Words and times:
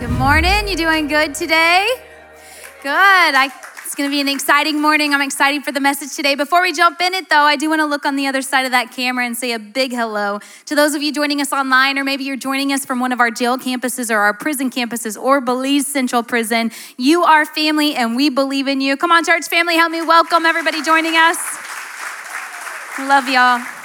Good 0.00 0.08
morning. 0.12 0.66
You 0.66 0.76
doing 0.76 1.08
good 1.08 1.34
today? 1.34 1.86
Good. 2.82 2.88
I, 2.88 3.52
it's 3.84 3.94
going 3.94 4.08
to 4.08 4.10
be 4.10 4.22
an 4.22 4.28
exciting 4.28 4.80
morning. 4.80 5.12
I'm 5.12 5.20
excited 5.20 5.62
for 5.62 5.72
the 5.72 5.80
message 5.80 6.16
today. 6.16 6.34
Before 6.34 6.62
we 6.62 6.72
jump 6.72 7.02
in 7.02 7.12
it, 7.12 7.28
though, 7.28 7.42
I 7.42 7.56
do 7.56 7.68
want 7.68 7.80
to 7.80 7.84
look 7.84 8.06
on 8.06 8.16
the 8.16 8.26
other 8.26 8.40
side 8.40 8.64
of 8.64 8.70
that 8.70 8.92
camera 8.92 9.26
and 9.26 9.36
say 9.36 9.52
a 9.52 9.58
big 9.58 9.92
hello 9.92 10.40
to 10.64 10.74
those 10.74 10.94
of 10.94 11.02
you 11.02 11.12
joining 11.12 11.42
us 11.42 11.52
online, 11.52 11.98
or 11.98 12.04
maybe 12.04 12.24
you're 12.24 12.38
joining 12.38 12.72
us 12.72 12.86
from 12.86 12.98
one 12.98 13.12
of 13.12 13.20
our 13.20 13.30
jail 13.30 13.58
campuses 13.58 14.10
or 14.10 14.20
our 14.20 14.32
prison 14.32 14.70
campuses 14.70 15.20
or 15.20 15.42
Belize 15.42 15.86
Central 15.86 16.22
Prison. 16.22 16.70
You 16.96 17.22
are 17.24 17.44
family, 17.44 17.94
and 17.94 18.16
we 18.16 18.30
believe 18.30 18.68
in 18.68 18.80
you. 18.80 18.96
Come 18.96 19.12
on, 19.12 19.22
church 19.22 19.48
family, 19.48 19.76
help 19.76 19.92
me 19.92 20.00
welcome 20.00 20.46
everybody 20.46 20.80
joining 20.80 21.12
us. 21.12 21.36
Love 23.00 23.28
y'all. 23.28 23.79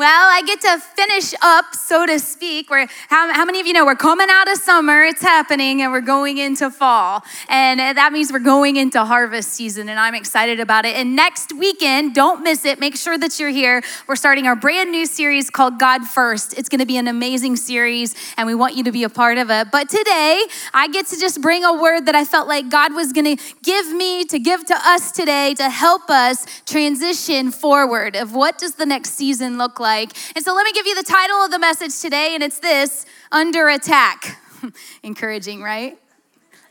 Well, 0.00 0.08
I 0.08 0.40
get 0.46 0.62
to 0.62 0.78
finish 0.78 1.34
up, 1.42 1.74
so 1.74 2.06
to 2.06 2.18
speak. 2.18 2.70
Where 2.70 2.86
how, 3.08 3.34
how 3.34 3.44
many 3.44 3.60
of 3.60 3.66
you 3.66 3.74
know 3.74 3.84
we're 3.84 3.94
coming 3.94 4.28
out 4.30 4.50
of 4.50 4.56
summer, 4.56 5.04
it's 5.04 5.20
happening, 5.20 5.82
and 5.82 5.92
we're 5.92 6.00
going 6.00 6.38
into 6.38 6.70
fall. 6.70 7.22
And 7.50 7.80
that 7.80 8.10
means 8.10 8.32
we're 8.32 8.38
going 8.38 8.76
into 8.76 9.04
harvest 9.04 9.50
season, 9.50 9.90
and 9.90 10.00
I'm 10.00 10.14
excited 10.14 10.58
about 10.58 10.86
it. 10.86 10.96
And 10.96 11.14
next 11.14 11.52
weekend, 11.52 12.14
don't 12.14 12.42
miss 12.42 12.64
it. 12.64 12.80
Make 12.80 12.96
sure 12.96 13.18
that 13.18 13.38
you're 13.38 13.50
here. 13.50 13.82
We're 14.06 14.16
starting 14.16 14.46
our 14.46 14.56
brand 14.56 14.90
new 14.90 15.04
series 15.04 15.50
called 15.50 15.78
God 15.78 16.06
First. 16.06 16.56
It's 16.56 16.70
going 16.70 16.78
to 16.78 16.86
be 16.86 16.96
an 16.96 17.06
amazing 17.06 17.56
series, 17.56 18.14
and 18.38 18.46
we 18.46 18.54
want 18.54 18.76
you 18.76 18.84
to 18.84 18.92
be 18.92 19.04
a 19.04 19.10
part 19.10 19.36
of 19.36 19.50
it. 19.50 19.70
But 19.70 19.90
today, 19.90 20.42
I 20.72 20.88
get 20.88 21.08
to 21.08 21.20
just 21.20 21.42
bring 21.42 21.62
a 21.62 21.74
word 21.74 22.06
that 22.06 22.14
I 22.14 22.24
felt 22.24 22.48
like 22.48 22.70
God 22.70 22.94
was 22.94 23.12
going 23.12 23.36
to 23.36 23.44
give 23.62 23.92
me 23.92 24.24
to 24.24 24.38
give 24.38 24.64
to 24.64 24.74
us 24.74 25.12
today 25.12 25.52
to 25.56 25.68
help 25.68 26.08
us 26.08 26.46
transition 26.64 27.50
forward 27.50 28.16
of 28.16 28.34
what 28.34 28.56
does 28.56 28.76
the 28.76 28.86
next 28.86 29.10
season 29.10 29.58
look 29.58 29.78
like 29.78 29.89
like. 29.90 30.16
And 30.36 30.44
so 30.44 30.54
let 30.54 30.64
me 30.64 30.72
give 30.72 30.86
you 30.86 30.94
the 30.94 31.02
title 31.02 31.38
of 31.38 31.50
the 31.50 31.58
message 31.58 32.00
today, 32.00 32.34
and 32.34 32.42
it's 32.44 32.60
this 32.60 33.06
Under 33.32 33.68
Attack. 33.68 34.38
Encouraging, 35.02 35.62
right? 35.62 35.98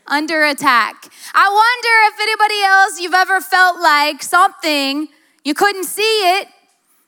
Under 0.06 0.44
attack. 0.44 0.94
I 1.34 1.46
wonder 1.62 1.94
if 2.10 2.20
anybody 2.20 2.62
else 2.64 3.00
you've 3.00 3.14
ever 3.14 3.40
felt 3.40 3.78
like 3.80 4.22
something, 4.22 5.08
you 5.44 5.54
couldn't 5.54 5.84
see 5.84 6.16
it, 6.36 6.48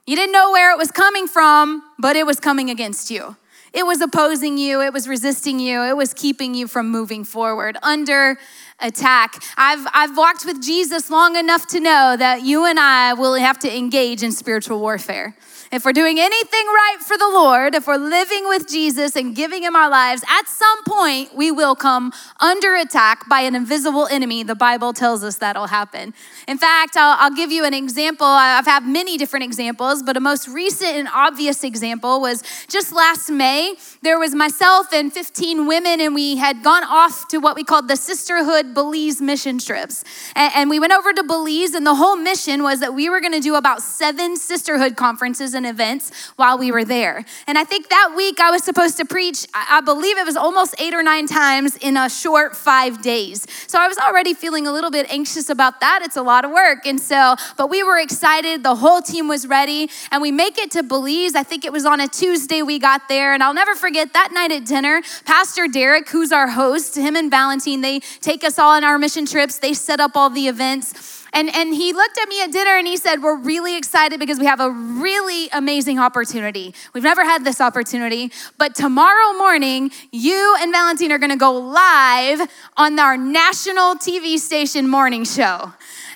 you 0.06 0.14
didn't 0.14 0.32
know 0.32 0.50
where 0.50 0.70
it 0.72 0.78
was 0.78 0.90
coming 0.92 1.26
from, 1.26 1.82
but 1.98 2.14
it 2.14 2.26
was 2.26 2.38
coming 2.38 2.68
against 2.70 3.10
you. 3.10 3.36
It 3.72 3.86
was 3.86 4.00
opposing 4.02 4.58
you, 4.58 4.82
it 4.82 4.92
was 4.92 5.08
resisting 5.08 5.58
you, 5.58 5.82
it 5.82 5.96
was 5.96 6.12
keeping 6.12 6.54
you 6.54 6.68
from 6.68 6.90
moving 6.90 7.24
forward. 7.24 7.76
Under 7.82 8.36
attack. 8.82 9.42
I've, 9.56 9.86
I've 9.94 10.16
walked 10.16 10.44
with 10.44 10.62
Jesus 10.62 11.08
long 11.10 11.36
enough 11.36 11.66
to 11.68 11.80
know 11.80 12.16
that 12.18 12.42
you 12.42 12.66
and 12.66 12.78
I 12.78 13.14
will 13.14 13.34
have 13.34 13.58
to 13.60 13.76
engage 13.76 14.22
in 14.22 14.32
spiritual 14.32 14.80
warfare. 14.80 15.36
If 15.72 15.86
we're 15.86 15.94
doing 15.94 16.20
anything 16.20 16.66
right 16.66 16.98
for 17.00 17.16
the 17.16 17.28
Lord, 17.28 17.74
if 17.74 17.86
we're 17.86 17.96
living 17.96 18.46
with 18.46 18.68
Jesus 18.68 19.16
and 19.16 19.34
giving 19.34 19.62
Him 19.62 19.74
our 19.74 19.88
lives, 19.88 20.22
at 20.28 20.46
some 20.46 20.84
point 20.84 21.34
we 21.34 21.50
will 21.50 21.74
come 21.74 22.12
under 22.40 22.74
attack 22.74 23.26
by 23.26 23.40
an 23.40 23.54
invisible 23.54 24.06
enemy. 24.08 24.42
The 24.42 24.54
Bible 24.54 24.92
tells 24.92 25.24
us 25.24 25.38
that'll 25.38 25.68
happen. 25.68 26.12
In 26.46 26.58
fact, 26.58 26.98
I'll, 26.98 27.16
I'll 27.18 27.34
give 27.34 27.50
you 27.50 27.64
an 27.64 27.72
example. 27.72 28.26
I've 28.26 28.66
had 28.66 28.84
many 28.84 29.16
different 29.16 29.46
examples, 29.46 30.02
but 30.02 30.14
a 30.14 30.20
most 30.20 30.46
recent 30.46 30.90
and 30.90 31.08
obvious 31.08 31.64
example 31.64 32.20
was 32.20 32.42
just 32.68 32.92
last 32.92 33.30
May. 33.30 33.74
There 34.02 34.18
was 34.18 34.34
myself 34.34 34.92
and 34.92 35.10
15 35.10 35.66
women, 35.66 36.02
and 36.02 36.14
we 36.14 36.36
had 36.36 36.62
gone 36.62 36.84
off 36.84 37.28
to 37.28 37.38
what 37.38 37.56
we 37.56 37.64
called 37.64 37.88
the 37.88 37.96
Sisterhood 37.96 38.74
Belize 38.74 39.22
mission 39.22 39.58
trips. 39.58 40.04
And, 40.36 40.52
and 40.54 40.68
we 40.68 40.78
went 40.78 40.92
over 40.92 41.14
to 41.14 41.22
Belize, 41.22 41.72
and 41.72 41.86
the 41.86 41.94
whole 41.94 42.16
mission 42.16 42.62
was 42.62 42.80
that 42.80 42.92
we 42.92 43.08
were 43.08 43.22
going 43.22 43.32
to 43.32 43.40
do 43.40 43.54
about 43.54 43.80
seven 43.80 44.36
sisterhood 44.36 44.96
conferences 44.96 45.54
different 45.62 45.74
events 45.74 46.32
while 46.36 46.58
we 46.58 46.72
were 46.72 46.84
there. 46.84 47.24
And 47.46 47.58
I 47.58 47.64
think 47.64 47.88
that 47.88 48.14
week 48.16 48.40
I 48.40 48.50
was 48.50 48.64
supposed 48.64 48.96
to 48.98 49.04
preach, 49.04 49.46
I 49.54 49.80
believe 49.80 50.18
it 50.18 50.26
was 50.26 50.36
almost 50.36 50.74
eight 50.78 50.94
or 50.94 51.02
nine 51.02 51.26
times 51.26 51.76
in 51.76 51.96
a 51.96 52.08
short 52.08 52.56
five 52.56 53.02
days. 53.02 53.46
So 53.66 53.78
I 53.78 53.88
was 53.88 53.98
already 53.98 54.34
feeling 54.34 54.66
a 54.66 54.72
little 54.72 54.90
bit 54.90 55.10
anxious 55.10 55.48
about 55.48 55.80
that. 55.80 56.00
It's 56.02 56.16
a 56.16 56.22
lot 56.22 56.44
of 56.44 56.50
work. 56.50 56.86
And 56.86 57.00
so, 57.00 57.36
but 57.56 57.70
we 57.70 57.82
were 57.82 57.98
excited. 57.98 58.62
The 58.62 58.76
whole 58.76 59.00
team 59.00 59.28
was 59.28 59.46
ready. 59.46 59.88
And 60.10 60.20
we 60.20 60.32
make 60.32 60.58
it 60.58 60.70
to 60.72 60.82
Belize. 60.82 61.34
I 61.34 61.42
think 61.42 61.64
it 61.64 61.72
was 61.72 61.86
on 61.86 62.00
a 62.00 62.08
Tuesday 62.08 62.62
we 62.62 62.78
got 62.78 63.08
there. 63.08 63.34
And 63.34 63.42
I'll 63.42 63.54
never 63.54 63.74
forget 63.74 64.12
that 64.12 64.30
night 64.32 64.52
at 64.52 64.66
dinner, 64.66 65.02
Pastor 65.24 65.68
Derek, 65.68 66.08
who's 66.08 66.32
our 66.32 66.48
host, 66.48 66.96
him 66.96 67.16
and 67.16 67.30
Valentine, 67.30 67.80
they 67.80 68.00
take 68.20 68.44
us 68.44 68.58
all 68.58 68.72
on 68.76 68.84
our 68.84 68.98
mission 68.98 69.26
trips. 69.26 69.58
They 69.58 69.74
set 69.74 70.00
up 70.00 70.16
all 70.16 70.30
the 70.30 70.48
events. 70.48 71.21
And, 71.32 71.54
and 71.54 71.74
he 71.74 71.92
looked 71.92 72.18
at 72.18 72.28
me 72.28 72.42
at 72.42 72.52
dinner 72.52 72.76
and 72.76 72.86
he 72.86 72.96
said, 72.96 73.22
We're 73.22 73.36
really 73.36 73.76
excited 73.76 74.20
because 74.20 74.38
we 74.38 74.46
have 74.46 74.60
a 74.60 74.70
really 74.70 75.48
amazing 75.52 75.98
opportunity. 75.98 76.74
We've 76.92 77.02
never 77.02 77.24
had 77.24 77.44
this 77.44 77.60
opportunity, 77.60 78.30
but 78.58 78.74
tomorrow 78.74 79.36
morning, 79.38 79.90
you 80.10 80.56
and 80.60 80.72
Valentine 80.72 81.10
are 81.12 81.18
gonna 81.18 81.36
go 81.36 81.52
live 81.52 82.48
on 82.76 82.98
our 82.98 83.16
national 83.16 83.94
TV 83.94 84.38
station 84.38 84.88
morning 84.88 85.24
show. 85.24 85.72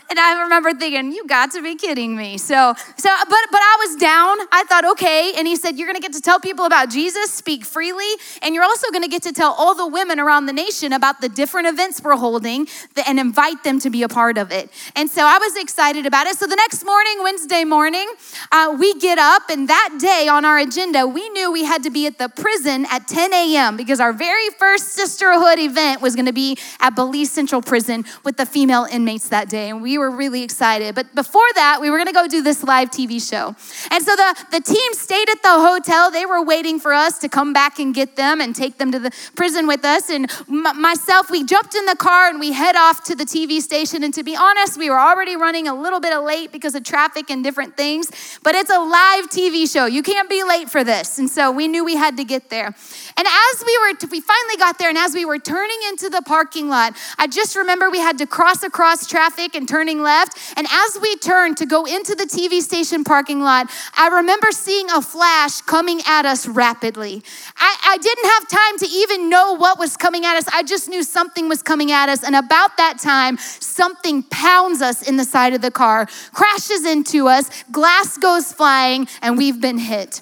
And 0.09 0.19
I 0.19 0.43
remember 0.43 0.73
thinking, 0.73 1.13
you 1.13 1.27
got 1.27 1.51
to 1.53 1.63
be 1.63 1.75
kidding 1.75 2.17
me. 2.17 2.39
So, 2.39 2.75
so 2.97 3.11
but 3.29 3.47
but 3.51 3.61
I 3.61 3.87
was 3.87 3.97
down. 3.97 4.37
I 4.53 4.65
thought, 4.69 4.85
okay. 4.93 5.33
And 5.37 5.47
he 5.47 5.57
said, 5.57 5.77
You're 5.77 5.87
gonna 5.87 6.01
get 6.01 6.13
to 6.13 6.21
tell 6.21 6.39
people 6.39 6.65
about 6.65 6.91
Jesus, 6.91 7.33
speak 7.33 7.65
freely, 7.65 8.09
and 8.43 8.55
you're 8.55 8.65
also 8.65 8.91
gonna 8.93 9.09
get 9.09 9.23
to 9.25 9.33
tell 9.33 9.53
all 9.53 9.75
the 9.75 9.87
women 9.87 10.21
around 10.21 10.47
the 10.47 10.53
nation 10.53 10.93
about 10.93 11.21
the 11.21 11.29
different 11.29 11.67
events 11.67 12.01
we're 12.03 12.17
holding 12.17 12.69
and 13.07 13.19
invite 13.19 13.65
them 13.65 13.81
to 13.81 13.91
be 13.91 14.03
a 14.03 14.09
part 14.09 14.39
of 14.39 14.53
it. 14.53 14.71
And 14.95 15.11
so 15.11 15.23
I 15.25 15.39
was 15.39 15.57
excited 15.57 16.07
about 16.07 16.27
it. 16.27 16.37
So 16.37 16.47
the 16.47 16.57
next 16.57 16.85
morning, 16.85 17.23
Wednesday 17.23 17.65
morning, 17.65 18.09
uh, 18.53 18.77
we 18.79 18.95
get 18.99 19.19
up, 19.19 19.51
and 19.51 19.69
that 19.69 19.97
day 19.99 20.29
on 20.29 20.45
our 20.45 20.59
agenda, 20.59 21.07
we 21.07 21.29
knew 21.31 21.51
we 21.51 21.65
had 21.65 21.83
to 21.83 21.91
be 21.91 22.07
at 22.07 22.19
the 22.19 22.29
prison 22.29 22.87
at 22.91 23.09
10 23.09 23.33
a.m. 23.33 23.77
because 23.77 24.01
our 24.01 24.13
very 24.13 24.51
first 24.51 24.93
sisterhood 24.93 25.59
event 25.59 26.01
was 26.01 26.15
gonna 26.15 26.33
be 26.33 26.57
at 26.81 26.95
Belize 26.95 27.31
Central 27.31 27.61
Prison 27.61 28.05
with 28.25 28.37
the 28.37 28.47
female 28.47 28.87
inmates 28.91 29.29
that 29.31 29.49
day. 29.49 29.71
And 29.71 29.83
we 29.83 29.96
we 29.97 29.99
were 29.99 30.11
really 30.11 30.43
excited. 30.43 30.95
But 30.95 31.15
before 31.15 31.49
that, 31.55 31.79
we 31.81 31.89
were 31.89 31.97
gonna 31.97 32.13
go 32.13 32.29
do 32.29 32.43
this 32.43 32.63
live 32.63 32.91
TV 32.91 33.19
show. 33.19 33.57
And 33.91 34.05
so 34.05 34.15
the, 34.15 34.45
the 34.51 34.61
team 34.61 34.93
stayed 34.93 35.31
at 35.31 35.43
the 35.43 35.49
hotel. 35.49 36.11
They 36.11 36.27
were 36.27 36.45
waiting 36.45 36.79
for 36.79 36.93
us 36.93 37.19
to 37.21 37.31
come 37.31 37.55
back 37.55 37.79
and 37.79 37.95
get 37.95 38.15
them 38.17 38.43
and 38.43 38.55
take 38.55 38.77
them 38.77 38.93
to 38.93 38.99
the 38.99 39.11
prison 39.37 39.67
with 39.67 39.87
us. 39.87 40.11
And 40.11 40.31
m- 40.49 40.81
myself, 40.81 41.31
we 41.31 41.45
jumped 41.45 41.75
in 41.75 41.87
the 41.87 41.97
car 41.97 42.29
and 42.29 42.39
we 42.39 42.53
head 42.53 42.77
off 42.77 43.05
to 43.05 43.15
the 43.15 43.25
TV 43.25 43.61
station. 43.61 44.05
And 44.05 44.13
to 44.13 44.23
be 44.23 44.37
honest, 44.37 44.77
we 44.77 44.91
were 44.91 45.01
already 45.01 45.35
running 45.35 45.67
a 45.67 45.75
little 45.75 46.01
bit 46.01 46.13
of 46.13 46.25
late 46.25 46.53
because 46.53 46.75
of 46.75 46.85
traffic 46.85 47.31
and 47.31 47.43
different 47.43 47.75
things. 47.79 48.11
But 48.43 48.55
it's 48.55 48.71
a 48.71 48.79
live 48.79 49.31
TV 49.31 49.71
show. 49.71 49.87
You 49.87 50.03
can't 50.03 50.29
be 50.29 50.45
late 50.45 50.69
for 50.69 50.85
this. 50.85 51.19
And 51.19 51.31
so 51.31 51.51
we 51.51 51.69
knew 51.69 51.87
we 51.87 51.97
had 51.97 52.19
to 52.19 52.25
get 52.25 52.51
there. 52.51 52.75
And 53.19 53.27
as 53.27 53.65
we 53.65 53.79
were, 53.79 54.09
we 54.11 54.21
finally 54.21 54.57
got 54.59 54.79
there, 54.79 54.91
and 54.91 54.99
as 54.99 55.15
we 55.15 55.25
were 55.25 55.39
turning 55.39 55.79
into 55.89 56.11
the 56.11 56.21
parking 56.21 56.69
lot, 56.69 56.95
I 57.19 57.27
just 57.27 57.57
remember 57.57 57.89
we 57.89 57.99
had 57.99 58.19
to 58.19 58.27
cross 58.27 58.63
across 58.63 59.07
traffic 59.07 59.55
and 59.55 59.67
turning 59.67 60.03
left. 60.03 60.37
And 60.55 60.67
as 60.71 60.99
we 61.01 61.17
turned 61.17 61.57
to 61.57 61.67
go 61.67 61.87
into 61.87 62.15
the 62.15 62.25
TV 62.25 62.61
station 62.61 63.05
parking 63.05 63.41
lot, 63.41 63.71
I 63.97 64.09
remember 64.09 64.53
seeing 64.53 64.91
a 64.91 65.01
flash 65.01 65.63
coming 65.63 66.01
at 66.07 66.27
us 66.27 66.47
rapidly. 66.47 67.23
I, 67.57 67.77
I 67.89 67.97
didn't 67.97 68.27
have 68.27 68.49
time 68.49 68.79
to 68.81 68.87
even 68.87 69.31
know 69.31 69.57
what 69.57 69.79
was 69.79 69.97
coming 69.97 70.27
at 70.27 70.37
us. 70.37 70.45
I 70.53 70.63
just 70.63 70.91
knew 70.91 71.03
something 71.03 71.49
was 71.49 71.63
coming 71.63 71.93
at 71.93 72.11
us. 72.11 72.23
And 72.23 72.37
about 72.37 72.77
that 72.77 72.99
time, 72.99 73.39
something 73.39 74.25
pounds 74.25 74.83
us 74.83 75.09
in 75.09 75.17
the 75.17 75.25
side 75.25 75.55
of 75.55 75.63
the 75.63 75.71
car, 75.71 76.07
crashes 76.35 76.85
into 76.85 77.29
us, 77.29 77.49
glass 77.73 78.19
goes 78.19 78.53
flying, 78.53 79.09
and 79.23 79.39
we've 79.39 79.61
been 79.61 79.79
hit. 79.79 80.21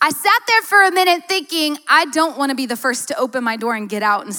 I 0.00 0.10
sat 0.10 0.42
there 0.46 0.62
for 0.62 0.84
a 0.84 0.90
minute 0.90 1.24
thinking, 1.28 1.78
I 1.88 2.06
don't 2.06 2.38
want 2.38 2.50
to 2.50 2.56
be 2.56 2.66
the 2.66 2.76
first 2.76 3.08
to 3.08 3.18
open 3.18 3.44
my 3.44 3.56
door 3.56 3.74
and 3.74 3.88
get 3.88 4.02
out 4.02 4.24
and, 4.26 4.34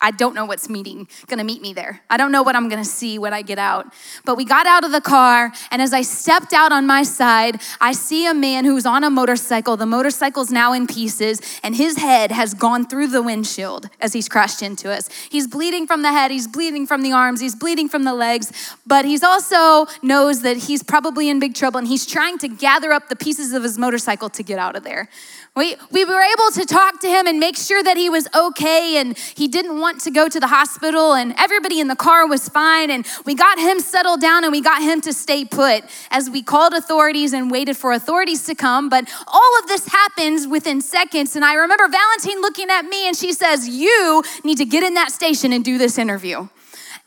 I 0.00 0.10
don't 0.10 0.34
know 0.34 0.44
what's 0.44 0.68
meeting, 0.68 1.08
gonna 1.26 1.44
meet 1.44 1.60
me 1.60 1.72
there. 1.72 2.00
I 2.08 2.16
don't 2.16 2.32
know 2.32 2.42
what 2.42 2.56
I'm 2.56 2.68
gonna 2.68 2.84
see 2.84 3.18
when 3.18 3.34
I 3.34 3.42
get 3.42 3.58
out. 3.58 3.92
But 4.24 4.36
we 4.36 4.44
got 4.44 4.66
out 4.66 4.84
of 4.84 4.92
the 4.92 5.00
car, 5.00 5.52
and 5.70 5.82
as 5.82 5.92
I 5.92 6.02
stepped 6.02 6.52
out 6.52 6.72
on 6.72 6.86
my 6.86 7.02
side, 7.02 7.60
I 7.80 7.92
see 7.92 8.26
a 8.26 8.34
man 8.34 8.64
who's 8.64 8.86
on 8.86 9.04
a 9.04 9.10
motorcycle. 9.10 9.76
The 9.76 9.86
motorcycle's 9.86 10.50
now 10.50 10.72
in 10.72 10.86
pieces, 10.86 11.40
and 11.62 11.76
his 11.76 11.98
head 11.98 12.30
has 12.32 12.54
gone 12.54 12.86
through 12.86 13.08
the 13.08 13.22
windshield 13.22 13.90
as 14.00 14.12
he's 14.12 14.28
crashed 14.28 14.62
into 14.62 14.90
us. 14.90 15.08
He's 15.28 15.46
bleeding 15.46 15.86
from 15.86 16.02
the 16.02 16.12
head, 16.12 16.30
he's 16.30 16.48
bleeding 16.48 16.86
from 16.86 17.02
the 17.02 17.12
arms, 17.12 17.40
he's 17.40 17.54
bleeding 17.54 17.88
from 17.88 18.04
the 18.04 18.14
legs, 18.14 18.76
but 18.86 19.04
he's 19.04 19.22
also 19.22 19.86
knows 20.02 20.42
that 20.42 20.56
he's 20.56 20.82
probably 20.82 21.28
in 21.28 21.38
big 21.38 21.54
trouble, 21.54 21.78
and 21.78 21.88
he's 21.88 22.06
trying 22.06 22.38
to 22.38 22.48
gather 22.48 22.92
up 22.92 23.08
the 23.08 23.16
pieces 23.16 23.52
of 23.52 23.62
his 23.62 23.78
motorcycle 23.78 24.28
to 24.30 24.42
get 24.42 24.58
out 24.58 24.76
of 24.76 24.82
there. 24.82 25.08
We, 25.56 25.74
we 25.90 26.04
were 26.04 26.22
able 26.22 26.52
to 26.52 26.64
talk 26.64 27.00
to 27.00 27.08
him 27.08 27.26
and 27.26 27.40
make 27.40 27.56
sure 27.56 27.82
that 27.82 27.96
he 27.96 28.08
was 28.08 28.28
okay 28.34 28.98
and 28.98 29.18
he 29.18 29.48
didn't 29.48 29.80
want 29.80 30.00
to 30.02 30.12
go 30.12 30.28
to 30.28 30.38
the 30.38 30.46
hospital 30.46 31.14
and 31.14 31.34
everybody 31.36 31.80
in 31.80 31.88
the 31.88 31.96
car 31.96 32.28
was 32.28 32.48
fine 32.48 32.88
and 32.88 33.04
we 33.26 33.34
got 33.34 33.58
him 33.58 33.80
settled 33.80 34.20
down 34.20 34.44
and 34.44 34.52
we 34.52 34.60
got 34.60 34.80
him 34.80 35.00
to 35.00 35.12
stay 35.12 35.44
put 35.44 35.82
as 36.12 36.30
we 36.30 36.40
called 36.40 36.72
authorities 36.72 37.32
and 37.32 37.50
waited 37.50 37.76
for 37.76 37.92
authorities 37.92 38.44
to 38.44 38.54
come. 38.54 38.88
But 38.88 39.12
all 39.26 39.58
of 39.58 39.66
this 39.66 39.88
happens 39.88 40.46
within 40.46 40.80
seconds. 40.80 41.34
And 41.34 41.44
I 41.44 41.54
remember 41.54 41.88
Valentine 41.88 42.40
looking 42.40 42.70
at 42.70 42.84
me 42.84 43.08
and 43.08 43.16
she 43.16 43.32
says, 43.32 43.68
You 43.68 44.22
need 44.44 44.58
to 44.58 44.64
get 44.64 44.84
in 44.84 44.94
that 44.94 45.10
station 45.10 45.52
and 45.52 45.64
do 45.64 45.78
this 45.78 45.98
interview. 45.98 46.48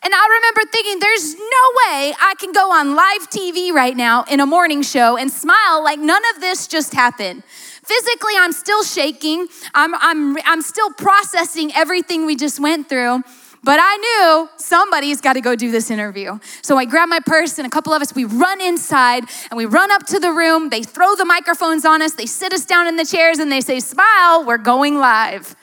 And 0.06 0.13
I 0.13 0.28
remember 0.28 0.69
thinking, 0.69 1.00
there's 1.00 1.34
no 1.34 1.39
way 1.39 2.13
I 2.19 2.34
can 2.38 2.51
go 2.51 2.74
on 2.74 2.94
live 2.94 3.30
TV 3.30 3.72
right 3.72 3.96
now 3.96 4.25
in 4.30 4.42
a 4.42 4.46
morning 4.46 4.81
show 4.81 5.16
and 5.16 5.31
smile 5.31 5.81
like 5.81 5.98
none 5.98 6.22
of 6.36 6.42
this 6.42 6.68
just 6.68 6.94
happened. 6.94 7.44
Physically, 7.83 8.33
I'm 8.38 8.51
still 8.53 8.83
shaking. 8.83 9.47
I'm, 9.74 9.94
I'm, 9.95 10.38
I'm 10.45 10.62
still 10.62 10.91
processing 10.91 11.71
everything 11.75 12.25
we 12.25 12.35
just 12.35 12.59
went 12.59 12.89
through. 12.89 13.24
But 13.65 13.80
I 13.81 13.95
knew 13.95 14.50
somebody's 14.57 15.21
got 15.21 15.33
to 15.33 15.41
go 15.41 15.56
do 15.56 15.71
this 15.71 15.89
interview. 15.89 16.38
So 16.62 16.77
I 16.77 16.83
grab 16.83 17.07
my 17.07 17.21
purse 17.25 17.57
and 17.57 17.65
a 17.65 17.69
couple 17.69 17.94
of 17.94 18.01
us, 18.01 18.13
we 18.13 18.25
run 18.25 18.59
inside 18.59 19.24
and 19.50 19.57
we 19.57 19.65
run 19.65 19.89
up 19.89 20.06
to 20.07 20.19
the 20.19 20.31
room. 20.31 20.69
They 20.69 20.83
throw 20.83 21.15
the 21.15 21.24
microphones 21.24 21.85
on 21.85 22.01
us, 22.01 22.13
they 22.13 22.25
sit 22.25 22.53
us 22.53 22.65
down 22.65 22.88
in 22.88 22.97
the 22.97 23.06
chairs, 23.06 23.39
and 23.39 23.50
they 23.50 23.62
say, 23.62 23.80
Smile, 23.80 24.45
we're 24.45 24.57
going 24.57 24.97
live. 24.97 25.56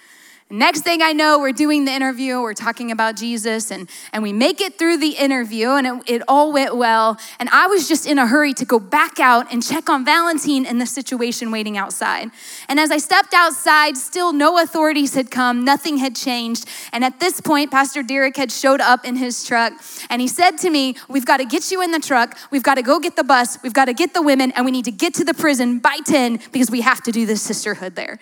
Next 0.52 0.80
thing 0.80 1.00
I 1.00 1.12
know, 1.12 1.38
we're 1.38 1.52
doing 1.52 1.84
the 1.84 1.92
interview, 1.92 2.40
we're 2.40 2.54
talking 2.54 2.90
about 2.90 3.14
Jesus, 3.14 3.70
and, 3.70 3.88
and 4.12 4.20
we 4.20 4.32
make 4.32 4.60
it 4.60 4.76
through 4.76 4.96
the 4.96 5.10
interview, 5.10 5.68
and 5.68 5.86
it, 5.86 6.10
it, 6.10 6.22
all 6.26 6.52
went 6.52 6.76
well. 6.76 7.20
And 7.38 7.48
I 7.50 7.68
was 7.68 7.86
just 7.86 8.04
in 8.04 8.18
a 8.18 8.26
hurry 8.26 8.52
to 8.54 8.64
go 8.64 8.80
back 8.80 9.20
out 9.20 9.52
and 9.52 9.62
check 9.62 9.88
on 9.88 10.04
Valentine 10.04 10.66
and 10.66 10.80
the 10.80 10.86
situation 10.86 11.52
waiting 11.52 11.78
outside. 11.78 12.30
And 12.68 12.80
as 12.80 12.90
I 12.90 12.98
stepped 12.98 13.32
outside, 13.32 13.96
still 13.96 14.32
no 14.32 14.60
authorities 14.60 15.14
had 15.14 15.30
come, 15.30 15.64
nothing 15.64 15.98
had 15.98 16.16
changed. 16.16 16.68
And 16.92 17.04
at 17.04 17.20
this 17.20 17.40
point, 17.40 17.70
Pastor 17.70 18.02
Derek 18.02 18.36
had 18.36 18.50
showed 18.50 18.80
up 18.80 19.04
in 19.04 19.14
his 19.14 19.44
truck, 19.44 19.72
and 20.10 20.20
he 20.20 20.26
said 20.26 20.58
to 20.58 20.70
me, 20.70 20.96
We've 21.08 21.26
got 21.26 21.36
to 21.36 21.44
get 21.44 21.70
you 21.70 21.80
in 21.80 21.92
the 21.92 22.00
truck, 22.00 22.36
we've 22.50 22.64
got 22.64 22.74
to 22.74 22.82
go 22.82 22.98
get 22.98 23.14
the 23.14 23.22
bus, 23.22 23.62
we've 23.62 23.72
got 23.72 23.84
to 23.84 23.94
get 23.94 24.14
the 24.14 24.22
women, 24.22 24.50
and 24.56 24.64
we 24.64 24.72
need 24.72 24.86
to 24.86 24.90
get 24.90 25.14
to 25.14 25.24
the 25.24 25.34
prison 25.34 25.78
by 25.78 25.98
10 26.04 26.40
because 26.50 26.72
we 26.72 26.80
have 26.80 27.04
to 27.04 27.12
do 27.12 27.24
this 27.24 27.40
sisterhood 27.40 27.94
there. 27.94 28.18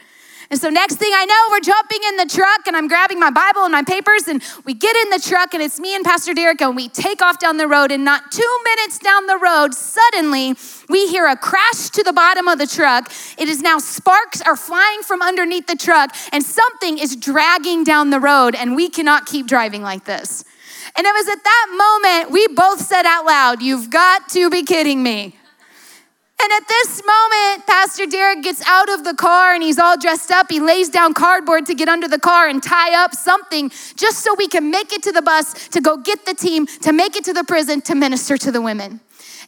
And 0.51 0.59
so, 0.59 0.71
next 0.71 0.95
thing 0.95 1.11
I 1.15 1.27
know, 1.27 1.35
we're 1.51 1.61
jumping 1.61 1.99
in 2.09 2.17
the 2.17 2.25
truck 2.25 2.67
and 2.67 2.75
I'm 2.75 2.89
grabbing 2.89 3.21
my 3.21 3.31
Bible 3.31 3.65
and 3.65 3.73
my 3.73 3.83
papers, 3.83 4.29
and 4.29 4.43
we 4.65 4.73
get 4.73 4.97
in 4.97 5.11
the 5.11 5.19
truck, 5.19 5.53
and 5.53 5.63
it's 5.63 5.79
me 5.79 5.95
and 5.95 6.03
Pastor 6.03 6.33
Derek, 6.33 6.63
and 6.63 6.75
we 6.75 6.89
take 6.89 7.21
off 7.21 7.39
down 7.39 7.59
the 7.59 7.69
road. 7.69 7.93
And 7.93 8.03
not 8.03 8.33
two 8.33 8.59
minutes 8.65 8.99
down 8.99 9.27
the 9.27 9.37
road, 9.37 9.75
suddenly 9.75 10.55
we 10.89 11.07
hear 11.09 11.27
a 11.27 11.37
crash 11.37 11.91
to 11.91 12.03
the 12.03 12.15
bottom 12.15 12.49
of 12.49 12.59
the 12.59 12.67
truck. 12.67 13.13
It 13.37 13.51
is 13.51 13.61
now 13.61 13.79
sparks 13.79 14.41
are 14.41 14.57
flying 14.57 15.03
from 15.03 15.21
underneath 15.21 15.67
the 15.67 15.77
truck, 15.77 16.17
and 16.33 16.43
something 16.43 16.97
is 16.97 17.15
dragging 17.15 17.85
down 17.85 18.09
the 18.09 18.21
road, 18.21 18.55
and 18.55 18.75
we 18.75 18.89
cannot 18.89 19.27
keep 19.27 19.47
driving 19.47 19.83
like 19.83 20.07
this. 20.07 20.45
And 20.97 21.07
it 21.07 21.13
was 21.13 21.29
at 21.29 21.45
that 21.45 22.17
moment 22.17 22.33
we 22.33 22.49
both 22.49 22.81
said 22.81 23.05
out 23.05 23.27
loud, 23.27 23.61
You've 23.61 23.91
got 23.91 24.31
to 24.31 24.49
be 24.49 24.63
kidding 24.63 25.03
me. 25.03 25.38
And 26.41 26.53
at 26.53 26.69
this 26.69 27.03
moment, 27.05 27.67
Pastor 27.67 28.07
Derek 28.07 28.43
gets 28.43 28.63
out 28.67 28.89
of 28.89 29.03
the 29.03 29.15
car 29.15 29.55
and 29.55 29.63
he's 29.63 29.79
all 29.79 29.99
dressed 29.99 30.31
up. 30.31 30.51
He 30.51 30.61
lays 30.61 30.89
down 30.89 31.13
cardboard 31.13 31.67
to 31.67 31.75
get 31.75 31.89
under 31.89 32.07
the 32.07 32.19
car 32.19 32.47
and 32.47 32.63
tie 32.63 32.95
up 32.95 33.13
something 33.13 33.71
just 33.97 34.19
so 34.19 34.35
we 34.37 34.47
can 34.47 34.71
make 34.71 34.93
it 34.93 35.03
to 35.03 35.13
the 35.13 35.23
bus 35.23 35.69
to 35.71 35.81
go 35.81 35.97
get 35.97 36.27
the 36.27 36.35
team, 36.35 36.67
to 36.83 36.93
make 36.93 37.17
it 37.17 37.25
to 37.25 37.33
the 37.33 37.43
prison, 37.43 37.81
to 37.83 37.97
minister 37.97 38.37
to 38.37 38.53
the 38.53 38.63
women. 38.63 39.01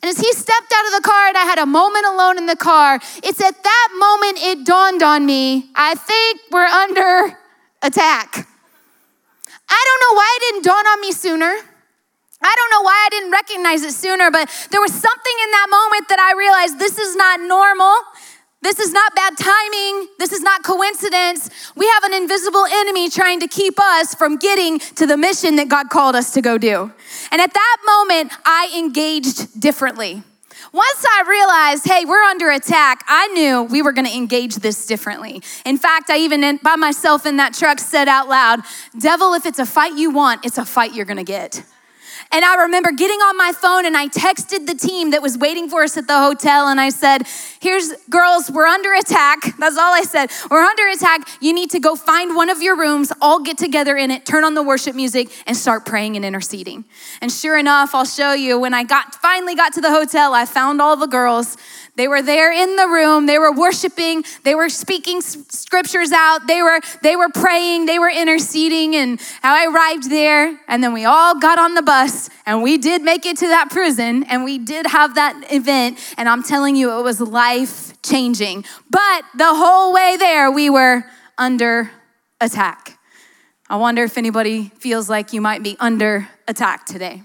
And 0.02 0.08
as 0.08 0.18
he 0.18 0.32
stepped 0.32 0.72
out 0.74 0.86
of 0.86 0.92
the 0.92 1.08
car 1.08 1.28
and 1.28 1.36
I 1.36 1.42
had 1.42 1.58
a 1.58 1.66
moment 1.66 2.06
alone 2.06 2.38
in 2.38 2.46
the 2.46 2.56
car, 2.56 2.98
it's 3.22 3.40
at 3.40 3.62
that 3.62 3.88
moment 3.96 4.42
it 4.42 4.66
dawned 4.66 5.02
on 5.02 5.24
me 5.24 5.70
I 5.76 5.94
think 5.94 6.40
we're 6.50 6.64
under 6.64 7.38
attack. 7.82 8.48
I 9.68 9.84
don't 9.86 10.00
know 10.02 10.16
why 10.16 10.38
it 10.38 10.52
didn't 10.52 10.64
dawn 10.64 10.86
on 10.86 11.00
me 11.00 11.12
sooner. 11.12 11.69
I 12.42 12.54
don't 12.56 12.70
know 12.70 12.82
why 12.82 13.06
I 13.06 13.08
didn't 13.10 13.30
recognize 13.32 13.82
it 13.82 13.92
sooner, 13.92 14.30
but 14.30 14.48
there 14.70 14.80
was 14.80 14.92
something 14.92 15.36
in 15.44 15.50
that 15.50 15.66
moment 15.70 16.08
that 16.08 16.18
I 16.18 16.32
realized 16.36 16.78
this 16.78 16.98
is 16.98 17.14
not 17.16 17.40
normal. 17.40 17.94
This 18.62 18.78
is 18.78 18.92
not 18.92 19.14
bad 19.14 19.38
timing. 19.38 20.08
This 20.18 20.32
is 20.32 20.40
not 20.42 20.62
coincidence. 20.62 21.48
We 21.76 21.86
have 21.88 22.04
an 22.04 22.14
invisible 22.14 22.66
enemy 22.66 23.08
trying 23.08 23.40
to 23.40 23.48
keep 23.48 23.80
us 23.80 24.14
from 24.14 24.36
getting 24.36 24.78
to 24.96 25.06
the 25.06 25.16
mission 25.16 25.56
that 25.56 25.68
God 25.68 25.88
called 25.88 26.14
us 26.14 26.32
to 26.34 26.42
go 26.42 26.58
do. 26.58 26.92
And 27.30 27.40
at 27.40 27.54
that 27.54 27.76
moment, 27.86 28.32
I 28.44 28.74
engaged 28.76 29.58
differently. 29.60 30.22
Once 30.72 31.04
I 31.04 31.24
realized, 31.28 31.86
hey, 31.86 32.04
we're 32.04 32.22
under 32.22 32.50
attack, 32.50 33.02
I 33.08 33.28
knew 33.28 33.62
we 33.62 33.82
were 33.82 33.92
gonna 33.92 34.10
engage 34.10 34.56
this 34.56 34.86
differently. 34.86 35.42
In 35.64 35.78
fact, 35.78 36.10
I 36.10 36.18
even, 36.18 36.58
by 36.62 36.76
myself 36.76 37.26
in 37.26 37.38
that 37.38 37.54
truck, 37.54 37.80
said 37.80 38.08
out 38.08 38.28
loud, 38.28 38.60
Devil, 38.98 39.34
if 39.34 39.46
it's 39.46 39.58
a 39.58 39.66
fight 39.66 39.96
you 39.96 40.10
want, 40.10 40.44
it's 40.44 40.58
a 40.58 40.64
fight 40.64 40.94
you're 40.94 41.06
gonna 41.06 41.24
get. 41.24 41.64
And 42.32 42.44
I 42.44 42.62
remember 42.62 42.92
getting 42.92 43.18
on 43.20 43.36
my 43.36 43.52
phone 43.52 43.84
and 43.84 43.96
I 43.96 44.06
texted 44.06 44.66
the 44.66 44.74
team 44.74 45.10
that 45.10 45.20
was 45.20 45.36
waiting 45.36 45.68
for 45.68 45.82
us 45.82 45.96
at 45.96 46.06
the 46.06 46.18
hotel 46.18 46.68
and 46.68 46.80
I 46.80 46.90
said, 46.90 47.26
Here's 47.60 47.92
girls, 48.08 48.50
we're 48.50 48.66
under 48.66 48.94
attack. 48.94 49.38
That's 49.58 49.76
all 49.76 49.92
I 49.92 50.02
said. 50.02 50.30
We're 50.48 50.62
under 50.62 50.86
attack. 50.88 51.28
You 51.40 51.52
need 51.52 51.70
to 51.70 51.80
go 51.80 51.96
find 51.96 52.36
one 52.36 52.48
of 52.48 52.62
your 52.62 52.76
rooms, 52.76 53.12
all 53.20 53.40
get 53.40 53.58
together 53.58 53.96
in 53.96 54.12
it, 54.12 54.24
turn 54.24 54.44
on 54.44 54.54
the 54.54 54.62
worship 54.62 54.94
music, 54.94 55.28
and 55.46 55.56
start 55.56 55.84
praying 55.84 56.14
and 56.14 56.24
interceding. 56.24 56.84
And 57.20 57.32
sure 57.32 57.58
enough, 57.58 57.94
I'll 57.94 58.04
show 58.04 58.32
you 58.32 58.60
when 58.60 58.74
I 58.74 58.84
got 58.84 59.16
finally 59.16 59.56
got 59.56 59.72
to 59.74 59.80
the 59.80 59.90
hotel, 59.90 60.32
I 60.32 60.44
found 60.44 60.80
all 60.80 60.96
the 60.96 61.08
girls. 61.08 61.56
They 61.96 62.08
were 62.08 62.22
there 62.22 62.52
in 62.52 62.76
the 62.76 62.86
room. 62.86 63.26
They 63.26 63.38
were 63.38 63.52
worshiping. 63.52 64.24
They 64.44 64.54
were 64.54 64.68
speaking 64.68 65.20
scriptures 65.20 66.12
out. 66.12 66.46
They 66.46 66.62
were 66.62 66.80
they 67.02 67.16
were 67.16 67.28
praying. 67.28 67.86
They 67.86 67.98
were 67.98 68.10
interceding. 68.10 68.96
And 68.96 69.20
how 69.42 69.54
I 69.54 69.66
arrived 69.66 70.10
there, 70.10 70.58
and 70.68 70.82
then 70.82 70.92
we 70.92 71.04
all 71.04 71.38
got 71.38 71.58
on 71.58 71.74
the 71.74 71.82
bus, 71.82 72.30
and 72.46 72.62
we 72.62 72.78
did 72.78 73.02
make 73.02 73.26
it 73.26 73.36
to 73.38 73.46
that 73.48 73.70
prison, 73.70 74.24
and 74.24 74.44
we 74.44 74.58
did 74.58 74.86
have 74.86 75.14
that 75.16 75.52
event. 75.52 75.98
And 76.16 76.28
I'm 76.28 76.42
telling 76.42 76.76
you, 76.76 76.98
it 76.98 77.02
was 77.02 77.20
life 77.20 78.00
changing. 78.02 78.64
But 78.88 79.24
the 79.36 79.54
whole 79.54 79.92
way 79.92 80.16
there, 80.18 80.50
we 80.50 80.70
were 80.70 81.04
under 81.38 81.90
attack. 82.40 82.98
I 83.68 83.76
wonder 83.76 84.02
if 84.02 84.18
anybody 84.18 84.70
feels 84.78 85.08
like 85.08 85.32
you 85.32 85.40
might 85.40 85.62
be 85.62 85.76
under 85.78 86.28
attack 86.48 86.86
today. 86.86 87.22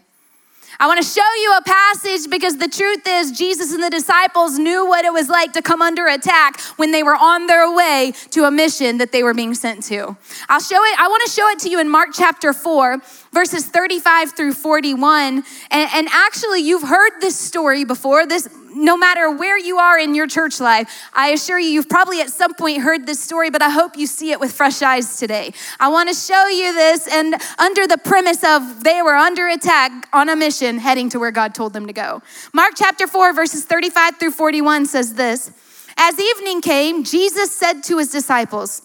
I 0.80 0.88
want 0.88 1.02
to 1.02 1.08
show 1.08 1.22
you 1.42 1.56
a 1.58 1.62
passage 1.64 2.30
because 2.30 2.58
the 2.58 2.68
truth 2.68 3.08
is, 3.08 3.32
Jesus 3.32 3.74
and 3.74 3.82
the 3.82 3.90
disciples 3.90 4.60
knew 4.60 4.86
what 4.86 5.06
it 5.06 5.14
was 5.14 5.30
like 5.30 5.54
to 5.54 5.62
come 5.62 5.82
under 5.82 6.08
attack 6.08 6.60
when 6.78 6.92
they 6.92 7.02
were 7.02 7.16
on 7.16 7.48
their 7.48 7.74
way 7.74 8.14
to 8.32 8.44
a 8.44 8.52
mission 8.52 8.98
that 8.98 9.12
they 9.12 9.24
were 9.24 9.34
being 9.34 9.54
sent 9.54 9.84
to. 9.84 10.18
I'll 10.50 10.60
show 10.60 10.84
it, 10.84 11.00
I 11.00 11.08
want 11.08 11.24
to 11.26 11.32
show 11.32 11.48
it 11.50 11.60
to 11.60 11.70
you 11.70 11.80
in 11.80 11.88
Mark 11.88 12.10
chapter 12.14 12.52
4, 12.52 13.00
verses 13.36 13.66
35 13.66 14.36
through 14.36 14.54
41. 14.54 15.44
And, 15.70 15.90
and 15.94 16.08
actually, 16.12 16.62
you've 16.62 16.88
heard 16.88 17.12
this 17.20 17.38
story 17.38 17.84
before. 17.84 18.26
This 18.26 18.50
no 18.76 18.98
matter 18.98 19.32
where 19.32 19.58
you 19.58 19.78
are 19.78 19.98
in 19.98 20.16
your 20.16 20.28
church 20.28 20.60
life, 20.60 20.90
I 21.14 21.30
assure 21.30 21.58
you, 21.58 21.70
you've 21.70 21.88
probably 21.88 22.22
at 22.22 22.30
some 22.30 22.54
point 22.54 22.82
heard 22.82 23.06
this 23.06 23.22
story, 23.22 23.50
but 23.50 23.62
I 23.62 23.70
hope 23.70 23.98
you 23.98 24.06
see 24.06 24.32
it 24.32 24.40
with 24.40 24.52
fresh 24.52 24.82
eyes 24.82 25.18
today. 25.18 25.54
I 25.80 25.88
want 25.88 26.10
to 26.10 26.16
show 26.16 26.48
you 26.48 26.74
this, 26.74 27.08
and 27.08 27.36
under 27.58 27.88
the 27.88 27.98
premise 27.98 28.44
of 28.44 28.84
they 28.84 29.02
were 29.02 29.16
under 29.16 29.48
attack 29.48 30.10
on 30.12 30.28
a 30.28 30.36
mission 30.36 30.78
heading 30.80 31.10
to 31.10 31.20
where 31.20 31.32
God 31.32 31.56
told 31.56 31.74
them 31.74 31.88
to 31.88 31.94
go. 31.94 32.22
Mark 32.54 32.74
chapter 32.76 33.08
4, 33.08 33.34
verses 33.34 33.64
35 33.64 34.18
through 34.18 34.32
41 34.32 34.88
says 34.88 35.14
this 35.14 35.52
As 35.98 36.20
evening 36.20 36.62
came, 36.62 37.04
Jesus 37.04 37.56
said 37.56 37.82
to 37.84 37.98
his 37.98 38.12
disciples, 38.12 38.82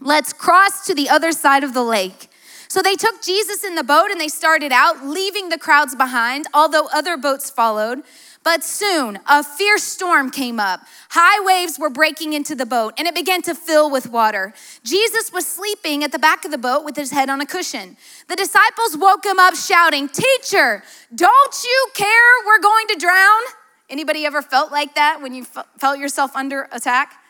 Let's 0.00 0.32
cross 0.32 0.84
to 0.86 0.94
the 0.94 1.08
other 1.08 1.30
side 1.30 1.62
of 1.62 1.74
the 1.74 1.84
lake. 1.84 2.28
So 2.72 2.80
they 2.80 2.94
took 2.94 3.20
Jesus 3.20 3.64
in 3.64 3.74
the 3.74 3.84
boat 3.84 4.10
and 4.10 4.18
they 4.18 4.28
started 4.28 4.72
out, 4.72 5.04
leaving 5.04 5.50
the 5.50 5.58
crowds 5.58 5.94
behind, 5.94 6.46
although 6.54 6.86
other 6.86 7.18
boats 7.18 7.50
followed. 7.50 8.02
But 8.42 8.64
soon 8.64 9.18
a 9.26 9.44
fierce 9.44 9.82
storm 9.82 10.30
came 10.30 10.58
up. 10.58 10.80
High 11.10 11.44
waves 11.44 11.78
were 11.78 11.90
breaking 11.90 12.32
into 12.32 12.54
the 12.54 12.64
boat, 12.64 12.94
and 12.96 13.06
it 13.06 13.14
began 13.14 13.42
to 13.42 13.54
fill 13.54 13.90
with 13.90 14.08
water. 14.08 14.54
Jesus 14.84 15.30
was 15.30 15.46
sleeping 15.46 16.02
at 16.02 16.12
the 16.12 16.18
back 16.18 16.46
of 16.46 16.50
the 16.50 16.56
boat 16.56 16.82
with 16.82 16.96
his 16.96 17.10
head 17.10 17.28
on 17.28 17.42
a 17.42 17.46
cushion. 17.46 17.98
The 18.28 18.36
disciples 18.36 18.96
woke 18.96 19.26
him 19.26 19.38
up 19.38 19.54
shouting, 19.54 20.08
"Teacher, 20.08 20.82
don't 21.14 21.62
you 21.62 21.86
care 21.92 22.30
we're 22.46 22.58
going 22.58 22.86
to 22.88 22.96
drown?" 22.96 23.42
Anybody 23.90 24.24
ever 24.24 24.40
felt 24.40 24.72
like 24.72 24.94
that 24.94 25.20
when 25.20 25.34
you 25.34 25.44
felt 25.76 25.98
yourself 25.98 26.34
under 26.34 26.70
attack? 26.72 27.21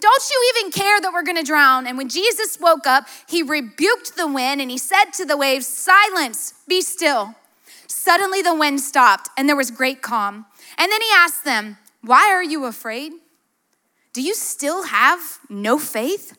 Don't 0.00 0.22
you 0.30 0.52
even 0.54 0.72
care 0.72 1.00
that 1.00 1.12
we're 1.12 1.22
gonna 1.22 1.42
drown? 1.42 1.86
And 1.86 1.96
when 1.96 2.08
Jesus 2.08 2.58
woke 2.60 2.86
up, 2.86 3.06
he 3.28 3.42
rebuked 3.42 4.16
the 4.16 4.26
wind 4.26 4.60
and 4.60 4.70
he 4.70 4.78
said 4.78 5.06
to 5.14 5.24
the 5.24 5.36
waves, 5.36 5.66
Silence, 5.66 6.54
be 6.68 6.80
still. 6.80 7.34
Suddenly 7.86 8.42
the 8.42 8.54
wind 8.54 8.80
stopped 8.80 9.30
and 9.36 9.48
there 9.48 9.56
was 9.56 9.70
great 9.70 10.02
calm. 10.02 10.46
And 10.78 10.92
then 10.92 11.00
he 11.00 11.08
asked 11.14 11.44
them, 11.44 11.78
Why 12.02 12.30
are 12.30 12.42
you 12.42 12.64
afraid? 12.64 13.12
Do 14.12 14.22
you 14.22 14.34
still 14.34 14.84
have 14.84 15.38
no 15.48 15.78
faith? 15.78 16.36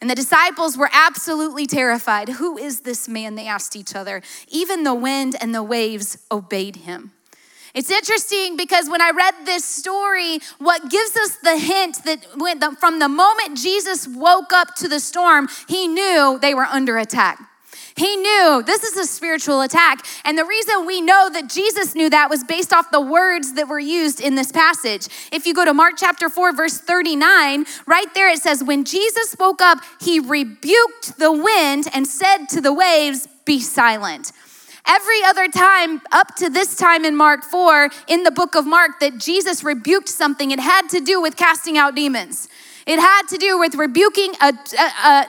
And 0.00 0.10
the 0.10 0.16
disciples 0.16 0.76
were 0.76 0.90
absolutely 0.92 1.64
terrified. 1.64 2.28
Who 2.30 2.58
is 2.58 2.80
this 2.80 3.08
man? 3.08 3.36
They 3.36 3.46
asked 3.46 3.76
each 3.76 3.94
other. 3.94 4.20
Even 4.48 4.82
the 4.82 4.94
wind 4.94 5.36
and 5.40 5.54
the 5.54 5.62
waves 5.62 6.18
obeyed 6.28 6.76
him. 6.76 7.12
It's 7.74 7.90
interesting 7.90 8.56
because 8.56 8.90
when 8.90 9.00
I 9.00 9.10
read 9.10 9.34
this 9.44 9.64
story, 9.64 10.40
what 10.58 10.90
gives 10.90 11.16
us 11.16 11.36
the 11.36 11.56
hint 11.56 12.04
that 12.04 12.78
from 12.78 12.98
the 12.98 13.08
moment 13.08 13.56
Jesus 13.56 14.06
woke 14.06 14.52
up 14.52 14.74
to 14.76 14.88
the 14.88 15.00
storm, 15.00 15.48
he 15.68 15.88
knew 15.88 16.38
they 16.40 16.54
were 16.54 16.64
under 16.64 16.98
attack. 16.98 17.38
He 17.96 18.16
knew 18.16 18.62
this 18.64 18.82
is 18.82 18.96
a 18.96 19.06
spiritual 19.06 19.60
attack. 19.60 20.04
And 20.24 20.36
the 20.36 20.44
reason 20.44 20.86
we 20.86 21.00
know 21.00 21.28
that 21.30 21.48
Jesus 21.48 21.94
knew 21.94 22.08
that 22.10 22.30
was 22.30 22.44
based 22.44 22.72
off 22.72 22.90
the 22.90 23.00
words 23.00 23.54
that 23.54 23.68
were 23.68 23.78
used 23.78 24.20
in 24.20 24.34
this 24.34 24.50
passage. 24.50 25.08
If 25.30 25.46
you 25.46 25.54
go 25.54 25.64
to 25.64 25.74
Mark 25.74 25.94
chapter 25.96 26.28
4, 26.28 26.54
verse 26.54 26.78
39, 26.78 27.64
right 27.86 28.14
there 28.14 28.28
it 28.28 28.38
says, 28.38 28.64
When 28.64 28.84
Jesus 28.84 29.36
woke 29.38 29.60
up, 29.60 29.78
he 30.00 30.20
rebuked 30.20 31.18
the 31.18 31.32
wind 31.32 31.86
and 31.92 32.06
said 32.06 32.46
to 32.50 32.60
the 32.60 32.72
waves, 32.72 33.28
Be 33.44 33.60
silent. 33.60 34.32
Every 34.86 35.22
other 35.24 35.48
time 35.48 36.02
up 36.10 36.34
to 36.36 36.50
this 36.50 36.76
time 36.76 37.04
in 37.04 37.14
Mark 37.14 37.44
4, 37.44 37.88
in 38.08 38.24
the 38.24 38.30
book 38.30 38.54
of 38.56 38.66
Mark, 38.66 39.00
that 39.00 39.18
Jesus 39.18 39.62
rebuked 39.62 40.08
something, 40.08 40.50
it 40.50 40.58
had 40.60 40.88
to 40.88 41.00
do 41.00 41.20
with 41.22 41.36
casting 41.36 41.78
out 41.78 41.94
demons. 41.94 42.48
It 42.84 42.98
had 42.98 43.28
to 43.28 43.38
do 43.38 43.60
with 43.60 43.76
rebuking 43.76 44.32
an 44.40 44.58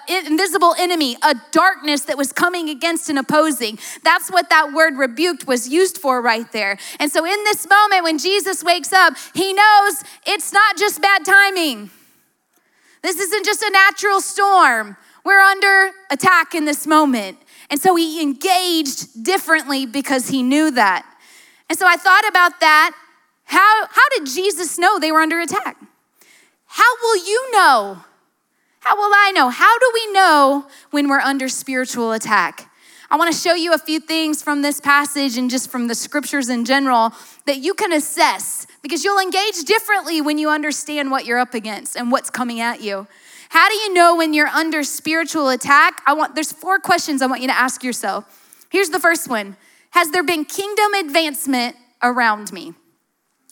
invisible 0.09 0.73
enemy, 0.79 1.17
a 1.21 1.35
darkness 1.51 2.01
that 2.05 2.17
was 2.17 2.33
coming 2.33 2.67
against 2.69 3.09
and 3.09 3.19
opposing. 3.19 3.77
That's 4.03 4.31
what 4.31 4.49
that 4.49 4.73
word 4.73 4.97
rebuked 4.97 5.45
was 5.45 5.69
used 5.69 5.99
for 5.99 6.19
right 6.19 6.51
there. 6.51 6.79
And 6.99 7.11
so, 7.11 7.23
in 7.23 7.43
this 7.43 7.69
moment, 7.69 8.03
when 8.03 8.17
Jesus 8.17 8.63
wakes 8.63 8.91
up, 8.91 9.13
he 9.35 9.53
knows 9.53 10.03
it's 10.25 10.51
not 10.51 10.77
just 10.77 10.99
bad 10.99 11.25
timing. 11.25 11.91
This 13.03 13.19
isn't 13.19 13.45
just 13.45 13.61
a 13.61 13.69
natural 13.69 14.19
storm. 14.19 14.97
We're 15.23 15.39
under 15.39 15.91
attack 16.09 16.55
in 16.55 16.65
this 16.65 16.87
moment. 16.87 17.37
And 17.69 17.81
so 17.81 17.95
he 17.95 18.21
engaged 18.21 19.23
differently 19.23 19.85
because 19.85 20.29
he 20.29 20.43
knew 20.43 20.71
that. 20.71 21.05
And 21.69 21.77
so 21.77 21.87
I 21.87 21.95
thought 21.95 22.27
about 22.27 22.59
that. 22.59 22.95
How, 23.45 23.87
how 23.89 24.09
did 24.17 24.27
Jesus 24.27 24.77
know 24.77 24.99
they 24.99 25.11
were 25.11 25.21
under 25.21 25.39
attack? 25.39 25.77
How 26.65 26.95
will 27.01 27.25
you 27.25 27.51
know? 27.51 27.97
How 28.79 28.95
will 28.95 29.13
I 29.13 29.31
know? 29.33 29.49
How 29.49 29.77
do 29.79 29.91
we 29.93 30.11
know 30.11 30.67
when 30.91 31.07
we're 31.07 31.19
under 31.19 31.47
spiritual 31.47 32.11
attack? 32.11 32.69
I 33.09 33.15
want 33.15 33.31
to 33.31 33.39
show 33.39 33.53
you 33.53 33.73
a 33.73 33.77
few 33.77 33.99
things 33.99 34.41
from 34.41 34.63
this 34.63 34.81
passage 34.81 35.37
and 35.37 35.49
just 35.49 35.69
from 35.69 35.87
the 35.87 35.93
scriptures 35.93 36.49
in 36.49 36.65
general 36.65 37.13
that 37.45 37.59
you 37.59 37.75
can 37.75 37.93
assess 37.93 38.65
because 38.81 39.03
you'll 39.03 39.21
engage 39.21 39.63
differently 39.65 40.19
when 40.19 40.39
you 40.39 40.49
understand 40.49 41.11
what 41.11 41.25
you're 41.25 41.37
up 41.37 41.53
against 41.53 41.95
and 41.95 42.11
what's 42.11 42.31
coming 42.31 42.59
at 42.59 42.81
you. 42.81 43.07
How 43.53 43.69
do 43.69 43.75
you 43.75 43.93
know 43.93 44.15
when 44.15 44.33
you're 44.33 44.47
under 44.47 44.81
spiritual 44.81 45.49
attack? 45.49 46.01
I 46.07 46.13
want 46.13 46.33
there's 46.33 46.51
four 46.51 46.79
questions 46.79 47.21
I 47.21 47.27
want 47.27 47.41
you 47.43 47.47
to 47.49 47.55
ask 47.55 47.83
yourself. 47.83 48.65
Here's 48.71 48.89
the 48.89 48.99
first 48.99 49.29
one. 49.29 49.57
Has 49.91 50.09
there 50.09 50.23
been 50.23 50.43
kingdom 50.43 50.95
advancement 50.95 51.75
around 52.01 52.51
me? 52.51 52.73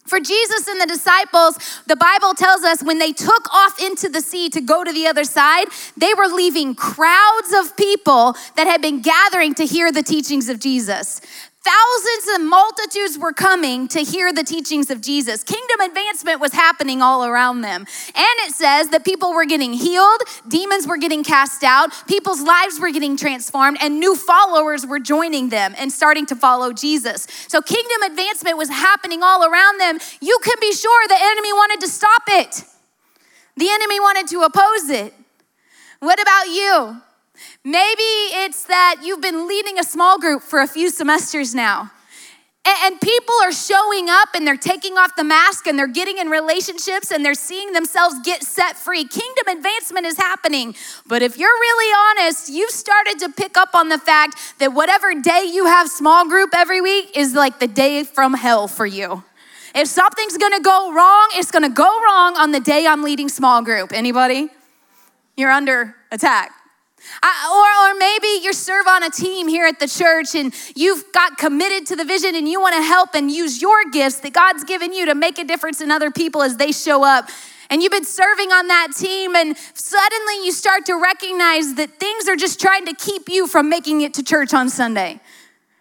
For 0.08 0.20
Jesus 0.20 0.67
and 0.67 0.81
the 0.81 0.88
disciples, 0.88 1.84
the 1.86 1.96
Bible 1.96 2.34
tells 2.34 2.63
us 2.63 2.81
when 2.81 2.98
they 2.98 3.12
took 3.13 3.53
off 3.53 3.79
into 3.79 4.10
the 4.10 4.22
sea 4.22 4.50
to 4.50 4.60
go 4.60 4.84
to 4.84 4.91
the 4.91 5.05
other 5.05 5.24
side, 5.24 5.67
they 5.96 6.15
were 6.15 6.25
leaving 6.25 6.74
crowds 6.74 7.53
of 7.55 7.77
people 7.77 8.34
that 8.55 8.65
had 8.65 8.81
been 8.81 9.03
gathering 9.03 9.53
to 9.53 9.67
hear 9.67 9.91
the 9.91 10.01
teachings 10.01 10.50
of 10.50 10.60
Jesus. 10.60 11.22
Thousands 11.63 12.39
and 12.39 12.50
multitudes 12.50 13.20
were 13.20 13.34
coming 13.34 13.88
to 13.89 14.00
hear 14.00 14.34
the 14.34 14.44
teachings 14.44 14.89
of 14.89 15.00
Jesus. 15.00 15.44
Kingdom 15.44 15.80
advancement 15.82 16.39
was 16.39 16.53
happening 16.53 17.03
all 17.03 17.24
around 17.24 17.62
them. 17.62 17.86
And 18.15 18.36
it 18.48 18.53
says 18.53 18.89
that 18.89 19.06
people 19.06 19.32
were 19.32 19.46
getting 19.46 19.74
healed, 19.74 20.22
demons 20.48 20.88
were 20.88 20.98
getting 20.98 21.24
cast 21.24 21.63
out, 21.63 21.91
people's 22.08 22.41
lives 22.41 22.80
were 22.80 22.89
getting 22.89 23.15
transformed, 23.15 23.77
and 23.80 24.00
new 24.00 24.15
followers 24.15 24.88
were 24.88 25.00
joining 25.00 25.50
them 25.50 25.75
and 25.77 25.91
starting 25.91 26.25
to 26.27 26.36
follow 26.36 26.74
Jesus. 26.74 27.27
So 27.48 27.62
kingdom 27.62 28.01
advancement 28.10 28.58
was 28.58 28.70
happening 28.70 29.22
all 29.22 29.46
around 29.46 29.80
them. 29.80 30.00
You 30.20 30.39
can 30.44 30.56
be 30.60 30.74
sure 30.74 31.08
the 31.08 31.18
enemy 31.20 31.53
wanted 31.53 31.82
to 31.82 31.88
stop 31.88 32.24
it, 32.27 32.63
the 33.56 33.70
enemy 33.70 34.00
wanted 34.00 34.27
to 34.30 34.41
oppose 34.41 34.89
it. 34.89 35.13
What 36.00 36.20
about 36.20 36.48
you? 36.48 37.01
Maybe 37.63 38.01
it's 38.43 38.63
that 38.65 39.01
you've 39.03 39.21
been 39.21 39.48
leading 39.48 39.79
a 39.79 39.83
small 39.83 40.19
group 40.19 40.43
for 40.43 40.62
a 40.62 40.67
few 40.67 40.89
semesters 40.89 41.53
now. 41.53 41.91
And 42.63 43.01
people 43.01 43.33
are 43.43 43.51
showing 43.51 44.07
up 44.10 44.29
and 44.36 44.45
they're 44.45 44.55
taking 44.55 44.95
off 44.95 45.15
the 45.15 45.24
mask 45.24 45.65
and 45.65 45.79
they're 45.79 45.88
getting 45.88 46.19
in 46.19 46.29
relationships 46.29 47.10
and 47.10 47.25
they're 47.25 47.33
seeing 47.33 47.74
themselves 47.74 48.15
get 48.24 48.43
set 48.43 48.77
free. 48.77 49.03
Kingdom 49.03 49.57
advancement 49.57 50.05
is 50.05 50.15
happening. 50.17 50.75
But 51.07 51.24
if 51.24 51.38
you're 51.39 51.50
really 51.50 52.21
honest, 52.21 52.50
you've 52.50 52.69
started 52.69 53.17
to 53.19 53.29
pick 53.29 53.57
up 53.57 53.74
on 53.74 53.89
the 53.89 53.98
fact 53.98 54.38
that 54.60 54.74
whatever 54.74 55.19
day 55.19 55.50
you 55.51 55.65
have 55.65 55.89
small 55.89 56.27
group 56.27 56.51
every 56.55 56.81
week 56.81 57.17
is 57.17 57.33
like 57.33 57.60
the 57.60 57.67
day 57.67 58.03
from 58.03 58.36
hell 58.36 58.67
for 58.67 58.86
you. 58.86 59.24
If 59.74 59.88
something's 59.88 60.38
gonna 60.38 60.60
go 60.60 60.93
wrong, 60.93 61.29
it's 61.33 61.50
gonna 61.50 61.69
go 61.69 62.01
wrong 62.03 62.36
on 62.38 62.51
the 62.51 62.60
day 62.60 62.86
I'm 62.86 63.01
leading 63.01 63.27
small 63.27 63.63
group. 63.63 63.91
Anybody? 63.91 64.50
You're 65.36 65.51
under 65.51 65.95
attack. 66.12 66.51
I, 67.22 67.32
or, 67.51 67.94
or 67.94 68.00
maybe 68.00 68.44
you 68.44 68.53
serve 68.53 68.88
on 68.88 69.03
a 69.03 69.10
team 69.10 69.48
here 69.48 69.65
at 69.65 69.80
the 69.80 69.88
church 69.88 70.36
and 70.36 70.53
you've 70.75 71.03
got 71.13 71.38
committed 71.38 71.88
to 71.88 71.96
the 71.96 72.06
vision 72.06 72.36
and 72.36 72.48
you 72.48 72.62
want 72.62 72.75
to 72.75 72.82
help 72.82 73.15
and 73.15 73.32
use 73.32 73.62
your 73.62 73.84
gifts 73.91 74.20
that 74.22 74.34
God's 74.34 74.63
given 74.63 74.94
you 74.94 75.06
to 75.06 75.15
make 75.15 75.38
a 75.39 75.44
difference 75.44 75.82
in 75.82 75.91
other 75.91 76.12
people 76.12 76.41
as 76.41 76.58
they 76.58 76.72
show 76.72 77.03
up. 77.03 77.30
And 77.70 77.82
you've 77.82 77.91
been 77.91 78.03
serving 78.03 78.51
on 78.51 78.68
that 78.68 78.89
team, 78.98 79.34
and 79.34 79.56
suddenly 79.74 80.46
you 80.46 80.51
start 80.51 80.86
to 80.88 80.96
recognize 80.96 81.75
that 81.75 82.01
things 82.01 82.27
are 82.27 82.36
just 82.36 82.60
trying 82.60 82.86
to 82.86 82.94
keep 82.94 83.30
you 83.30 83.48
from 83.48 83.70
making 83.70 84.01
it 84.01 84.13
to 84.15 84.24
church 84.24 84.53
on 84.53 84.70
Sunday. 84.70 85.22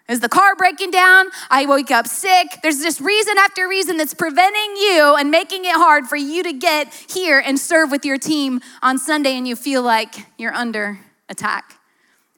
Is 0.07 0.21
the 0.21 0.29
car 0.29 0.55
breaking 0.55 0.91
down? 0.91 1.27
I 1.49 1.65
wake 1.65 1.91
up 1.91 2.07
sick. 2.07 2.47
There's 2.63 2.81
just 2.81 3.01
reason 3.01 3.37
after 3.37 3.67
reason 3.67 3.97
that's 3.97 4.13
preventing 4.13 4.77
you 4.77 5.15
and 5.19 5.31
making 5.31 5.65
it 5.65 5.73
hard 5.73 6.05
for 6.05 6.15
you 6.15 6.43
to 6.43 6.53
get 6.53 6.93
here 6.93 7.43
and 7.45 7.59
serve 7.59 7.91
with 7.91 8.05
your 8.05 8.17
team 8.17 8.61
on 8.81 8.97
Sunday, 8.97 9.35
and 9.35 9.45
you 9.45 9.57
feel 9.57 9.81
like 9.81 10.15
you're 10.37 10.53
under 10.53 10.97
attack? 11.31 11.79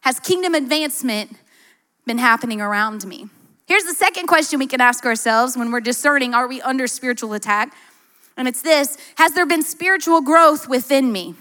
Has 0.02 0.20
kingdom 0.20 0.54
advancement 0.54 1.36
been 2.06 2.20
happening 2.20 2.62
around 2.62 3.06
me? 3.06 3.28
Here's 3.66 3.84
the 3.84 3.94
second 3.94 4.28
question 4.28 4.60
we 4.60 4.68
can 4.68 4.82
ask 4.82 5.06
ourselves 5.06 5.58
when 5.58 5.72
we're 5.72 5.82
discerning 5.82 6.34
are 6.34 6.48
we 6.48 6.62
under 6.62 6.88
spiritual 6.88 7.34
attack? 7.34 7.76
And 8.38 8.48
it's 8.48 8.62
this 8.62 8.98
Has 9.16 9.34
there 9.34 9.46
been 9.46 9.64
spiritual 9.64 10.22
growth 10.22 10.68
within 10.68 11.12
me? 11.12 11.36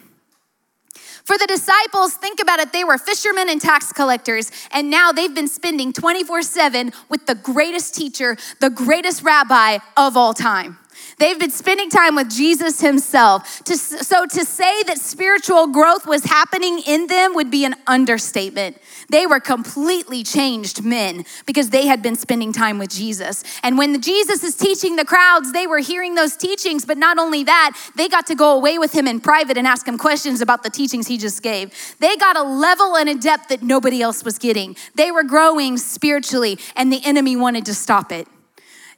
For 1.25 1.39
the 1.39 1.47
disciples, 1.47 2.15
think 2.15 2.41
about 2.41 2.59
it, 2.59 2.73
they 2.73 2.83
were 2.83 2.99
fishermen 2.99 3.49
and 3.49 3.61
tax 3.61 3.93
collectors, 3.93 4.51
and 4.73 4.91
now 4.91 5.13
they've 5.13 5.35
been 5.35 5.49
spending 5.49 5.93
24 5.93 6.43
7 6.43 6.93
with 7.09 7.27
the 7.27 7.37
greatest 7.37 7.95
teacher, 7.95 8.37
the 8.61 8.71
greatest 8.71 9.23
rabbi 9.23 9.79
of 9.97 10.17
all 10.17 10.35
time. 10.35 10.79
They've 11.19 11.39
been 11.39 11.51
spending 11.51 11.91
time 11.91 12.15
with 12.15 12.31
Jesus 12.31 12.81
himself. 12.81 13.63
To, 13.65 13.77
so 13.77 14.27
to 14.27 14.45
say 14.45 14.83
that 14.85 14.99
spiritual 14.99 15.69
growth 15.69 16.07
was 16.07 16.25
happening 16.25 16.81
in 16.87 17.07
them 17.07 17.35
would 17.35 17.51
be 17.51 17.65
an 17.65 17.75
understatement. 17.87 18.79
They 19.09 19.27
were 19.27 19.41
completely 19.41 20.23
changed 20.23 20.83
men 20.85 21.25
because 21.47 21.71
they 21.71 21.87
had 21.87 22.03
been 22.03 22.17
spending 22.17 22.53
time 22.53 22.79
with 22.79 22.91
Jesus. 22.91 23.45
And 23.63 23.77
when 23.77 24.01
Jesus 24.01 24.43
is 24.43 24.57
teaching 24.57 24.97
the 24.97 25.05
crowds, 25.05 25.53
they 25.53 25.67
were 25.67 25.79
hearing 25.79 26.15
those 26.15 26.37
teachings, 26.37 26.85
but 26.85 26.99
not 26.99 27.19
only 27.19 27.45
that, 27.45 27.79
they 27.97 28.09
got 28.09 28.27
to 28.29 28.35
go 28.35 28.57
away 28.57 28.79
with 28.79 28.93
him 28.93 29.07
in 29.07 29.21
private 29.21 29.59
and 29.59 29.67
ask 29.67 29.87
him 29.87 29.99
questions 29.99 30.41
about 30.41 30.63
the 30.63 30.71
teachings 30.71 31.07
he 31.07 31.19
just 31.19 31.43
gave. 31.43 31.97
They 31.99 32.17
got 32.17 32.37
a 32.37 32.43
level 32.43 32.97
and 32.97 33.09
a 33.09 33.15
depth 33.15 33.49
that 33.49 33.63
nobody 33.63 34.03
else 34.03 34.25
was 34.25 34.39
getting. 34.39 34.77
They 34.95 35.11
were 35.11 35.25
growing 35.25 35.77
spiritually, 35.77 36.59
and 36.77 36.93
the 36.93 37.01
enemy 37.05 37.37
wanted 37.37 37.67
to 37.67 37.75
stop 37.75 38.13
it. 38.13 38.27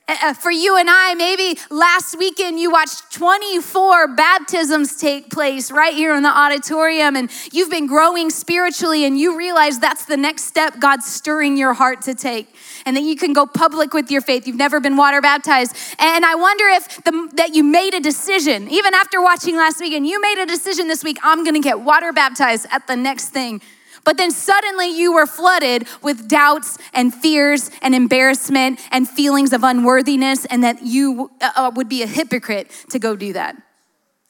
Uh, 0.07 0.17
uh, 0.23 0.35
for 0.35 0.51
you 0.51 0.77
and 0.77 0.89
I, 0.91 1.15
maybe 1.15 1.59
last 1.71 2.19
weekend 2.19 2.61
you 2.61 2.71
watched 2.71 3.11
24 3.13 4.15
baptisms 4.15 4.97
take 4.97 5.31
place 5.31 5.71
right 5.71 5.95
here 5.95 6.15
in 6.15 6.23
the 6.23 6.29
auditorium, 6.29 7.17
and 7.17 7.31
you've 7.53 7.71
been 7.71 7.87
growing 7.87 8.29
spiritually, 8.29 9.07
and 9.07 9.19
you 9.19 9.39
realize 9.39 9.79
that's 9.79 10.05
the 10.05 10.19
next 10.19 10.45
step 10.45 10.79
God's 10.79 11.07
stirring 11.07 11.57
your 11.57 11.73
heart 11.73 12.03
to 12.03 12.15
take. 12.15 12.55
And 12.85 12.95
then 12.95 13.07
you 13.07 13.17
can 13.17 13.33
go 13.33 13.47
public 13.47 13.95
with 13.95 14.11
your 14.11 14.21
faith. 14.21 14.47
You've 14.47 14.57
never 14.57 14.79
been 14.79 14.99
water 14.99 15.23
baptized. 15.23 15.75
And 15.99 16.27
I 16.27 16.35
wonder 16.35 16.67
if 16.67 17.03
the, 17.05 17.31
that 17.37 17.55
you 17.55 17.65
made 17.65 17.95
a 17.95 18.01
decision, 18.01 18.69
even 18.69 18.93
after 18.93 19.23
watching 19.23 19.57
last 19.57 19.81
weekend, 19.81 20.07
you 20.07 20.21
made 20.21 20.39
a 20.39 20.45
decision 20.45 20.87
this 20.87 21.03
week 21.03 21.19
I'm 21.23 21.45
gonna 21.45 21.61
get 21.61 21.81
water 21.81 22.13
baptized 22.13 22.67
at 22.71 22.87
the 22.87 22.97
next 22.97 23.31
thing 23.31 23.63
but 24.05 24.17
then 24.17 24.31
suddenly 24.31 24.89
you 24.89 25.13
were 25.13 25.27
flooded 25.27 25.87
with 26.03 26.29
doubts 26.29 26.79
and 26.93 27.15
fears 27.15 27.71
and 27.83 27.95
embarrassment 27.95 28.81
and 28.91 29.09
feelings 29.09 29.53
of 29.53 29.65
unworthiness, 29.65 30.45
and 30.47 30.63
that 30.63 30.83
you 30.83 31.31
uh, 31.41 31.51
uh 31.57 31.71
would 31.75 31.89
be 31.89 32.03
a 32.03 32.07
hypocrite 32.07 32.71
to 32.91 32.99
go 32.99 33.17
do 33.17 33.33
that. 33.33 33.57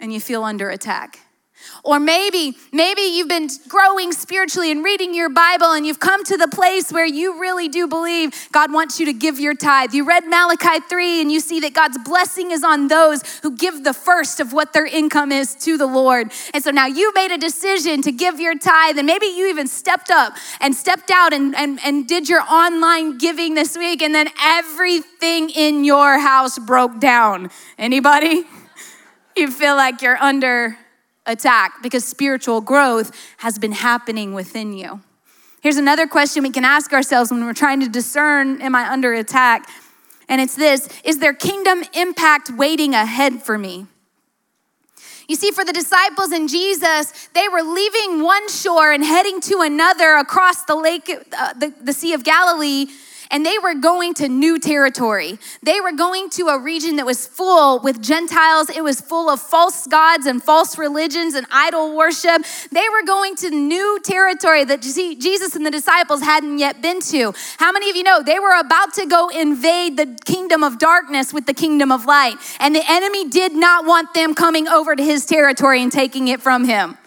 And 0.00 0.12
you 0.12 0.20
feel 0.20 0.44
under 0.44 0.70
attack. 0.70 1.23
Or 1.82 2.00
maybe, 2.00 2.56
maybe 2.72 3.02
you've 3.02 3.28
been 3.28 3.48
growing 3.68 4.12
spiritually 4.12 4.70
and 4.70 4.82
reading 4.82 5.14
your 5.14 5.28
Bible 5.28 5.72
and 5.72 5.86
you've 5.86 6.00
come 6.00 6.24
to 6.24 6.36
the 6.36 6.48
place 6.48 6.90
where 6.90 7.06
you 7.06 7.40
really 7.40 7.68
do 7.68 7.86
believe 7.86 8.48
God 8.52 8.72
wants 8.72 8.98
you 8.98 9.06
to 9.06 9.12
give 9.12 9.38
your 9.38 9.54
tithe. 9.54 9.92
You 9.92 10.06
read 10.06 10.26
Malachi 10.26 10.80
3 10.88 11.20
and 11.20 11.30
you 11.30 11.40
see 11.40 11.60
that 11.60 11.74
God's 11.74 11.98
blessing 11.98 12.50
is 12.50 12.64
on 12.64 12.88
those 12.88 13.22
who 13.42 13.56
give 13.56 13.84
the 13.84 13.92
first 13.92 14.40
of 14.40 14.52
what 14.52 14.72
their 14.72 14.86
income 14.86 15.32
is 15.32 15.54
to 15.56 15.76
the 15.76 15.86
Lord. 15.86 16.32
And 16.52 16.64
so 16.64 16.70
now 16.70 16.86
you 16.86 17.12
made 17.14 17.32
a 17.32 17.38
decision 17.38 18.02
to 18.02 18.12
give 18.12 18.40
your 18.40 18.58
tithe 18.58 18.98
and 18.98 19.06
maybe 19.06 19.26
you 19.26 19.48
even 19.48 19.66
stepped 19.66 20.10
up 20.10 20.34
and 20.60 20.74
stepped 20.74 21.10
out 21.10 21.32
and, 21.32 21.54
and, 21.54 21.78
and 21.84 22.06
did 22.06 22.28
your 22.28 22.42
online 22.42 23.18
giving 23.18 23.54
this 23.54 23.76
week 23.76 24.02
and 24.02 24.14
then 24.14 24.28
everything 24.40 25.50
in 25.50 25.84
your 25.84 26.18
house 26.18 26.58
broke 26.58 27.00
down. 27.00 27.50
Anybody? 27.78 28.44
You 29.36 29.50
feel 29.50 29.74
like 29.74 30.00
you're 30.00 30.16
under 30.16 30.78
attack 31.26 31.82
because 31.82 32.04
spiritual 32.04 32.60
growth 32.60 33.12
has 33.38 33.58
been 33.58 33.72
happening 33.72 34.34
within 34.34 34.72
you. 34.72 35.00
Here's 35.62 35.76
another 35.76 36.06
question 36.06 36.42
we 36.42 36.50
can 36.50 36.64
ask 36.64 36.92
ourselves 36.92 37.30
when 37.30 37.44
we're 37.44 37.54
trying 37.54 37.80
to 37.80 37.88
discern 37.88 38.60
am 38.60 38.74
I 38.74 38.90
under 38.90 39.14
attack? 39.14 39.68
And 40.28 40.40
it's 40.40 40.56
this 40.56 40.88
Is 41.04 41.18
there 41.18 41.32
kingdom 41.32 41.84
impact 41.94 42.50
waiting 42.50 42.94
ahead 42.94 43.42
for 43.42 43.58
me? 43.58 43.86
You 45.26 45.36
see, 45.36 45.50
for 45.52 45.64
the 45.64 45.72
disciples 45.72 46.32
and 46.32 46.50
Jesus, 46.50 47.28
they 47.32 47.48
were 47.48 47.62
leaving 47.62 48.22
one 48.22 48.46
shore 48.50 48.92
and 48.92 49.02
heading 49.02 49.40
to 49.42 49.60
another 49.62 50.16
across 50.16 50.64
the 50.64 50.74
lake, 50.74 51.10
uh, 51.10 51.54
the, 51.54 51.72
the 51.80 51.94
Sea 51.94 52.12
of 52.12 52.24
Galilee 52.24 52.88
and 53.30 53.44
they 53.44 53.58
were 53.58 53.74
going 53.74 54.14
to 54.14 54.28
new 54.28 54.58
territory. 54.58 55.38
They 55.62 55.80
were 55.80 55.92
going 55.92 56.30
to 56.30 56.48
a 56.48 56.58
region 56.58 56.96
that 56.96 57.06
was 57.06 57.26
full 57.26 57.80
with 57.80 58.02
Gentiles. 58.02 58.70
It 58.70 58.82
was 58.82 59.00
full 59.00 59.28
of 59.30 59.40
false 59.40 59.86
gods 59.86 60.26
and 60.26 60.42
false 60.42 60.78
religions 60.78 61.34
and 61.34 61.46
idol 61.50 61.96
worship. 61.96 62.44
They 62.70 62.88
were 62.88 63.04
going 63.06 63.36
to 63.36 63.50
new 63.50 63.98
territory 64.02 64.64
that 64.64 64.82
Jesus 64.82 65.56
and 65.56 65.64
the 65.64 65.70
disciples 65.70 66.22
hadn't 66.22 66.58
yet 66.58 66.82
been 66.82 67.00
to. 67.00 67.34
How 67.58 67.72
many 67.72 67.90
of 67.90 67.96
you 67.96 68.02
know 68.02 68.22
they 68.22 68.38
were 68.38 68.58
about 68.58 68.94
to 68.94 69.06
go 69.06 69.28
invade 69.28 69.96
the 69.96 70.16
kingdom 70.24 70.62
of 70.62 70.78
darkness 70.78 71.32
with 71.32 71.46
the 71.46 71.54
kingdom 71.54 71.90
of 71.90 72.04
light? 72.04 72.36
And 72.60 72.74
the 72.74 72.84
enemy 72.86 73.28
did 73.28 73.52
not 73.52 73.86
want 73.86 74.14
them 74.14 74.34
coming 74.34 74.68
over 74.68 74.94
to 74.94 75.02
his 75.02 75.26
territory 75.26 75.82
and 75.82 75.90
taking 75.90 76.28
it 76.28 76.40
from 76.40 76.64
him. 76.64 76.98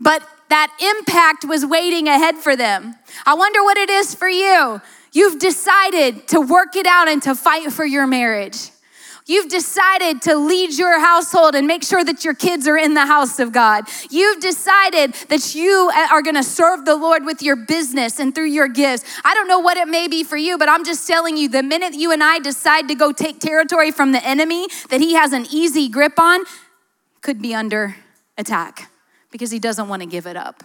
But 0.00 0.22
that 0.50 0.76
impact 0.98 1.44
was 1.44 1.64
waiting 1.64 2.08
ahead 2.08 2.36
for 2.36 2.54
them. 2.54 2.94
I 3.24 3.34
wonder 3.34 3.62
what 3.62 3.78
it 3.78 3.88
is 3.88 4.14
for 4.14 4.28
you. 4.28 4.80
You've 5.12 5.38
decided 5.38 6.28
to 6.28 6.40
work 6.40 6.76
it 6.76 6.86
out 6.86 7.08
and 7.08 7.22
to 7.22 7.34
fight 7.34 7.72
for 7.72 7.84
your 7.84 8.06
marriage. 8.06 8.70
You've 9.26 9.48
decided 9.48 10.22
to 10.22 10.34
lead 10.34 10.76
your 10.76 10.98
household 10.98 11.54
and 11.54 11.66
make 11.66 11.84
sure 11.84 12.02
that 12.02 12.24
your 12.24 12.34
kids 12.34 12.66
are 12.66 12.76
in 12.76 12.94
the 12.94 13.06
house 13.06 13.38
of 13.38 13.52
God. 13.52 13.84
You've 14.10 14.40
decided 14.40 15.14
that 15.28 15.54
you 15.54 15.90
uh, 15.94 16.08
are 16.10 16.20
going 16.20 16.34
to 16.34 16.42
serve 16.42 16.84
the 16.84 16.96
Lord 16.96 17.24
with 17.24 17.40
your 17.40 17.54
business 17.54 18.18
and 18.18 18.34
through 18.34 18.48
your 18.48 18.66
gifts. 18.66 19.04
I 19.24 19.34
don't 19.34 19.46
know 19.46 19.60
what 19.60 19.76
it 19.76 19.86
may 19.86 20.08
be 20.08 20.24
for 20.24 20.36
you, 20.36 20.58
but 20.58 20.68
I'm 20.68 20.84
just 20.84 21.06
telling 21.06 21.36
you 21.36 21.48
the 21.48 21.62
minute 21.62 21.94
you 21.94 22.10
and 22.10 22.24
I 22.24 22.40
decide 22.40 22.88
to 22.88 22.96
go 22.96 23.12
take 23.12 23.38
territory 23.38 23.92
from 23.92 24.10
the 24.10 24.24
enemy 24.26 24.66
that 24.88 25.00
he 25.00 25.14
has 25.14 25.32
an 25.32 25.46
easy 25.50 25.88
grip 25.88 26.18
on, 26.18 26.42
could 27.20 27.40
be 27.40 27.54
under 27.54 27.96
attack 28.36 28.90
because 29.30 29.50
he 29.50 29.58
doesn't 29.58 29.88
want 29.88 30.02
to 30.02 30.06
give 30.06 30.26
it 30.26 30.36
up. 30.36 30.64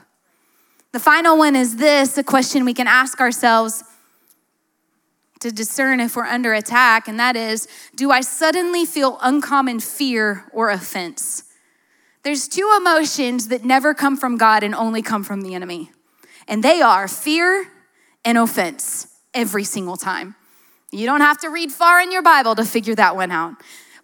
The 0.92 1.00
final 1.00 1.38
one 1.38 1.56
is 1.56 1.78
this 1.78 2.18
a 2.18 2.24
question 2.24 2.66
we 2.66 2.74
can 2.74 2.88
ask 2.88 3.20
ourselves 3.20 3.84
to 5.42 5.52
discern 5.52 6.00
if 6.00 6.16
we're 6.16 6.24
under 6.24 6.54
attack, 6.54 7.08
and 7.08 7.20
that 7.20 7.36
is 7.36 7.68
Do 7.96 8.12
I 8.12 8.22
suddenly 8.22 8.86
feel 8.86 9.18
uncommon 9.22 9.80
fear 9.80 10.46
or 10.54 10.70
offense? 10.70 11.44
There's 12.24 12.48
two 12.48 12.74
emotions 12.78 13.50
that 13.50 13.64
never 13.64 13.94
come 13.94 14.18
from 14.18 14.38
God 14.38 14.64
and 14.64 14.74
only 14.74 15.02
come 15.02 15.24
from 15.24 15.42
the 15.42 15.54
enemy, 15.54 15.92
and 16.48 16.64
they 16.64 16.82
are 16.82 17.08
fear 17.08 17.68
and 18.24 18.38
offense 18.38 19.08
every 19.34 19.64
single 19.64 19.98
time. 19.98 20.36
You 20.92 21.06
don't 21.06 21.22
have 21.22 21.40
to 21.42 21.50
read 21.50 21.72
far 21.72 22.00
in 22.00 22.12
your 22.12 22.22
Bible 22.22 22.56
to 22.56 22.64
figure 22.64 22.96
that 22.96 23.16
one 23.16 23.32
out. 23.32 23.56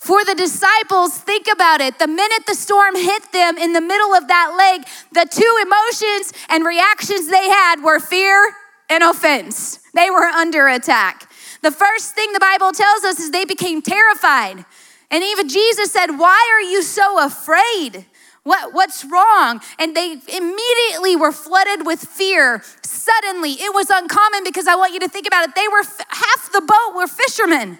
For 0.01 0.25
the 0.25 0.33
disciples, 0.33 1.15
think 1.15 1.45
about 1.45 1.79
it. 1.79 1.99
The 1.99 2.07
minute 2.07 2.47
the 2.47 2.55
storm 2.55 2.95
hit 2.95 3.31
them 3.31 3.55
in 3.59 3.73
the 3.73 3.81
middle 3.81 4.15
of 4.15 4.27
that 4.29 4.55
lake, 4.57 4.87
the 5.11 5.29
two 5.29 5.59
emotions 5.61 6.33
and 6.49 6.65
reactions 6.65 7.27
they 7.27 7.47
had 7.47 7.83
were 7.83 7.99
fear 7.99 8.51
and 8.89 9.03
offense. 9.03 9.79
They 9.93 10.09
were 10.09 10.25
under 10.25 10.67
attack. 10.67 11.31
The 11.61 11.69
first 11.69 12.15
thing 12.15 12.33
the 12.33 12.39
Bible 12.39 12.71
tells 12.71 13.03
us 13.03 13.19
is 13.19 13.29
they 13.29 13.45
became 13.45 13.83
terrified. 13.83 14.65
And 15.11 15.23
even 15.23 15.47
Jesus 15.47 15.91
said, 15.91 16.17
Why 16.17 16.49
are 16.55 16.67
you 16.67 16.81
so 16.81 17.23
afraid? 17.23 18.07
What, 18.41 18.73
what's 18.73 19.05
wrong? 19.05 19.61
And 19.77 19.95
they 19.95 20.13
immediately 20.35 21.15
were 21.15 21.31
flooded 21.31 21.85
with 21.85 21.99
fear. 21.99 22.63
Suddenly, 22.81 23.51
it 23.51 23.71
was 23.75 23.91
uncommon 23.91 24.45
because 24.45 24.65
I 24.65 24.73
want 24.73 24.95
you 24.95 24.99
to 25.01 25.07
think 25.07 25.27
about 25.27 25.47
it. 25.47 25.53
They 25.53 25.67
were, 25.67 25.83
half 26.09 26.51
the 26.51 26.61
boat 26.61 26.95
were 26.95 27.05
fishermen. 27.05 27.77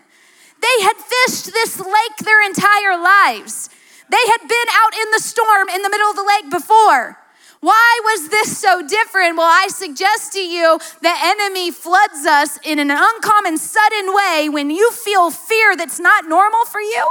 They 0.62 0.84
had 0.84 0.96
fished 0.96 1.51
this 1.51 1.80
lake 1.80 2.18
their 2.24 2.46
entire 2.46 2.98
lives. 3.01 3.70
They 4.10 4.25
had 4.27 4.41
been 4.41 4.70
out 4.72 4.94
in 5.01 5.12
the 5.12 5.20
storm 5.20 5.70
in 5.70 5.82
the 5.82 5.89
middle 5.89 6.10
of 6.10 6.15
the 6.15 6.24
lake 6.24 6.51
before. 6.51 7.18
Why 7.62 8.00
was 8.03 8.30
this 8.30 8.58
so 8.58 8.86
different? 8.86 9.38
Well, 9.38 9.50
I 9.50 9.68
suggest 9.68 10.34
to 10.34 10.39
you 10.39 10.80
the 11.01 11.13
enemy 11.24 11.72
floods 11.72 12.25
us 12.25 12.60
in 12.63 12.80
an 12.80 12.89
uncommon, 12.91 13.58
sudden 13.58 14.13
way 14.13 14.50
when 14.50 14.72
you 14.72 14.91
feel 14.91 15.30
fear 15.30 15.75
that's 15.77 16.00
not 16.00 16.27
normal 16.27 16.65
for 16.65 16.82
you. 16.82 17.10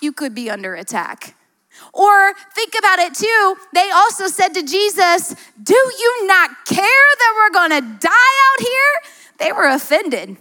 You 0.00 0.12
could 0.12 0.34
be 0.34 0.48
under 0.48 0.74
attack. 0.74 1.34
Or 1.92 2.34
think 2.54 2.74
about 2.78 3.00
it 3.00 3.14
too, 3.14 3.56
they 3.74 3.90
also 3.90 4.28
said 4.28 4.54
to 4.54 4.62
Jesus, 4.62 5.34
Do 5.60 5.74
you 5.74 6.26
not 6.26 6.50
care 6.64 6.78
that 7.18 7.32
we're 7.36 7.52
gonna 7.52 7.80
die 7.80 8.08
out 8.08 8.60
here? 8.60 9.12
They 9.38 9.52
were 9.52 9.68
offended. 9.68 10.36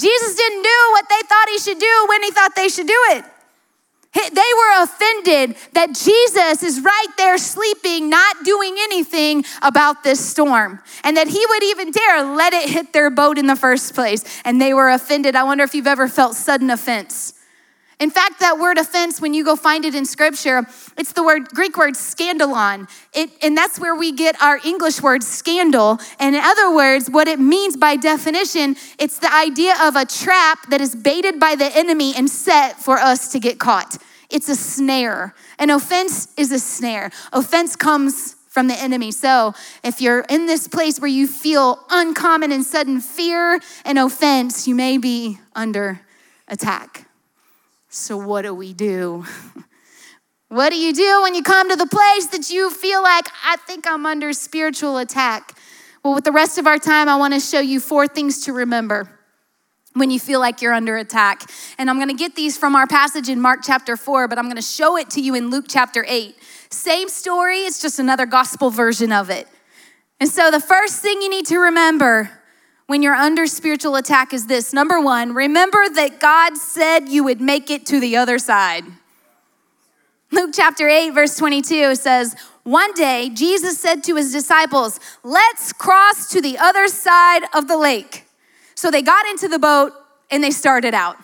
Jesus 0.00 0.34
didn't 0.34 0.62
do 0.62 0.88
what 0.92 1.08
they 1.08 1.20
thought 1.26 1.48
he 1.48 1.58
should 1.58 1.78
do 1.78 2.06
when 2.08 2.22
he 2.22 2.30
thought 2.30 2.56
they 2.56 2.68
should 2.68 2.86
do 2.86 3.00
it. 3.10 3.24
They 4.12 4.52
were 4.58 4.82
offended 4.82 5.56
that 5.74 5.94
Jesus 5.94 6.64
is 6.64 6.80
right 6.80 7.06
there 7.16 7.38
sleeping, 7.38 8.10
not 8.10 8.44
doing 8.44 8.74
anything 8.80 9.44
about 9.62 10.02
this 10.02 10.18
storm, 10.18 10.80
and 11.04 11.16
that 11.16 11.28
he 11.28 11.44
would 11.48 11.62
even 11.62 11.92
dare 11.92 12.24
let 12.24 12.52
it 12.52 12.68
hit 12.68 12.92
their 12.92 13.08
boat 13.10 13.38
in 13.38 13.46
the 13.46 13.54
first 13.54 13.94
place. 13.94 14.24
And 14.44 14.60
they 14.60 14.74
were 14.74 14.90
offended. 14.90 15.36
I 15.36 15.44
wonder 15.44 15.62
if 15.62 15.76
you've 15.76 15.86
ever 15.86 16.08
felt 16.08 16.34
sudden 16.34 16.70
offense. 16.70 17.34
In 18.00 18.10
fact, 18.10 18.40
that 18.40 18.58
word 18.58 18.78
offense, 18.78 19.20
when 19.20 19.34
you 19.34 19.44
go 19.44 19.56
find 19.56 19.84
it 19.84 19.94
in 19.94 20.06
scripture, 20.06 20.66
it's 20.96 21.12
the 21.12 21.22
word 21.22 21.50
Greek 21.50 21.76
word 21.76 21.94
scandalon. 21.94 22.88
It, 23.12 23.30
and 23.42 23.54
that's 23.54 23.78
where 23.78 23.94
we 23.94 24.10
get 24.10 24.40
our 24.40 24.58
English 24.64 25.02
word 25.02 25.22
scandal. 25.22 25.98
And 26.18 26.34
in 26.34 26.40
other 26.42 26.74
words, 26.74 27.10
what 27.10 27.28
it 27.28 27.38
means 27.38 27.76
by 27.76 27.96
definition, 27.96 28.76
it's 28.98 29.18
the 29.18 29.32
idea 29.32 29.74
of 29.82 29.96
a 29.96 30.06
trap 30.06 30.70
that 30.70 30.80
is 30.80 30.96
baited 30.96 31.38
by 31.38 31.56
the 31.56 31.66
enemy 31.76 32.14
and 32.16 32.30
set 32.30 32.80
for 32.80 32.96
us 32.96 33.30
to 33.32 33.38
get 33.38 33.58
caught. 33.58 33.98
It's 34.30 34.48
a 34.48 34.56
snare. 34.56 35.34
An 35.58 35.68
offense 35.68 36.32
is 36.38 36.52
a 36.52 36.58
snare. 36.58 37.10
Offense 37.34 37.76
comes 37.76 38.34
from 38.48 38.66
the 38.66 38.80
enemy. 38.80 39.12
So 39.12 39.52
if 39.84 40.00
you're 40.00 40.20
in 40.30 40.46
this 40.46 40.66
place 40.68 40.98
where 40.98 41.10
you 41.10 41.26
feel 41.26 41.84
uncommon 41.90 42.50
and 42.50 42.64
sudden 42.64 43.00
fear 43.00 43.60
and 43.84 43.98
offense, 43.98 44.66
you 44.66 44.74
may 44.74 44.96
be 44.96 45.38
under 45.54 46.00
attack. 46.48 47.09
So, 47.92 48.16
what 48.16 48.42
do 48.42 48.54
we 48.54 48.72
do? 48.72 49.24
what 50.48 50.70
do 50.70 50.76
you 50.76 50.92
do 50.92 51.22
when 51.22 51.34
you 51.34 51.42
come 51.42 51.68
to 51.70 51.74
the 51.74 51.88
place 51.88 52.26
that 52.28 52.48
you 52.48 52.70
feel 52.70 53.02
like, 53.02 53.26
I 53.44 53.56
think 53.66 53.84
I'm 53.84 54.06
under 54.06 54.32
spiritual 54.32 54.96
attack? 54.98 55.58
Well, 56.04 56.14
with 56.14 56.22
the 56.22 56.30
rest 56.30 56.56
of 56.56 56.68
our 56.68 56.78
time, 56.78 57.08
I 57.08 57.16
want 57.16 57.34
to 57.34 57.40
show 57.40 57.58
you 57.58 57.80
four 57.80 58.06
things 58.06 58.44
to 58.44 58.52
remember 58.52 59.10
when 59.94 60.12
you 60.12 60.20
feel 60.20 60.38
like 60.38 60.62
you're 60.62 60.72
under 60.72 60.96
attack. 60.98 61.50
And 61.78 61.90
I'm 61.90 61.96
going 61.96 62.08
to 62.08 62.14
get 62.14 62.36
these 62.36 62.56
from 62.56 62.76
our 62.76 62.86
passage 62.86 63.28
in 63.28 63.40
Mark 63.40 63.60
chapter 63.64 63.96
4, 63.96 64.28
but 64.28 64.38
I'm 64.38 64.44
going 64.44 64.54
to 64.54 64.62
show 64.62 64.96
it 64.96 65.10
to 65.10 65.20
you 65.20 65.34
in 65.34 65.50
Luke 65.50 65.64
chapter 65.68 66.04
8. 66.06 66.36
Same 66.70 67.08
story, 67.08 67.62
it's 67.62 67.82
just 67.82 67.98
another 67.98 68.24
gospel 68.24 68.70
version 68.70 69.10
of 69.10 69.30
it. 69.30 69.48
And 70.20 70.30
so 70.30 70.52
the 70.52 70.60
first 70.60 71.02
thing 71.02 71.20
you 71.22 71.28
need 71.28 71.46
to 71.46 71.58
remember 71.58 72.30
when 72.90 73.02
you're 73.02 73.14
under 73.14 73.46
spiritual 73.46 73.94
attack 73.94 74.34
is 74.34 74.48
this 74.48 74.72
number 74.72 75.00
one, 75.00 75.32
remember 75.32 75.88
that 75.94 76.18
God 76.18 76.56
said 76.56 77.08
you 77.08 77.22
would 77.22 77.40
make 77.40 77.70
it 77.70 77.86
to 77.86 78.00
the 78.00 78.16
other 78.16 78.36
side. 78.36 78.82
Luke 80.32 80.50
chapter 80.52 80.88
8, 80.88 81.10
verse 81.10 81.36
22 81.36 81.94
says, 81.94 82.34
One 82.64 82.92
day 82.94 83.30
Jesus 83.32 83.78
said 83.78 84.02
to 84.02 84.16
his 84.16 84.32
disciples, 84.32 84.98
Let's 85.22 85.72
cross 85.72 86.28
to 86.30 86.40
the 86.40 86.58
other 86.58 86.88
side 86.88 87.44
of 87.54 87.68
the 87.68 87.76
lake. 87.76 88.24
So 88.74 88.90
they 88.90 89.02
got 89.02 89.24
into 89.28 89.46
the 89.46 89.60
boat 89.60 89.92
and 90.28 90.42
they 90.42 90.50
started 90.50 90.92
out. 90.92 91.16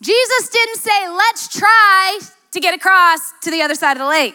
Jesus 0.00 0.48
didn't 0.48 0.78
say, 0.78 1.08
Let's 1.08 1.46
try 1.46 2.18
to 2.50 2.58
get 2.58 2.74
across 2.74 3.32
to 3.42 3.52
the 3.52 3.62
other 3.62 3.76
side 3.76 3.92
of 3.92 4.00
the 4.00 4.08
lake. 4.08 4.34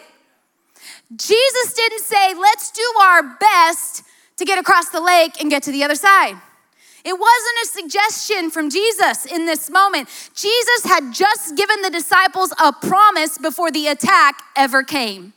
Jesus 1.14 1.74
didn't 1.74 2.04
say, 2.04 2.32
Let's 2.32 2.70
do 2.70 2.90
our 3.02 3.36
best 3.38 4.02
to 4.38 4.44
get 4.44 4.58
across 4.58 4.88
the 4.88 5.00
lake 5.00 5.40
and 5.40 5.50
get 5.50 5.62
to 5.64 5.72
the 5.72 5.84
other 5.84 5.94
side. 5.94 6.36
It 7.04 7.12
wasn't 7.12 7.56
a 7.62 7.66
suggestion 7.66 8.50
from 8.50 8.70
Jesus 8.70 9.24
in 9.24 9.46
this 9.46 9.70
moment. 9.70 10.08
Jesus 10.34 10.84
had 10.84 11.12
just 11.12 11.56
given 11.56 11.82
the 11.82 11.90
disciples 11.90 12.52
a 12.62 12.72
promise 12.72 13.38
before 13.38 13.70
the 13.70 13.86
attack 13.88 14.42
ever 14.56 14.82
came. 14.82 15.32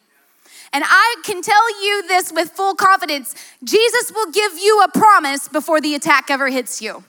And 0.74 0.84
I 0.88 1.16
can 1.24 1.42
tell 1.42 1.84
you 1.84 2.08
this 2.08 2.32
with 2.32 2.52
full 2.52 2.76
confidence 2.76 3.36
Jesus 3.64 4.12
will 4.14 4.32
give 4.32 4.58
you 4.58 4.82
a 4.82 4.90
promise 4.90 5.48
before 5.48 5.82
the 5.82 5.96
attack 5.96 6.30
ever 6.30 6.50
hits 6.50 6.82
you. 6.82 7.04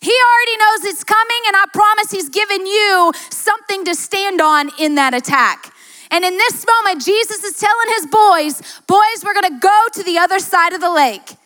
He 0.00 0.12
already 0.12 0.56
knows 0.56 0.92
it's 0.92 1.04
coming, 1.04 1.42
and 1.46 1.56
I 1.56 1.64
promise 1.74 2.10
He's 2.10 2.30
given 2.30 2.66
you 2.66 3.12
something 3.30 3.84
to 3.84 3.94
stand 3.94 4.40
on 4.40 4.70
in 4.78 4.94
that 4.94 5.12
attack. 5.12 5.74
And 6.10 6.24
in 6.24 6.36
this 6.36 6.66
moment, 6.66 7.04
Jesus 7.04 7.44
is 7.44 7.58
telling 7.58 7.88
his 7.96 8.06
boys, 8.06 8.80
Boys, 8.86 9.24
we're 9.24 9.34
gonna 9.34 9.58
go 9.60 9.86
to 9.94 10.02
the 10.02 10.18
other 10.18 10.38
side 10.38 10.72
of 10.72 10.80
the 10.80 10.90
lake. 10.90 11.36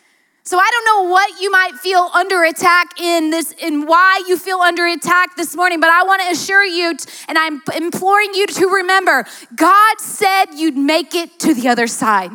So 0.47 0.59
I 0.59 0.69
don't 0.71 0.85
know 0.85 1.11
what 1.11 1.41
you 1.41 1.49
might 1.49 1.73
feel 1.73 2.11
under 2.13 2.43
attack 2.43 2.99
in 3.01 3.31
this 3.31 3.55
and 3.63 3.87
why 3.87 4.23
you 4.27 4.37
feel 4.37 4.59
under 4.59 4.85
attack 4.85 5.35
this 5.35 5.55
morning, 5.55 5.79
but 5.79 5.89
I 5.89 6.03
want 6.03 6.21
to 6.21 6.29
assure 6.29 6.63
you 6.63 6.95
and 7.27 7.35
I'm 7.35 7.63
imploring 7.75 8.35
you 8.35 8.45
to 8.45 8.67
remember 8.67 9.25
God 9.55 9.99
said 9.99 10.45
you'd 10.53 10.77
make 10.77 11.15
it 11.15 11.39
to 11.39 11.55
the 11.55 11.67
other 11.67 11.87
side. 11.87 12.29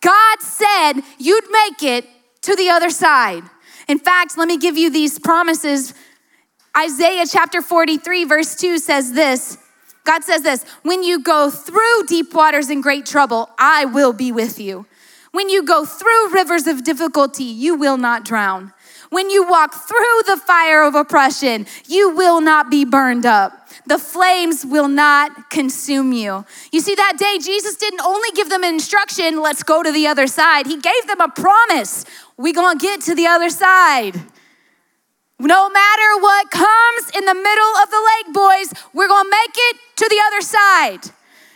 God 0.00 0.40
said 0.40 0.94
you'd 1.18 1.44
make 1.50 1.82
it 1.82 2.06
to 2.42 2.56
the 2.56 2.70
other 2.70 2.88
side. 2.88 3.42
In 3.86 3.98
fact, 3.98 4.38
let 4.38 4.48
me 4.48 4.56
give 4.56 4.78
you 4.78 4.88
these 4.88 5.18
promises. 5.18 5.92
Isaiah 6.74 7.26
chapter 7.30 7.60
43 7.60 8.24
verse 8.24 8.56
2 8.56 8.78
says 8.78 9.12
this. 9.12 9.58
God 10.06 10.24
says 10.24 10.42
this, 10.42 10.64
when 10.82 11.02
you 11.02 11.18
go 11.18 11.50
through 11.50 12.06
deep 12.06 12.32
waters 12.32 12.70
and 12.70 12.82
great 12.82 13.04
trouble, 13.04 13.50
I 13.58 13.84
will 13.84 14.12
be 14.12 14.32
with 14.32 14.58
you. 14.58 14.86
When 15.32 15.48
you 15.50 15.62
go 15.62 15.84
through 15.84 16.30
rivers 16.32 16.66
of 16.66 16.84
difficulty, 16.84 17.44
you 17.44 17.74
will 17.74 17.98
not 17.98 18.24
drown. 18.24 18.72
When 19.10 19.28
you 19.28 19.46
walk 19.46 19.74
through 19.74 20.22
the 20.26 20.36
fire 20.36 20.82
of 20.82 20.94
oppression, 20.94 21.66
you 21.86 22.10
will 22.10 22.40
not 22.40 22.70
be 22.70 22.84
burned 22.84 23.26
up 23.26 23.66
the 23.86 23.98
flames 23.98 24.66
will 24.66 24.88
not 24.88 25.48
consume 25.48 26.12
you. 26.12 26.44
You 26.72 26.80
see, 26.80 26.94
that 26.94 27.14
day, 27.18 27.38
Jesus 27.40 27.76
didn't 27.76 28.00
only 28.00 28.28
give 28.34 28.50
them 28.50 28.64
instruction, 28.64 29.40
let's 29.40 29.62
go 29.62 29.82
to 29.82 29.92
the 29.92 30.06
other 30.08 30.26
side. 30.26 30.66
He 30.66 30.80
gave 30.80 31.06
them 31.06 31.20
a 31.20 31.28
promise. 31.28 32.04
We 32.36 32.52
gonna 32.52 32.78
get 32.78 33.00
to 33.02 33.14
the 33.14 33.26
other 33.26 33.48
side. 33.48 34.20
No 35.38 35.68
matter 35.68 36.20
what 36.20 36.50
comes 36.50 37.10
in 37.14 37.24
the 37.26 37.34
middle 37.34 37.76
of 37.82 37.90
the 37.90 38.02
lake, 38.10 38.34
boys, 38.34 38.84
we're 38.94 39.08
gonna 39.08 39.28
make 39.28 39.54
it 39.54 39.76
to 39.96 40.08
the 40.08 40.20
other 40.26 40.40
side. 40.40 41.12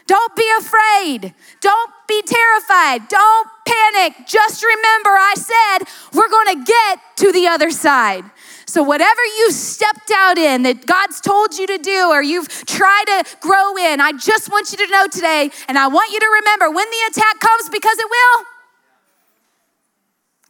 Don't 0.06 0.34
be 0.36 0.48
afraid. 0.58 1.34
Don't 1.60 1.90
be 2.08 2.20
terrified. 2.22 3.08
Don't 3.08 3.48
panic. 3.64 4.26
Just 4.26 4.62
remember, 4.62 5.10
I 5.10 5.34
said, 5.36 5.88
we're 6.12 6.28
gonna 6.28 6.64
get 6.64 6.98
to 7.16 7.32
the 7.32 7.46
other 7.46 7.70
side. 7.70 8.24
So, 8.66 8.82
whatever 8.82 9.24
you 9.38 9.50
stepped 9.50 10.10
out 10.14 10.36
in 10.36 10.62
that 10.64 10.86
God's 10.86 11.20
told 11.20 11.58
you 11.58 11.66
to 11.66 11.78
do 11.78 12.10
or 12.10 12.22
you've 12.22 12.48
tried 12.66 13.04
to 13.06 13.24
grow 13.40 13.76
in, 13.76 14.00
I 14.00 14.12
just 14.12 14.50
want 14.50 14.72
you 14.72 14.78
to 14.78 14.86
know 14.88 15.06
today, 15.06 15.50
and 15.68 15.78
I 15.78 15.88
want 15.88 16.12
you 16.12 16.20
to 16.20 16.30
remember 16.40 16.70
when 16.70 16.86
the 16.88 17.02
attack 17.10 17.40
comes, 17.40 17.68
because 17.68 17.98
it 17.98 18.06
will. 18.10 18.44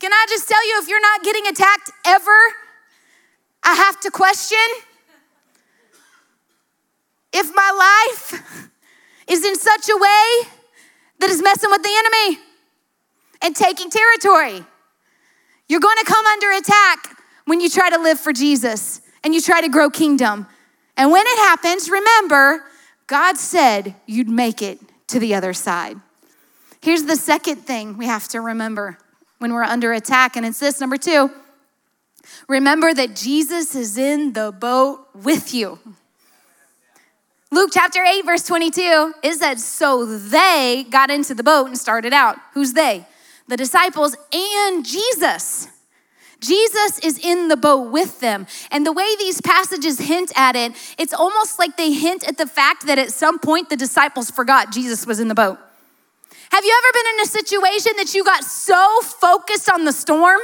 Can 0.00 0.12
I 0.12 0.26
just 0.28 0.48
tell 0.48 0.66
you, 0.66 0.80
if 0.82 0.88
you're 0.88 1.00
not 1.00 1.22
getting 1.22 1.46
attacked 1.46 1.90
ever, 2.04 2.38
I 3.62 3.74
have 3.74 4.00
to 4.00 4.10
question 4.10 4.58
if 7.32 7.54
my 7.54 8.08
life 8.12 8.70
is 9.28 9.44
in 9.44 9.56
such 9.56 9.88
a 9.88 9.96
way 9.96 10.50
that 11.20 11.30
is 11.30 11.42
messing 11.42 11.70
with 11.70 11.82
the 11.82 11.90
enemy 11.98 12.42
and 13.42 13.54
taking 13.54 13.90
territory. 13.90 14.64
You're 15.68 15.80
going 15.80 15.98
to 15.98 16.04
come 16.04 16.26
under 16.26 16.50
attack 16.52 17.16
when 17.44 17.60
you 17.60 17.68
try 17.68 17.90
to 17.90 17.98
live 17.98 18.18
for 18.18 18.32
Jesus 18.32 19.00
and 19.22 19.34
you 19.34 19.40
try 19.40 19.60
to 19.60 19.68
grow 19.68 19.90
kingdom. 19.90 20.46
And 20.96 21.12
when 21.12 21.24
it 21.26 21.38
happens, 21.38 21.88
remember, 21.88 22.64
God 23.06 23.36
said 23.36 23.94
you'd 24.06 24.28
make 24.28 24.62
it 24.62 24.80
to 25.08 25.18
the 25.18 25.34
other 25.34 25.52
side. 25.52 25.98
Here's 26.82 27.04
the 27.04 27.16
second 27.16 27.56
thing 27.56 27.98
we 27.98 28.06
have 28.06 28.26
to 28.28 28.40
remember 28.40 28.98
when 29.38 29.52
we're 29.52 29.62
under 29.62 29.92
attack, 29.92 30.36
and 30.36 30.44
it's 30.44 30.60
this 30.60 30.80
number 30.80 30.96
two 30.96 31.30
remember 32.48 32.92
that 32.94 33.16
Jesus 33.16 33.74
is 33.74 33.96
in 33.96 34.32
the 34.32 34.52
boat 34.52 35.06
with 35.14 35.54
you. 35.54 35.78
Luke 37.52 37.70
chapter 37.72 38.04
8, 38.04 38.24
verse 38.24 38.44
22, 38.44 39.14
it 39.24 39.34
says, 39.34 39.64
So 39.64 40.06
they 40.06 40.86
got 40.88 41.10
into 41.10 41.34
the 41.34 41.42
boat 41.42 41.66
and 41.66 41.76
started 41.76 42.12
out. 42.12 42.36
Who's 42.54 42.74
they? 42.74 43.06
The 43.48 43.56
disciples 43.56 44.16
and 44.32 44.86
Jesus. 44.86 45.68
Jesus 46.40 46.98
is 47.00 47.18
in 47.18 47.48
the 47.48 47.56
boat 47.56 47.90
with 47.90 48.20
them. 48.20 48.46
And 48.70 48.86
the 48.86 48.92
way 48.92 49.16
these 49.18 49.40
passages 49.40 49.98
hint 49.98 50.32
at 50.36 50.56
it, 50.56 50.72
it's 50.96 51.12
almost 51.12 51.58
like 51.58 51.76
they 51.76 51.92
hint 51.92 52.26
at 52.26 52.38
the 52.38 52.46
fact 52.46 52.86
that 52.86 52.98
at 52.98 53.10
some 53.10 53.38
point 53.38 53.68
the 53.68 53.76
disciples 53.76 54.30
forgot 54.30 54.72
Jesus 54.72 55.06
was 55.06 55.20
in 55.20 55.28
the 55.28 55.34
boat. 55.34 55.58
Have 56.50 56.64
you 56.64 56.82
ever 56.82 56.92
been 56.92 57.14
in 57.14 57.20
a 57.20 57.26
situation 57.26 57.92
that 57.96 58.14
you 58.14 58.24
got 58.24 58.44
so 58.44 59.00
focused 59.02 59.70
on 59.70 59.84
the 59.84 59.92
storm? 59.92 60.40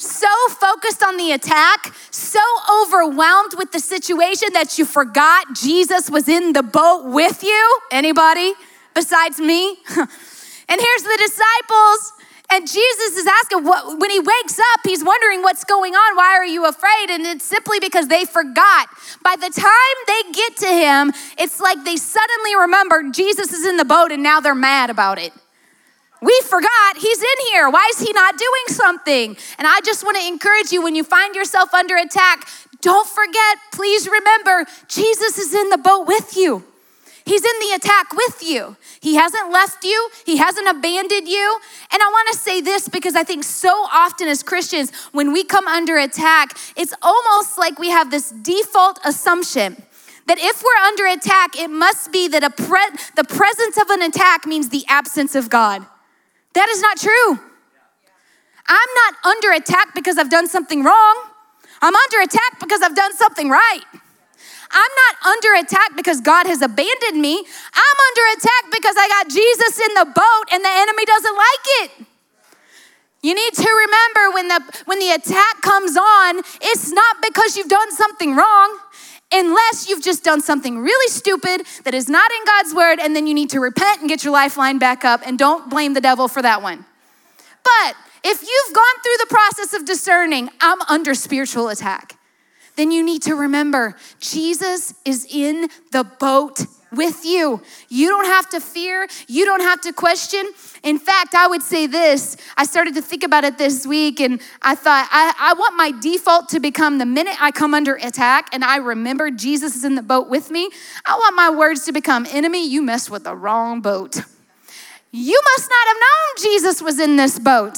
So 0.00 0.28
focused 0.48 1.04
on 1.04 1.18
the 1.18 1.32
attack, 1.32 1.92
so 2.10 2.40
overwhelmed 2.82 3.52
with 3.58 3.70
the 3.70 3.80
situation 3.80 4.48
that 4.54 4.78
you 4.78 4.86
forgot 4.86 5.54
Jesus 5.54 6.08
was 6.08 6.26
in 6.26 6.54
the 6.54 6.62
boat 6.62 7.04
with 7.04 7.42
you? 7.42 7.78
Anybody 7.92 8.54
besides 8.94 9.38
me? 9.38 9.76
and 9.96 10.80
here's 10.80 11.02
the 11.02 11.18
disciples 11.18 12.12
and 12.50 12.66
Jesus 12.66 13.16
is 13.18 13.26
asking, 13.26 13.64
what, 13.64 14.00
when 14.00 14.10
he 14.10 14.20
wakes 14.20 14.58
up, 14.58 14.80
he's 14.84 15.04
wondering 15.04 15.42
what's 15.42 15.64
going 15.64 15.94
on. 15.94 16.16
Why 16.16 16.34
are 16.34 16.46
you 16.46 16.66
afraid? 16.66 17.10
And 17.10 17.26
it's 17.26 17.44
simply 17.44 17.78
because 17.78 18.08
they 18.08 18.24
forgot. 18.24 18.88
By 19.22 19.36
the 19.36 19.50
time 19.50 19.96
they 20.06 20.32
get 20.32 20.56
to 20.56 20.66
him, 20.66 21.12
it's 21.38 21.60
like 21.60 21.84
they 21.84 21.96
suddenly 21.96 22.56
remember 22.56 23.10
Jesus 23.12 23.52
is 23.52 23.66
in 23.66 23.76
the 23.76 23.84
boat 23.84 24.12
and 24.12 24.22
now 24.22 24.40
they're 24.40 24.54
mad 24.54 24.88
about 24.88 25.18
it. 25.18 25.34
We 26.22 26.38
forgot 26.44 26.96
he's 26.98 27.18
in 27.18 27.46
here. 27.52 27.70
Why 27.70 27.90
is 27.94 28.00
he 28.00 28.12
not 28.12 28.36
doing 28.36 28.66
something? 28.68 29.36
And 29.58 29.66
I 29.66 29.80
just 29.84 30.04
want 30.04 30.18
to 30.18 30.26
encourage 30.26 30.70
you 30.70 30.82
when 30.82 30.94
you 30.94 31.04
find 31.04 31.34
yourself 31.34 31.72
under 31.72 31.96
attack, 31.96 32.46
don't 32.82 33.08
forget, 33.08 33.58
please 33.72 34.08
remember, 34.08 34.66
Jesus 34.88 35.38
is 35.38 35.54
in 35.54 35.70
the 35.70 35.78
boat 35.78 36.06
with 36.06 36.36
you. 36.36 36.64
He's 37.24 37.44
in 37.44 37.60
the 37.60 37.76
attack 37.76 38.12
with 38.12 38.42
you. 38.42 38.76
He 39.00 39.14
hasn't 39.14 39.52
left 39.52 39.84
you, 39.84 40.10
He 40.26 40.38
hasn't 40.38 40.66
abandoned 40.66 41.28
you. 41.28 41.60
And 41.92 42.02
I 42.02 42.08
want 42.08 42.28
to 42.32 42.38
say 42.38 42.60
this 42.60 42.88
because 42.88 43.14
I 43.14 43.24
think 43.24 43.44
so 43.44 43.70
often 43.92 44.26
as 44.28 44.42
Christians, 44.42 44.92
when 45.12 45.32
we 45.32 45.44
come 45.44 45.68
under 45.68 45.96
attack, 45.96 46.56
it's 46.76 46.94
almost 47.02 47.58
like 47.58 47.78
we 47.78 47.90
have 47.90 48.10
this 48.10 48.30
default 48.30 48.98
assumption 49.04 49.76
that 50.26 50.38
if 50.38 50.62
we're 50.62 50.86
under 50.86 51.06
attack, 51.06 51.58
it 51.58 51.70
must 51.70 52.12
be 52.12 52.28
that 52.28 52.56
pre- 52.56 52.98
the 53.16 53.24
presence 53.24 53.76
of 53.76 53.90
an 53.90 54.02
attack 54.02 54.46
means 54.46 54.68
the 54.68 54.84
absence 54.88 55.34
of 55.34 55.50
God. 55.50 55.86
That 56.54 56.68
is 56.68 56.80
not 56.80 56.98
true. 56.98 57.38
I'm 58.66 58.90
not 58.94 59.34
under 59.34 59.52
attack 59.52 59.94
because 59.94 60.18
I've 60.18 60.30
done 60.30 60.48
something 60.48 60.84
wrong. 60.84 61.24
I'm 61.82 61.94
under 61.94 62.20
attack 62.20 62.60
because 62.60 62.82
I've 62.82 62.94
done 62.94 63.14
something 63.16 63.48
right. 63.48 63.82
I'm 64.70 64.92
not 65.02 65.34
under 65.34 65.66
attack 65.66 65.96
because 65.96 66.20
God 66.20 66.46
has 66.46 66.62
abandoned 66.62 67.20
me. 67.20 67.38
I'm 67.38 67.98
under 68.08 68.38
attack 68.38 68.64
because 68.70 68.94
I 68.96 69.08
got 69.08 69.28
Jesus 69.28 69.80
in 69.80 69.94
the 69.94 70.04
boat 70.14 70.44
and 70.52 70.64
the 70.64 70.70
enemy 70.70 71.04
doesn't 71.04 71.36
like 71.36 71.64
it. 71.82 71.90
You 73.22 73.34
need 73.34 73.52
to 73.54 73.68
remember 73.68 74.34
when 74.34 74.48
the 74.48 74.82
when 74.86 74.98
the 74.98 75.10
attack 75.10 75.60
comes 75.60 75.96
on, 75.96 76.38
it's 76.62 76.90
not 76.90 77.16
because 77.20 77.56
you've 77.56 77.68
done 77.68 77.92
something 77.92 78.34
wrong 78.34 78.78
unless 79.32 79.88
you've 79.88 80.02
just 80.02 80.24
done 80.24 80.40
something 80.40 80.78
really 80.78 81.08
stupid 81.08 81.66
that 81.84 81.94
is 81.94 82.08
not 82.08 82.30
in 82.30 82.44
God's 82.44 82.74
word, 82.74 82.98
and 83.00 83.14
then 83.14 83.26
you 83.26 83.34
need 83.34 83.50
to 83.50 83.60
repent 83.60 84.00
and 84.00 84.08
get 84.08 84.24
your 84.24 84.32
lifeline 84.32 84.78
back 84.78 85.04
up, 85.04 85.20
and 85.24 85.38
don't 85.38 85.70
blame 85.70 85.94
the 85.94 86.00
devil 86.00 86.28
for 86.28 86.42
that 86.42 86.62
one. 86.62 86.84
But 87.62 87.96
if 88.24 88.42
you've 88.42 88.74
gone 88.74 89.02
through 89.02 89.16
the 89.18 89.26
process 89.28 89.72
of 89.74 89.86
discerning, 89.86 90.50
I'm 90.60 90.80
under 90.82 91.14
spiritual 91.14 91.68
attack 91.68 92.16
then 92.80 92.90
you 92.90 93.04
need 93.04 93.20
to 93.20 93.34
remember 93.34 93.94
Jesus 94.20 94.94
is 95.04 95.26
in 95.30 95.68
the 95.92 96.02
boat 96.02 96.60
with 96.92 97.24
you. 97.24 97.62
You 97.88 98.08
don't 98.08 98.26
have 98.26 98.48
to 98.50 98.60
fear, 98.60 99.06
you 99.28 99.44
don't 99.44 99.60
have 99.60 99.80
to 99.82 99.92
question. 99.92 100.44
In 100.82 100.98
fact, 100.98 101.34
I 101.34 101.46
would 101.46 101.62
say 101.62 101.86
this 101.86 102.36
I 102.56 102.64
started 102.64 102.94
to 102.94 103.02
think 103.02 103.22
about 103.22 103.44
it 103.44 103.58
this 103.58 103.86
week, 103.86 104.20
and 104.20 104.40
I 104.62 104.74
thought, 104.74 105.08
I, 105.10 105.34
I 105.38 105.54
want 105.54 105.76
my 105.76 105.92
default 106.00 106.48
to 106.50 106.60
become 106.60 106.98
the 106.98 107.06
minute 107.06 107.36
I 107.40 107.50
come 107.50 107.74
under 107.74 107.96
attack 107.96 108.48
and 108.52 108.64
I 108.64 108.76
remember 108.76 109.30
Jesus 109.30 109.76
is 109.76 109.84
in 109.84 109.94
the 109.94 110.02
boat 110.02 110.28
with 110.28 110.50
me, 110.50 110.70
I 111.06 111.14
want 111.14 111.36
my 111.36 111.50
words 111.50 111.84
to 111.84 111.92
become 111.92 112.26
enemy, 112.30 112.68
you 112.68 112.82
messed 112.82 113.10
with 113.10 113.24
the 113.24 113.36
wrong 113.36 113.80
boat. 113.80 114.16
You 115.12 115.40
must 115.56 115.68
not 115.68 115.88
have 115.88 115.96
known 115.96 116.52
Jesus 116.52 116.82
was 116.82 117.00
in 117.00 117.16
this 117.16 117.38
boat. 117.38 117.76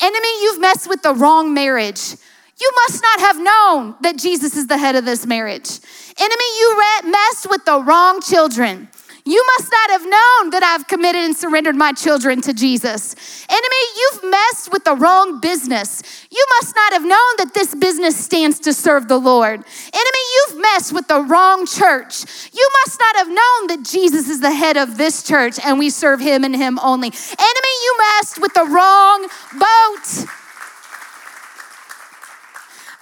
Enemy, 0.00 0.42
you've 0.42 0.60
messed 0.60 0.88
with 0.88 1.02
the 1.02 1.14
wrong 1.14 1.52
marriage. 1.52 2.16
You 2.60 2.72
must 2.86 3.02
not 3.02 3.20
have 3.20 3.36
known 3.40 3.96
that 4.02 4.16
Jesus 4.16 4.56
is 4.56 4.68
the 4.68 4.78
head 4.78 4.94
of 4.94 5.04
this 5.04 5.26
marriage. 5.26 5.80
Enemy, 6.18 6.44
you 6.58 6.82
messed 7.04 7.50
with 7.50 7.64
the 7.64 7.82
wrong 7.82 8.20
children. 8.20 8.88
You 9.26 9.42
must 9.56 9.72
not 9.72 9.90
have 9.90 10.02
known 10.02 10.50
that 10.50 10.62
I've 10.62 10.86
committed 10.86 11.24
and 11.24 11.34
surrendered 11.34 11.76
my 11.76 11.92
children 11.92 12.42
to 12.42 12.52
Jesus. 12.52 13.16
Enemy, 13.48 13.82
you've 13.96 14.30
messed 14.30 14.70
with 14.70 14.84
the 14.84 14.94
wrong 14.94 15.40
business. 15.40 16.02
You 16.30 16.44
must 16.60 16.76
not 16.76 16.92
have 16.92 17.02
known 17.02 17.36
that 17.38 17.52
this 17.54 17.74
business 17.74 18.22
stands 18.22 18.60
to 18.60 18.74
serve 18.74 19.08
the 19.08 19.16
Lord. 19.16 19.60
Enemy, 19.60 20.24
you've 20.34 20.60
messed 20.60 20.92
with 20.92 21.08
the 21.08 21.22
wrong 21.22 21.64
church. 21.64 22.24
You 22.52 22.70
must 22.84 23.00
not 23.00 23.16
have 23.16 23.28
known 23.28 23.66
that 23.68 23.88
Jesus 23.90 24.28
is 24.28 24.40
the 24.40 24.52
head 24.52 24.76
of 24.76 24.98
this 24.98 25.22
church 25.22 25.58
and 25.64 25.78
we 25.78 25.88
serve 25.88 26.20
him 26.20 26.44
and 26.44 26.54
him 26.54 26.78
only. 26.80 27.08
Enemy, 27.08 27.74
you 27.84 27.98
messed 27.98 28.40
with 28.42 28.52
the 28.52 28.66
wrong 28.66 29.26
boat. 29.58 30.43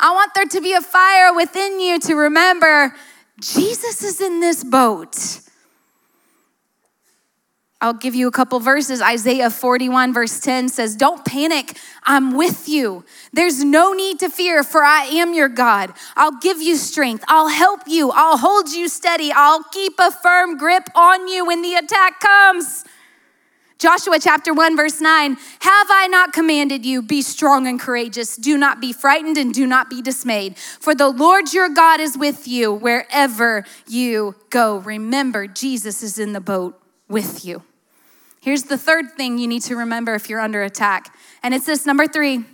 I 0.03 0.11
want 0.11 0.35
there 0.35 0.47
to 0.47 0.61
be 0.61 0.73
a 0.73 0.81
fire 0.81 1.33
within 1.33 1.79
you 1.79 2.01
to 2.01 2.15
remember 2.17 2.93
Jesus 3.41 4.03
is 4.03 4.21
in 4.21 4.41
this 4.41 4.65
boat. 4.65 5.41
I'll 7.81 7.93
give 7.93 8.15
you 8.15 8.29
a 8.29 8.33
couple 8.33 8.61
verses. 8.61 9.01
Isaiah 9.01 9.51
41, 9.51 10.13
verse 10.13 10.39
10 10.39 10.69
says, 10.69 10.95
Don't 10.95 11.25
panic, 11.25 11.77
I'm 12.05 12.37
with 12.37 12.69
you. 12.69 13.05
There's 13.33 13.65
no 13.65 13.93
need 13.93 14.21
to 14.21 14.29
fear, 14.29 14.63
for 14.63 14.85
I 14.85 15.05
am 15.05 15.35
your 15.35 15.49
God. 15.49 15.93
I'll 16.17 16.39
give 16.39 16.61
you 16.61 16.77
strength, 16.77 17.25
I'll 17.27 17.49
help 17.49 17.83
you, 17.87 18.11
I'll 18.13 18.39
hold 18.39 18.71
you 18.71 18.89
steady, 18.89 19.33
I'll 19.33 19.65
keep 19.65 19.95
a 19.99 20.13
firm 20.13 20.57
grip 20.57 20.89
on 20.95 21.27
you 21.27 21.45
when 21.45 21.63
the 21.63 21.75
attack 21.75 22.21
comes. 22.21 22.85
Joshua 23.83 24.21
chapter 24.21 24.55
1, 24.55 24.77
verse 24.77 25.01
9 25.01 25.37
Have 25.59 25.87
I 25.91 26.07
not 26.09 26.33
commanded 26.33 26.87
you, 26.87 27.03
be 27.03 27.21
strong 27.21 27.67
and 27.67 27.81
courageous? 27.81 28.37
Do 28.37 28.57
not 28.57 28.81
be 28.81 28.93
frightened 28.93 29.37
and 29.37 29.53
do 29.53 29.67
not 29.67 29.91
be 29.91 30.01
dismayed, 30.01 30.57
for 30.57 30.95
the 30.95 31.09
Lord 31.09 31.53
your 31.53 31.69
God 31.69 31.99
is 31.99 32.17
with 32.17 32.47
you 32.47 32.73
wherever 32.73 33.65
you 33.89 34.37
go. 34.51 34.77
Remember, 34.77 35.49
Jesus 35.49 36.01
is 36.05 36.21
in 36.21 36.33
the 36.33 36.41
boat 36.41 36.81
with 37.09 37.45
you. 37.45 37.65
Here's 38.41 38.63
the 38.63 38.79
third 38.79 39.15
thing 39.17 39.39
you 39.39 39.49
need 39.49 39.63
to 39.63 39.75
remember 39.75 40.15
if 40.15 40.31
you're 40.31 40.39
under 40.39 40.63
attack, 40.63 41.13
and 41.43 41.53
it's 41.53 41.67
this 41.67 41.85
number 41.85 42.07
three 42.07 42.45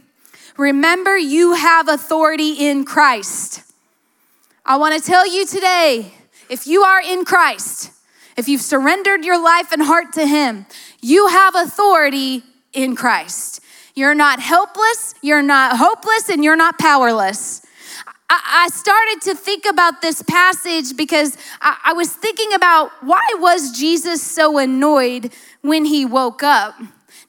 remember 0.57 1.19
you 1.19 1.53
have 1.53 1.89
authority 1.89 2.53
in 2.53 2.87
Christ. 2.87 3.65
I 4.65 4.79
want 4.79 4.99
to 4.99 5.07
tell 5.07 5.31
you 5.31 5.45
today 5.45 6.11
if 6.49 6.67
you 6.67 6.85
are 6.85 7.03
in 7.03 7.27
Christ, 7.27 7.93
if 8.39 8.49
you've 8.49 8.63
surrendered 8.63 9.25
your 9.25 9.43
life 9.43 9.73
and 9.73 9.83
heart 9.83 10.13
to 10.13 10.25
Him, 10.25 10.65
you 11.03 11.27
have 11.27 11.57
authority 11.57 12.45
in 12.73 12.95
Christ. 12.95 13.61
You're 13.97 14.15
not 14.15 14.39
helpless, 14.39 15.15
you're 15.23 15.43
not 15.43 15.77
hopeless, 15.77 16.29
and 16.31 16.45
you're 16.45 16.57
not 16.57 16.79
powerless. 16.79 17.63
I 18.31 18.69
started 18.73 19.23
to 19.23 19.35
think 19.35 19.65
about 19.65 20.03
this 20.03 20.23
passage 20.23 20.97
because 20.97 21.37
I 21.61 21.95
was 21.95 22.13
thinking 22.13 22.53
about 22.53 22.91
why 23.01 23.27
was 23.39 23.77
Jesus 23.77 24.23
so 24.23 24.59
annoyed 24.59 25.33
when 25.63 25.87
he 25.87 26.05
woke 26.05 26.43
up? 26.43 26.75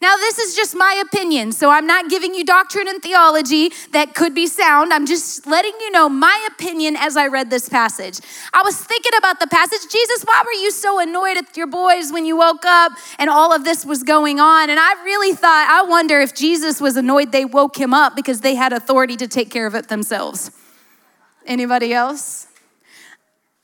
Now, 0.01 0.15
this 0.15 0.39
is 0.39 0.55
just 0.55 0.77
my 0.77 1.03
opinion, 1.05 1.51
so 1.51 1.69
I'm 1.69 1.85
not 1.85 2.09
giving 2.09 2.33
you 2.33 2.45
doctrine 2.45 2.87
and 2.87 3.01
theology 3.03 3.73
that 3.91 4.15
could 4.15 4.33
be 4.33 4.47
sound. 4.47 4.93
I'm 4.93 5.05
just 5.05 5.45
letting 5.45 5.73
you 5.81 5.91
know 5.91 6.07
my 6.07 6.47
opinion 6.49 6.95
as 6.95 7.17
I 7.17 7.27
read 7.27 7.49
this 7.49 7.67
passage. 7.67 8.21
I 8.53 8.61
was 8.63 8.77
thinking 8.77 9.11
about 9.17 9.41
the 9.41 9.47
passage 9.47 9.81
Jesus, 9.91 10.23
why 10.23 10.41
were 10.45 10.53
you 10.53 10.71
so 10.71 10.99
annoyed 10.99 11.35
at 11.35 11.57
your 11.57 11.67
boys 11.67 12.13
when 12.13 12.25
you 12.25 12.37
woke 12.37 12.65
up 12.65 12.93
and 13.17 13.29
all 13.29 13.53
of 13.53 13.65
this 13.65 13.85
was 13.85 14.03
going 14.03 14.39
on? 14.39 14.69
And 14.69 14.79
I 14.79 14.93
really 15.03 15.35
thought, 15.35 15.67
I 15.69 15.83
wonder 15.89 16.21
if 16.21 16.33
Jesus 16.33 16.79
was 16.79 16.95
annoyed 16.95 17.33
they 17.33 17.43
woke 17.43 17.77
him 17.77 17.93
up 17.93 18.15
because 18.15 18.39
they 18.39 18.55
had 18.55 18.71
authority 18.71 19.17
to 19.17 19.27
take 19.27 19.51
care 19.51 19.67
of 19.67 19.75
it 19.75 19.89
themselves. 19.89 20.51
Anybody 21.45 21.93
else? 21.93 22.47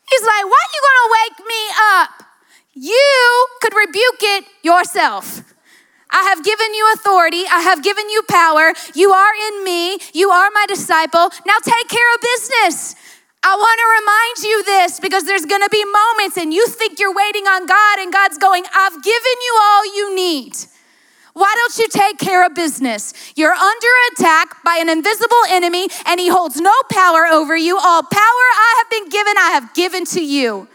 He's 0.10 0.22
like, 0.22 0.44
why 0.44 0.66
are 0.66 0.74
you 0.74 0.82
gonna 0.84 1.14
wake 1.22 1.48
me 1.48 1.62
up? 1.94 2.10
You 2.74 3.48
could 3.62 3.74
rebuke 3.74 4.22
it 4.22 4.46
yourself. 4.64 5.55
I 6.16 6.24
have 6.32 6.46
given 6.46 6.74
you 6.74 6.94
authority. 6.94 7.44
I 7.52 7.60
have 7.60 7.84
given 7.84 8.10
you 8.10 8.24
power. 8.30 8.72
You 8.96 9.12
are 9.12 9.34
in 9.52 9.66
me. 9.66 10.00
You 10.14 10.30
are 10.30 10.50
my 10.54 10.66
disciple. 10.66 11.30
Now 11.46 11.60
take 11.62 11.90
care 11.90 12.16
of 12.16 12.22
business. 12.22 12.96
I 13.44 13.54
want 13.54 13.78
to 13.84 13.88
remind 14.00 14.36
you 14.50 14.64
this 14.64 15.00
because 15.02 15.26
there's 15.26 15.46
going 15.46 15.62
to 15.62 15.70
be 15.70 15.84
moments 15.84 16.38
and 16.38 16.54
you 16.54 16.68
think 16.68 17.00
you're 17.00 17.14
waiting 17.14 17.46
on 17.48 17.66
God 17.68 18.00
and 18.00 18.14
God's 18.14 18.38
going, 18.38 18.64
I've 18.74 19.04
given 19.04 19.38
you 19.44 19.60
all 19.62 19.86
you 19.86 20.16
need. 20.16 20.56
Why 21.34 21.54
don't 21.54 21.78
you 21.78 21.90
take 21.90 22.18
care 22.18 22.46
of 22.46 22.56
business? 22.56 23.14
You're 23.36 23.52
under 23.52 23.88
attack 24.14 24.64
by 24.64 24.78
an 24.80 24.88
invisible 24.88 25.44
enemy 25.50 25.90
and 26.06 26.18
he 26.18 26.30
holds 26.30 26.62
no 26.62 26.74
power 26.90 27.26
over 27.26 27.58
you. 27.58 27.78
All 27.78 28.04
power 28.04 28.46
I 28.56 28.76
have 28.80 28.90
been 28.90 29.10
given, 29.10 29.34
I 29.38 29.50
have 29.52 29.74
given 29.74 30.06
to 30.06 30.24
you. 30.24 30.70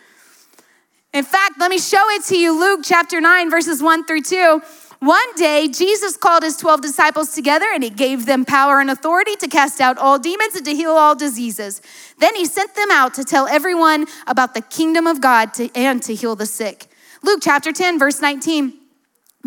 In 1.15 1.25
fact, 1.25 1.55
let 1.59 1.71
me 1.71 1.79
show 1.79 2.09
it 2.11 2.25
to 2.27 2.39
you. 2.39 2.53
Luke 2.61 2.81
chapter 2.85 3.23
9, 3.23 3.51
verses 3.51 3.83
1 3.83 4.05
through 4.05 4.23
2. 4.23 4.63
One 5.01 5.35
day, 5.35 5.67
Jesus 5.67 6.19
called 6.19 6.43
his 6.43 6.59
12 6.59 6.83
disciples 6.83 7.31
together 7.31 7.65
and 7.73 7.83
he 7.83 7.89
gave 7.89 8.27
them 8.27 8.45
power 8.45 8.81
and 8.81 8.91
authority 8.91 9.35
to 9.37 9.49
cast 9.49 9.81
out 9.81 9.97
all 9.97 10.19
demons 10.19 10.55
and 10.55 10.65
to 10.67 10.75
heal 10.75 10.91
all 10.91 11.15
diseases. 11.15 11.81
Then 12.19 12.35
he 12.35 12.45
sent 12.45 12.75
them 12.75 12.91
out 12.91 13.15
to 13.15 13.25
tell 13.25 13.49
everyone 13.49 14.07
about 14.27 14.53
the 14.53 14.61
kingdom 14.61 15.07
of 15.07 15.23
God 15.23 15.55
to, 15.55 15.75
and 15.75 16.03
to 16.03 16.15
heal 16.15 16.37
the 16.37 16.45
sick. 16.45 16.87
Luke 17.23 17.41
chapter 17.43 17.73
10, 17.73 17.99
verse 17.99 18.21
19. 18.21 18.75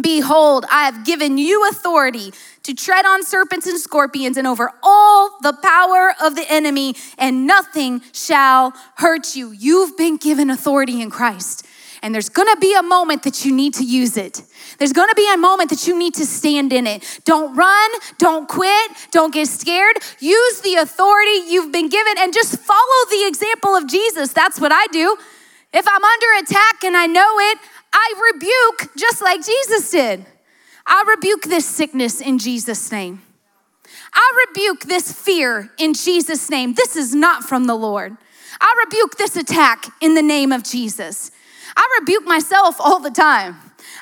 Behold, 0.02 0.66
I 0.72 0.86
have 0.86 1.06
given 1.06 1.38
you 1.38 1.70
authority 1.70 2.34
to 2.64 2.74
tread 2.74 3.06
on 3.06 3.24
serpents 3.24 3.68
and 3.68 3.80
scorpions 3.80 4.38
and 4.38 4.48
over 4.48 4.72
all 4.82 5.38
the 5.44 5.54
power 5.54 6.16
of 6.20 6.36
the 6.36 6.52
enemy, 6.52 6.96
and 7.20 7.46
nothing 7.46 8.02
shall 8.12 8.74
hurt 8.96 9.36
you. 9.36 9.52
You've 9.52 9.96
been 9.98 10.18
given 10.18 10.50
authority 10.50 11.00
in 11.00 11.12
Christ. 11.12 11.68
And 12.04 12.14
there's 12.14 12.28
gonna 12.28 12.58
be 12.58 12.76
a 12.76 12.84
moment 12.84 13.24
that 13.24 13.46
you 13.46 13.56
need 13.56 13.74
to 13.76 13.84
use 13.86 14.18
it. 14.18 14.44
There's 14.78 14.92
gonna 14.92 15.16
be 15.16 15.32
a 15.34 15.38
moment 15.38 15.70
that 15.70 15.88
you 15.88 15.98
need 15.98 16.14
to 16.16 16.26
stand 16.26 16.74
in 16.74 16.86
it. 16.86 17.22
Don't 17.24 17.56
run, 17.56 17.90
don't 18.18 18.48
quit, 18.48 18.92
don't 19.12 19.34
get 19.34 19.48
scared. 19.48 19.96
Use 20.20 20.60
the 20.60 20.76
authority 20.76 21.46
you've 21.48 21.72
been 21.72 21.88
given 21.88 22.16
and 22.20 22.34
just 22.34 22.60
follow 22.60 23.10
the 23.10 23.26
example 23.26 23.74
of 23.74 23.88
Jesus. 23.88 24.34
That's 24.34 24.60
what 24.60 24.74
I 24.74 24.86
do. 24.88 25.16
If 25.72 25.88
I'm 25.88 26.04
under 26.04 26.44
attack 26.44 26.84
and 26.84 26.98
I 26.98 27.08
know 27.08 27.40
it, 27.40 27.58
I 27.94 28.32
rebuke 28.34 28.96
just 28.98 29.22
like 29.22 29.44
Jesus 29.46 29.90
did. 29.90 30.26
I 30.86 31.06
rebuke 31.08 31.44
this 31.44 31.66
sickness 31.66 32.20
in 32.20 32.38
Jesus' 32.38 32.92
name. 32.92 33.22
I 34.14 34.46
rebuke 34.50 34.82
this 34.82 35.14
fear 35.14 35.72
in 35.78 35.94
Jesus' 35.94 36.50
name. 36.50 36.74
This 36.74 36.98
is 36.98 37.16
not 37.16 37.46
from 37.46 37.64
the 37.64 37.76
Lord. 37.76 38.18
I 38.60 38.84
rebuke 38.86 39.18
this 39.18 39.38
attack 39.38 39.86
in 40.02 40.16
the 40.16 40.22
name 40.22 40.52
of 40.52 40.64
Jesus. 40.64 41.32
I 41.76 42.00
rebuke 42.00 42.26
myself 42.26 42.76
all 42.80 43.00
the 43.00 43.12
time. 43.12 43.58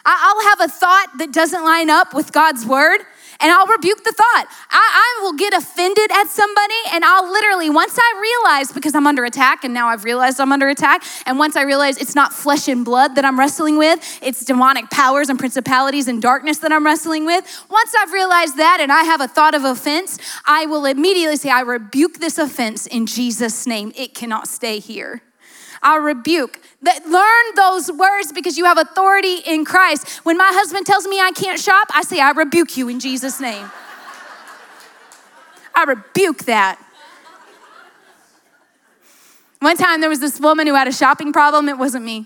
I'll 0.06 0.44
have 0.50 0.62
a 0.62 0.68
thought 0.68 1.08
that 1.20 1.32
doesn't 1.32 1.64
line 1.64 1.90
up 1.90 2.14
with 2.14 2.32
God's 2.32 2.66
word, 2.66 3.02
and 3.40 3.52
I'll 3.52 3.68
rebuke 3.68 4.04
the 4.04 4.12
thought. 4.12 4.46
I, 4.70 5.20
I, 5.20 5.24
will 5.24 5.34
get 5.34 5.54
offended 5.54 6.12
at 6.12 6.28
somebody, 6.28 6.76
and 6.94 7.04
I'll 7.04 7.30
literally, 7.32 7.70
once 7.70 7.98
I 8.00 8.20
realize, 8.22 8.72
because 8.72 8.96
I'm 8.96 9.08
under 9.08 9.26
attack, 9.26 9.64
and 9.64 9.74
now 9.74 9.88
I've 9.88 10.04
realized 10.04 10.40
I'm 10.40 10.52
under 10.52 10.70
attack, 10.70 11.04
and 11.26 11.38
once 11.38 11.56
I 11.56 11.64
realize 11.64 11.98
it's 11.98 12.16
not 12.16 12.34
flesh 12.34 12.68
and 12.68 12.86
blood 12.86 13.16
that 13.16 13.26
I'm 13.26 13.40
wrestling 13.40 13.78
with, 13.78 14.00
it's 14.22 14.46
demonic 14.46 14.90
powers 14.90 15.30
and 15.30 15.38
principalities 15.40 16.08
and 16.08 16.22
darkness 16.22 16.60
that 16.60 16.72
I'm 16.72 16.86
wrestling 16.86 17.26
with, 17.26 17.66
once 17.70 17.96
I've 18.00 18.12
realized 18.12 18.58
that 18.58 18.80
and 18.80 18.92
I 18.92 19.04
have 19.04 19.22
a 19.22 19.28
thought 19.28 19.56
of 19.56 19.64
offense, 19.64 20.18
I 20.46 20.66
will 20.66 20.86
immediately 20.86 21.38
say, 21.38 21.50
I 21.50 21.62
rebuke 21.62 22.20
this 22.20 22.38
offense 22.38 22.88
in 22.88 23.06
Jesus' 23.06 23.66
name. 23.68 23.92
It 23.96 24.14
cannot 24.14 24.48
stay 24.48 24.80
here. 24.80 25.22
I 25.82 25.98
rebuke. 25.98 26.60
That 26.84 27.08
learn 27.08 27.56
those 27.56 27.92
words 27.92 28.32
because 28.32 28.58
you 28.58 28.66
have 28.66 28.78
authority 28.78 29.38
in 29.46 29.66
Christ. 29.66 30.20
When 30.24 30.38
my 30.38 30.52
husband 30.54 30.86
tells 30.86 31.08
me 31.08 31.20
I 31.20 31.32
can't 31.32 31.60
shop, 31.60 31.88
I 31.94 32.04
say, 32.04 32.20
I 32.20 32.32
rebuke 32.32 32.78
you 32.78 32.88
in 32.88 33.00
Jesus' 33.00 33.40
name. 33.40 33.70
I 35.74 35.84
rebuke 35.84 36.46
that. 36.46 36.80
One 39.60 39.78
time 39.78 40.02
there 40.02 40.10
was 40.10 40.20
this 40.20 40.40
woman 40.40 40.68
who 40.68 40.74
had 40.74 40.88
a 40.88 40.92
shopping 40.92 41.32
problem, 41.32 41.70
it 41.70 41.78
wasn't 41.78 42.06
me. 42.06 42.26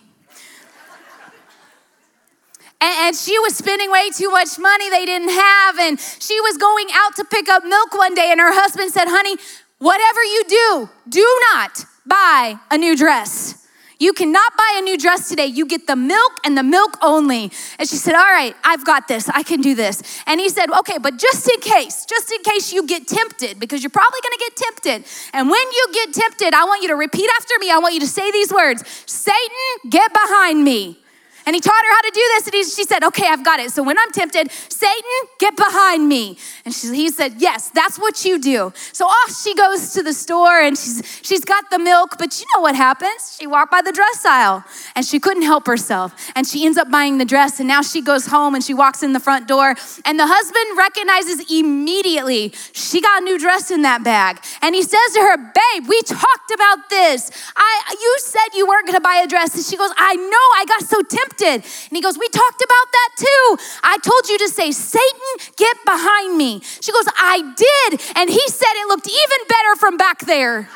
And, 2.82 3.16
she 3.16 3.38
was 3.40 3.56
spending 3.56 3.90
way 3.90 4.10
too 4.10 4.30
much 4.30 4.60
money 4.60 4.90
they 4.90 5.06
didn't 5.06 5.30
have. 5.30 5.80
And 5.80 6.00
she 6.00 6.40
was 6.42 6.58
going 6.58 6.88
out 6.94 7.16
to 7.16 7.26
pick 7.26 7.50
up 7.50 7.64
milk 7.64 7.94
one 7.94 8.14
day, 8.14 8.32
and 8.32 8.40
her 8.40 8.54
husband 8.54 8.92
said, 8.92 9.06
Honey, 9.08 9.38
whatever 9.80 10.24
you 10.24 10.44
do, 10.48 10.90
do 11.10 11.40
not 11.52 11.86
buy 12.06 12.60
a 12.72 12.78
new 12.78 12.96
dress. 12.96 13.66
You 13.98 14.12
cannot 14.14 14.58
buy 14.58 14.76
a 14.78 14.82
new 14.82 14.98
dress 14.98 15.30
today. 15.30 15.46
You 15.46 15.66
get 15.66 15.88
the 15.88 15.96
milk 15.96 16.34
and 16.44 16.58
the 16.58 16.64
milk 16.64 16.98
only. 17.02 17.52
And 17.80 17.88
she 17.88 17.96
said, 17.96 18.14
All 18.14 18.24
right, 18.24 18.54
I've 18.64 18.84
got 18.84 19.08
this. 19.08 19.30
I 19.30 19.44
can 19.44 19.62
do 19.62 19.74
this. 19.74 20.02
And 20.28 20.40
he 20.40 20.50
said, 20.50 20.70
Okay, 20.70 20.98
but 20.98 21.18
just 21.18 21.50
in 21.50 21.60
case, 21.62 22.06
just 22.06 22.32
in 22.32 22.42
case 22.44 22.74
you 22.74 22.86
get 22.86 23.08
tempted, 23.08 23.60
because 23.60 23.84
you're 23.84 23.90
probably 23.90 24.20
gonna 24.22 24.38
get 24.38 24.56
tempted. 24.56 25.10
And 25.34 25.50
when 25.50 25.72
you 25.72 25.88
get 25.94 26.14
tempted, 26.14 26.54
I 26.54 26.66
want 26.66 26.82
you 26.82 26.90
to 26.90 26.96
repeat 26.96 27.30
after 27.40 27.54
me. 27.60 27.72
I 27.72 27.80
want 27.80 27.94
you 27.94 28.02
to 28.02 28.08
say 28.08 28.32
these 28.32 28.52
words 28.52 28.84
Satan, 29.06 29.90
get 29.90 30.12
behind 30.12 30.64
me. 30.64 31.00
And 31.46 31.56
he 31.56 31.62
taught 31.62 31.74
her 31.74 31.92
how 31.92 32.02
to 32.02 32.12
do 32.12 32.22
this. 32.36 32.46
And 32.46 32.54
he, 32.56 32.64
she 32.64 32.84
said, 32.84 33.04
Okay, 33.04 33.28
I've 33.28 33.46
got 33.46 33.60
it. 33.60 33.72
So 33.72 33.84
when 33.84 33.98
I'm 34.00 34.12
tempted, 34.12 34.52
Satan, 34.52 35.16
get 35.40 35.56
behind 35.56 36.08
me. 36.10 36.38
And 36.66 36.74
she, 36.74 36.88
he 36.96 37.10
said, 37.10 37.36
Yes, 37.38 37.70
that's 37.70 38.00
what 38.00 38.26
you 38.26 38.40
do. 38.40 38.74
So 38.94 39.06
off 39.06 39.44
she 39.44 39.54
goes 39.54 39.94
to 39.94 40.02
the 40.02 40.14
store 40.14 40.60
and 40.60 40.76
she's, 40.76 41.20
she's 41.22 41.46
got 41.46 41.70
the 41.70 41.78
milk. 41.78 42.16
But 42.18 42.40
you 42.40 42.48
know 42.56 42.62
what 42.62 42.76
happens? 42.76 43.38
She 43.40 43.46
walked 43.46 43.72
by 43.72 43.82
the 43.84 43.92
dress 43.92 44.26
aisle 44.26 44.64
and 44.96 45.06
she 45.06 45.20
couldn't 45.20 45.44
help 45.44 45.68
herself. 45.68 46.32
And 46.36 46.48
she 46.48 46.66
ends 46.66 46.80
up 46.80 46.90
buying 46.90 47.20
the 47.20 47.26
dress. 47.26 47.60
And 47.60 47.68
now 47.68 47.84
she 47.84 48.02
goes 48.02 48.26
home 48.26 48.56
and 48.56 48.64
she 48.64 48.74
walks 48.74 49.04
in 49.04 49.14
the 49.14 49.20
front 49.20 49.48
door. 49.48 49.76
And 50.04 50.20
the 50.20 50.28
husband 50.28 50.78
recognizes 50.78 51.52
immediately 51.52 52.54
she 52.74 53.02
got 53.02 53.22
a 53.22 53.26
new 53.26 53.38
dress 53.38 53.70
in 53.70 53.84
that 53.84 54.04
bag. 54.04 54.40
And 54.64 54.74
he 54.74 54.82
says 54.82 55.14
to 55.14 55.20
her, 55.20 55.38
Babe, 55.38 55.88
we 55.88 56.02
talked 56.02 56.52
about 56.54 56.90
this. 56.90 57.30
I, 57.56 57.96
you 58.02 58.16
said 58.20 58.56
you 58.56 58.68
weren't 58.68 58.88
going 58.88 58.98
to 58.98 59.02
buy 59.02 59.22
a 59.24 59.28
dress. 59.28 59.54
And 59.54 59.64
she 59.64 59.78
goes, 59.78 59.92
I 59.96 60.16
know. 60.16 60.46
I 60.58 60.66
got 60.68 60.82
so 60.88 61.02
tempted 61.04 61.35
tempted. 61.38 61.64
And 61.90 61.92
he 61.92 62.02
goes, 62.02 62.18
We 62.18 62.28
talked 62.30 62.62
about 62.62 62.92
that 62.92 63.10
too. 63.18 63.58
I 63.84 63.98
told 64.04 64.28
you 64.30 64.38
to 64.40 64.50
say, 64.50 64.72
Satan, 64.72 65.20
get 65.58 65.78
behind 65.86 66.38
me. 66.38 66.62
She 66.82 66.92
goes, 66.92 67.06
I 67.18 67.42
did. 67.56 68.02
And 68.16 68.30
he 68.30 68.42
said 68.48 68.68
it 68.74 68.88
looked 68.88 69.08
even 69.08 69.48
better 69.48 69.76
from 69.78 69.98
back 69.98 70.20
there. 70.26 70.70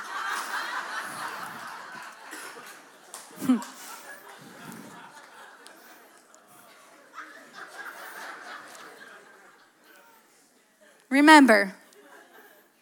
Remember, 11.10 11.74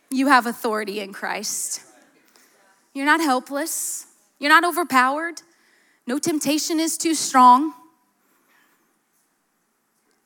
you 0.09 0.27
have 0.27 0.45
authority 0.45 0.99
in 0.99 1.13
Christ. 1.13 1.81
You're 2.93 3.05
not 3.05 3.21
helpless. 3.21 4.05
You're 4.39 4.49
not 4.49 4.65
overpowered. 4.65 5.41
No 6.07 6.17
temptation 6.17 6.79
is 6.79 6.97
too 6.97 7.13
strong. 7.13 7.73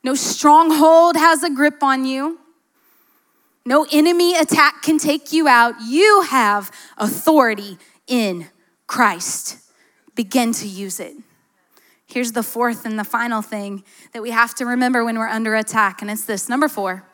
No 0.04 0.15
stronghold 0.15 1.17
has 1.17 1.44
a 1.44 1.50
grip 1.50 1.84
on 1.84 2.06
you. 2.06 2.39
No 3.65 3.86
enemy 3.91 4.36
attack 4.36 4.82
can 4.84 4.98
take 4.98 5.34
you 5.34 5.48
out. 5.48 5.76
You 5.84 6.22
have 6.30 6.72
authority 6.98 7.78
in 8.08 8.48
Christ. 8.88 9.58
Begin 10.15 10.54
to 10.54 10.67
use 10.67 11.00
it. 11.00 11.15
Here's 12.06 12.32
the 12.32 12.44
fourth 12.44 12.86
and 12.86 12.98
the 12.98 13.04
final 13.04 13.41
thing 13.41 13.84
that 14.13 14.22
we 14.22 14.32
have 14.32 14.56
to 14.56 14.65
remember 14.65 15.04
when 15.04 15.17
we're 15.17 15.28
under 15.28 15.56
attack, 15.56 16.02
and 16.02 16.12
it's 16.12 16.26
this 16.26 16.48
number 16.48 16.67
four 16.67 17.06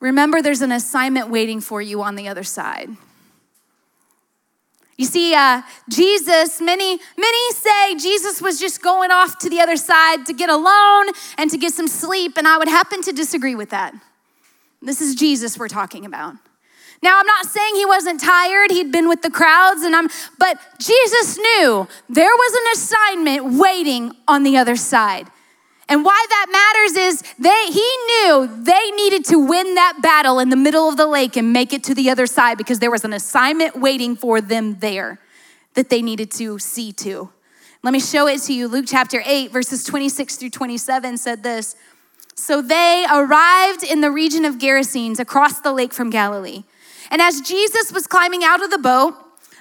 remember 0.00 0.40
there's 0.40 0.62
an 0.62 0.72
assignment 0.72 1.28
waiting 1.28 1.60
for 1.60 1.80
you 1.80 2.02
on 2.02 2.16
the 2.16 2.26
other 2.26 2.42
side. 2.42 2.88
You 5.00 5.06
see, 5.06 5.34
uh, 5.34 5.62
Jesus, 5.88 6.60
many, 6.60 6.98
many 7.16 7.52
say 7.52 7.94
Jesus 7.94 8.42
was 8.42 8.60
just 8.60 8.82
going 8.82 9.10
off 9.10 9.38
to 9.38 9.48
the 9.48 9.58
other 9.58 9.78
side 9.78 10.26
to 10.26 10.34
get 10.34 10.50
alone 10.50 11.06
and 11.38 11.50
to 11.50 11.56
get 11.56 11.72
some 11.72 11.88
sleep, 11.88 12.36
and 12.36 12.46
I 12.46 12.58
would 12.58 12.68
happen 12.68 13.00
to 13.04 13.12
disagree 13.12 13.54
with 13.54 13.70
that. 13.70 13.94
This 14.82 15.00
is 15.00 15.14
Jesus 15.14 15.58
we're 15.58 15.68
talking 15.68 16.04
about. 16.04 16.34
Now, 17.02 17.18
I'm 17.18 17.26
not 17.26 17.46
saying 17.46 17.76
he 17.76 17.86
wasn't 17.86 18.20
tired. 18.20 18.70
He'd 18.70 18.92
been 18.92 19.08
with 19.08 19.22
the 19.22 19.30
crowds 19.30 19.80
and 19.84 19.96
I'm 19.96 20.08
but 20.38 20.58
Jesus 20.78 21.38
knew 21.38 21.88
there 22.10 22.26
was 22.26 22.54
an 22.54 22.66
assignment 22.74 23.58
waiting 23.58 24.12
on 24.28 24.42
the 24.42 24.58
other 24.58 24.76
side. 24.76 25.28
And 25.90 26.04
why 26.04 26.26
that 26.30 26.46
matters 26.52 26.96
is 26.96 27.34
they 27.36 27.66
he 27.66 27.96
knew 28.06 28.48
they 28.62 28.90
needed 28.92 29.24
to 29.26 29.40
win 29.40 29.74
that 29.74 29.98
battle 30.00 30.38
in 30.38 30.48
the 30.48 30.56
middle 30.56 30.88
of 30.88 30.96
the 30.96 31.06
lake 31.06 31.36
and 31.36 31.52
make 31.52 31.72
it 31.72 31.82
to 31.84 31.96
the 31.96 32.08
other 32.08 32.26
side 32.26 32.56
because 32.56 32.78
there 32.78 32.92
was 32.92 33.04
an 33.04 33.12
assignment 33.12 33.74
waiting 33.74 34.14
for 34.14 34.40
them 34.40 34.78
there 34.78 35.18
that 35.74 35.90
they 35.90 36.00
needed 36.00 36.30
to 36.30 36.60
see 36.60 36.92
to. 36.92 37.30
Let 37.82 37.92
me 37.92 37.98
show 37.98 38.28
it 38.28 38.40
to 38.42 38.54
you. 38.54 38.68
Luke 38.68 38.84
chapter 38.86 39.20
8 39.26 39.50
verses 39.50 39.82
26 39.82 40.36
through 40.36 40.50
27 40.50 41.18
said 41.18 41.42
this. 41.42 41.74
So 42.36 42.62
they 42.62 43.04
arrived 43.10 43.82
in 43.82 44.00
the 44.00 44.12
region 44.12 44.44
of 44.44 44.58
Gerasenes 44.58 45.18
across 45.18 45.60
the 45.60 45.72
lake 45.72 45.92
from 45.92 46.08
Galilee. 46.08 46.62
And 47.10 47.20
as 47.20 47.40
Jesus 47.40 47.90
was 47.92 48.06
climbing 48.06 48.44
out 48.44 48.62
of 48.62 48.70
the 48.70 48.78
boat, 48.78 49.14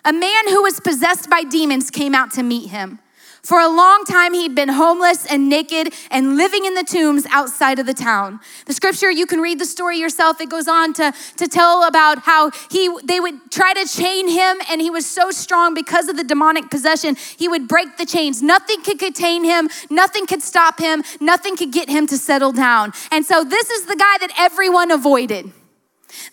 a 0.05 0.13
man 0.13 0.47
who 0.49 0.61
was 0.61 0.79
possessed 0.79 1.27
by 1.27 1.41
demons 1.41 1.89
came 1.89 2.13
out 2.13 2.29
to 2.33 2.43
meet 2.43 2.69
him. 2.69 2.99
For 3.43 3.59
a 3.59 3.67
long 3.67 4.03
time, 4.05 4.33
he'd 4.33 4.55
been 4.55 4.69
homeless 4.69 5.25
and 5.25 5.49
naked 5.49 5.93
and 6.11 6.35
living 6.35 6.65
in 6.65 6.73
the 6.73 6.83
tombs 6.83 7.25
outside 7.31 7.79
of 7.79 7.85
the 7.85 7.93
town. 7.93 8.39
The 8.65 8.73
scripture, 8.73 9.09
you 9.09 9.25
can 9.25 9.39
read 9.39 9.59
the 9.59 9.65
story 9.65 9.97
yourself. 9.97 10.41
It 10.41 10.49
goes 10.49 10.67
on 10.67 10.93
to, 10.93 11.13
to 11.37 11.47
tell 11.47 11.87
about 11.87 12.19
how 12.19 12.51
he, 12.69 12.89
they 13.03 13.19
would 13.19 13.51
try 13.51 13.73
to 13.73 13.85
chain 13.85 14.27
him, 14.27 14.57
and 14.69 14.81
he 14.81 14.89
was 14.89 15.05
so 15.05 15.31
strong 15.31 15.73
because 15.73 16.09
of 16.09 16.17
the 16.17 16.23
demonic 16.23 16.69
possession, 16.69 17.15
he 17.37 17.47
would 17.47 17.67
break 17.67 17.97
the 17.97 18.05
chains. 18.05 18.43
Nothing 18.43 18.81
could 18.81 18.99
contain 18.99 19.43
him, 19.43 19.69
nothing 19.89 20.25
could 20.25 20.41
stop 20.41 20.79
him, 20.79 21.03
nothing 21.19 21.55
could 21.55 21.71
get 21.71 21.89
him 21.89 22.07
to 22.07 22.17
settle 22.17 22.51
down. 22.51 22.93
And 23.11 23.25
so, 23.25 23.43
this 23.43 23.69
is 23.69 23.85
the 23.85 23.95
guy 23.95 24.17
that 24.19 24.31
everyone 24.37 24.91
avoided. 24.91 25.51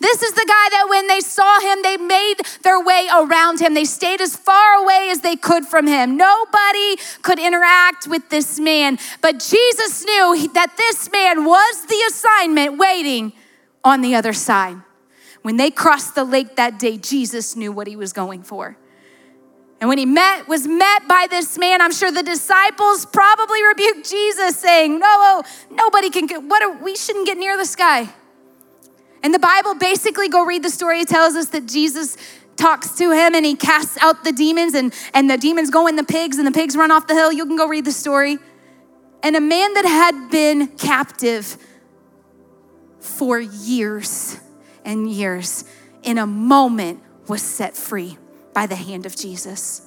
This 0.00 0.22
is 0.22 0.32
the 0.32 0.44
guy 0.46 0.68
that 0.70 0.86
when 0.88 1.06
they 1.06 1.20
saw 1.20 1.60
him, 1.60 1.82
they 1.82 1.96
made 1.96 2.36
their 2.62 2.82
way 2.82 3.08
around 3.14 3.60
him. 3.60 3.74
They 3.74 3.84
stayed 3.84 4.20
as 4.20 4.36
far 4.36 4.82
away 4.82 5.08
as 5.10 5.20
they 5.20 5.36
could 5.36 5.66
from 5.66 5.86
him. 5.86 6.16
Nobody 6.16 6.96
could 7.22 7.38
interact 7.38 8.06
with 8.06 8.28
this 8.30 8.58
man. 8.58 8.98
But 9.20 9.38
Jesus 9.38 10.04
knew 10.04 10.48
that 10.54 10.76
this 10.76 11.10
man 11.10 11.44
was 11.44 11.86
the 11.86 12.02
assignment 12.08 12.78
waiting 12.78 13.32
on 13.84 14.00
the 14.00 14.14
other 14.14 14.32
side. 14.32 14.76
When 15.42 15.56
they 15.56 15.70
crossed 15.70 16.14
the 16.14 16.24
lake 16.24 16.56
that 16.56 16.78
day, 16.78 16.98
Jesus 16.98 17.54
knew 17.54 17.70
what 17.70 17.86
he 17.86 17.96
was 17.96 18.12
going 18.12 18.42
for. 18.42 18.76
And 19.80 19.88
when 19.88 19.98
he 19.98 20.06
met, 20.06 20.48
was 20.48 20.66
met 20.66 21.06
by 21.06 21.26
this 21.28 21.58
man, 21.58 21.82
I'm 21.82 21.92
sure 21.92 22.10
the 22.10 22.22
disciples 22.22 23.04
probably 23.06 23.62
rebuked 23.62 24.08
Jesus, 24.08 24.58
saying, 24.58 24.98
No, 24.98 25.42
nobody 25.70 26.08
can 26.08 26.26
get, 26.26 26.42
what 26.42 26.62
are, 26.62 26.82
we 26.82 26.96
shouldn't 26.96 27.26
get 27.26 27.36
near 27.36 27.56
this 27.56 27.76
guy. 27.76 28.08
And 29.22 29.34
the 29.34 29.38
Bible 29.38 29.74
basically, 29.74 30.28
go 30.28 30.44
read 30.44 30.62
the 30.62 30.70
story, 30.70 31.04
tells 31.04 31.34
us 31.34 31.48
that 31.48 31.66
Jesus 31.66 32.16
talks 32.56 32.96
to 32.96 33.10
him 33.10 33.34
and 33.34 33.44
he 33.44 33.54
casts 33.54 33.98
out 34.00 34.24
the 34.24 34.32
demons, 34.32 34.74
and, 34.74 34.94
and 35.14 35.28
the 35.30 35.36
demons 35.36 35.70
go 35.70 35.86
in 35.86 35.96
the 35.96 36.04
pigs, 36.04 36.38
and 36.38 36.46
the 36.46 36.52
pigs 36.52 36.76
run 36.76 36.90
off 36.90 37.06
the 37.06 37.14
hill. 37.14 37.32
You 37.32 37.46
can 37.46 37.56
go 37.56 37.68
read 37.68 37.84
the 37.84 37.92
story. 37.92 38.38
And 39.22 39.36
a 39.36 39.40
man 39.40 39.74
that 39.74 39.84
had 39.84 40.30
been 40.30 40.68
captive 40.68 41.56
for 43.00 43.40
years 43.40 44.38
and 44.84 45.10
years, 45.10 45.64
in 46.02 46.18
a 46.18 46.26
moment, 46.26 47.02
was 47.26 47.42
set 47.42 47.76
free 47.76 48.18
by 48.54 48.66
the 48.66 48.76
hand 48.76 49.06
of 49.06 49.16
Jesus. 49.16 49.85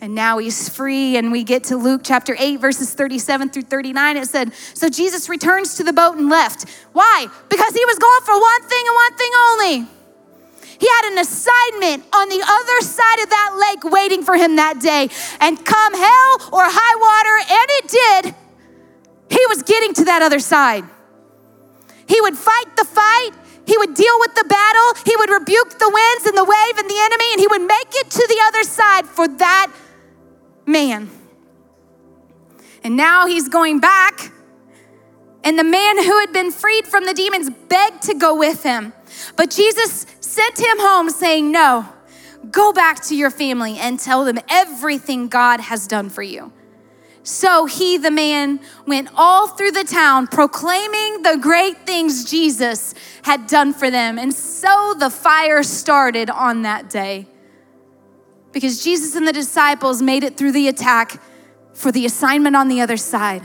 And 0.00 0.14
now 0.14 0.38
he's 0.38 0.68
free. 0.68 1.16
And 1.16 1.32
we 1.32 1.42
get 1.42 1.64
to 1.64 1.76
Luke 1.76 2.02
chapter 2.04 2.36
8, 2.38 2.60
verses 2.60 2.92
37 2.92 3.50
through 3.50 3.62
39. 3.62 4.16
It 4.16 4.28
said, 4.28 4.52
So 4.74 4.88
Jesus 4.88 5.28
returns 5.28 5.76
to 5.76 5.84
the 5.84 5.92
boat 5.92 6.16
and 6.16 6.28
left. 6.28 6.68
Why? 6.92 7.26
Because 7.48 7.72
he 7.74 7.84
was 7.84 7.98
going 7.98 8.22
for 8.22 8.38
one 8.38 8.62
thing 8.62 8.84
and 8.86 8.94
one 8.94 9.16
thing 9.16 9.30
only. 9.48 9.96
He 10.78 10.88
had 10.88 11.12
an 11.12 11.18
assignment 11.18 12.04
on 12.14 12.28
the 12.28 12.42
other 12.44 12.80
side 12.82 13.20
of 13.22 13.30
that 13.30 13.56
lake 13.56 13.92
waiting 13.92 14.22
for 14.22 14.36
him 14.36 14.56
that 14.56 14.78
day. 14.80 15.08
And 15.40 15.56
come 15.64 15.94
hell 15.94 16.32
or 16.52 16.64
high 16.68 16.96
water, 17.00 17.36
and 17.48 17.68
it 17.80 17.86
did, 17.88 18.34
he 19.30 19.46
was 19.48 19.62
getting 19.62 19.94
to 19.94 20.04
that 20.04 20.22
other 20.22 20.38
side. 20.38 20.84
He 22.06 22.20
would 22.20 22.36
fight 22.36 22.76
the 22.76 22.84
fight, 22.84 23.30
he 23.66 23.76
would 23.78 23.94
deal 23.94 24.20
with 24.20 24.34
the 24.34 24.44
battle, 24.44 24.88
he 25.04 25.16
would 25.16 25.30
rebuke 25.30 25.78
the 25.78 25.90
winds 25.90 26.26
and 26.26 26.36
the 26.36 26.44
wave 26.44 26.76
and 26.78 26.88
the 26.88 27.00
enemy, 27.00 27.28
and 27.32 27.40
he 27.40 27.48
would 27.48 27.62
make 27.62 27.90
it 27.96 28.10
to 28.10 28.24
the 28.28 28.40
other 28.46 28.62
side 28.62 29.06
for 29.06 29.26
that 29.26 29.72
man. 30.66 31.08
And 32.84 32.96
now 32.96 33.26
he's 33.26 33.48
going 33.48 33.80
back. 33.80 34.32
And 35.42 35.58
the 35.58 35.64
man 35.64 36.02
who 36.02 36.18
had 36.18 36.32
been 36.32 36.50
freed 36.50 36.86
from 36.86 37.04
the 37.04 37.14
demons 37.14 37.50
begged 37.68 38.02
to 38.02 38.14
go 38.14 38.36
with 38.36 38.62
him. 38.62 38.92
But 39.36 39.50
Jesus 39.50 40.06
sent 40.20 40.58
him 40.58 40.78
home 40.78 41.08
saying, 41.08 41.50
No, 41.52 41.88
go 42.50 42.72
back 42.72 43.02
to 43.04 43.16
your 43.16 43.30
family 43.30 43.78
and 43.78 43.98
tell 43.98 44.24
them 44.24 44.38
everything 44.48 45.28
God 45.28 45.60
has 45.60 45.86
done 45.86 46.10
for 46.10 46.22
you. 46.22 46.52
So 47.22 47.66
he, 47.66 47.98
the 47.98 48.10
man, 48.10 48.60
went 48.86 49.08
all 49.16 49.48
through 49.48 49.72
the 49.72 49.82
town 49.84 50.28
proclaiming 50.28 51.22
the 51.22 51.38
great 51.40 51.84
things 51.86 52.30
Jesus 52.30 52.94
had 53.22 53.48
done 53.48 53.72
for 53.72 53.90
them. 53.90 54.18
And 54.18 54.32
so 54.32 54.94
the 54.96 55.10
fire 55.10 55.64
started 55.64 56.30
on 56.30 56.62
that 56.62 56.88
day 56.88 57.26
because 58.56 58.82
Jesus 58.82 59.14
and 59.14 59.28
the 59.28 59.34
disciples 59.34 60.00
made 60.00 60.24
it 60.24 60.38
through 60.38 60.52
the 60.52 60.66
attack 60.66 61.20
for 61.74 61.92
the 61.92 62.06
assignment 62.06 62.56
on 62.56 62.68
the 62.68 62.80
other 62.80 62.96
side. 62.96 63.42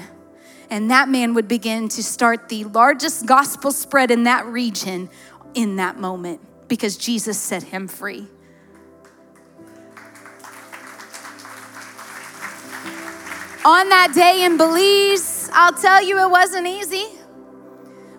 And 0.70 0.90
that 0.90 1.10
man 1.10 1.34
would 1.34 1.50
begin 1.50 1.90
to 1.90 2.02
start 2.02 2.48
the 2.48 2.64
largest 2.64 3.26
gospel 3.26 3.74
spread 3.74 4.10
in 4.10 4.24
that 4.24 4.46
region 4.46 5.10
in 5.54 5.76
that 5.76 6.00
moment 6.00 6.40
because 6.70 6.96
Jesus 6.96 7.38
set 7.38 7.62
him 7.62 7.90
free. 7.90 8.26
On 13.66 13.90
that 13.90 14.14
day 14.16 14.46
in 14.46 14.56
Belize, 14.56 15.50
I'll 15.52 15.74
tell 15.74 16.02
you 16.02 16.24
it 16.24 16.32
wasn't 16.32 16.68
easy. 16.68 17.06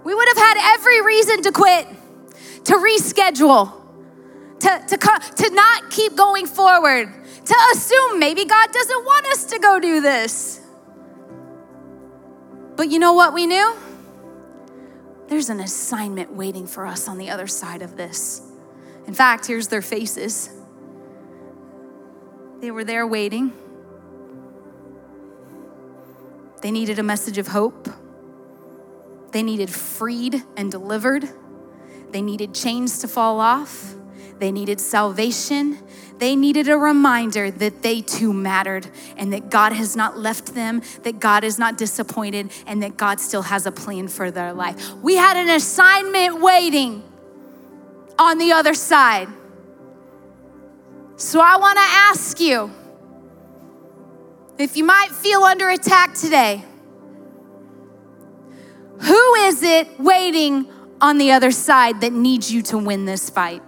We 0.05 0.14
would 0.14 0.28
have 0.28 0.37
had 0.37 0.74
every 0.74 1.00
reason 1.00 1.40
to 1.44 1.52
quit, 1.52 1.88
to 2.64 2.74
reschedule 2.74 3.82
to, 4.62 4.85
to, 4.88 4.96
to 4.96 5.51
not 5.55 5.90
keep 5.90 6.16
going 6.16 6.46
forward, 6.46 7.09
to 7.44 7.57
assume 7.72 8.20
maybe 8.20 8.44
God 8.44 8.72
doesn't 8.72 9.05
want 9.05 9.27
us 9.27 9.44
to 9.46 9.59
go 9.59 9.81
do 9.81 10.01
this. 10.01 10.61
But 12.77 12.88
you 12.88 12.98
know 12.98 13.12
what 13.12 13.35
we 13.35 13.46
knew? 13.46 13.77
There's 15.27 15.51
an 15.51 15.61
assignment 15.61 16.33
waiting 16.33 16.66
for 16.66 16.87
us 16.87 17.09
on 17.09 17.18
the 17.18 17.31
other 17.31 17.46
side 17.46 17.83
of 17.83 17.96
this. 17.96 18.40
In 19.07 19.14
fact, 19.14 19.46
here's 19.46 19.68
their 19.68 19.83
faces. 19.83 20.48
They 22.61 22.70
were 22.70 22.85
there 22.85 23.07
waiting. 23.07 23.53
They 26.61 26.70
needed 26.70 27.01
a 27.01 27.03
message 27.03 27.38
of 27.38 27.48
hope. 27.48 27.88
They 29.33 29.42
needed 29.42 29.70
freed 29.70 30.44
and 30.57 30.70
delivered. 30.70 31.29
They 32.11 32.22
needed 32.22 32.55
chains 32.55 33.01
to 33.01 33.09
fall 33.09 33.40
off. 33.40 33.96
They 34.42 34.50
needed 34.50 34.81
salvation. 34.81 35.78
They 36.18 36.35
needed 36.35 36.68
a 36.68 36.76
reminder 36.76 37.48
that 37.48 37.83
they 37.83 38.00
too 38.00 38.33
mattered 38.33 38.88
and 39.16 39.33
that 39.33 39.50
God 39.50 39.72
has 39.72 39.94
not 39.94 40.18
left 40.18 40.57
them, 40.57 40.83
that 41.05 41.20
God 41.20 41.44
is 41.44 41.61
not 41.61 41.78
disappointed, 41.78 42.50
and 42.66 42.83
that 42.83 42.96
God 42.96 43.20
still 43.20 43.42
has 43.42 43.66
a 43.66 43.70
plan 43.70 44.09
for 44.09 44.33
their 44.33 44.52
life. 44.52 44.94
We 44.94 45.14
had 45.14 45.37
an 45.37 45.48
assignment 45.48 46.40
waiting 46.40 47.05
on 48.18 48.38
the 48.38 48.50
other 48.50 48.74
side. 48.74 49.28
So 51.14 51.38
I 51.40 51.56
want 51.58 51.77
to 51.77 51.85
ask 51.85 52.40
you 52.40 52.73
if 54.58 54.77
you 54.77 54.83
might 54.83 55.12
feel 55.12 55.44
under 55.44 55.69
attack 55.69 56.14
today, 56.14 56.64
who 59.02 59.35
is 59.35 59.62
it 59.62 60.00
waiting 60.00 60.67
on 61.00 61.19
the 61.19 61.31
other 61.31 61.52
side 61.52 62.00
that 62.00 62.12
needs 62.12 62.50
you 62.50 62.62
to 62.62 62.79
win 62.79 63.04
this 63.04 63.31
fight? 63.31 63.62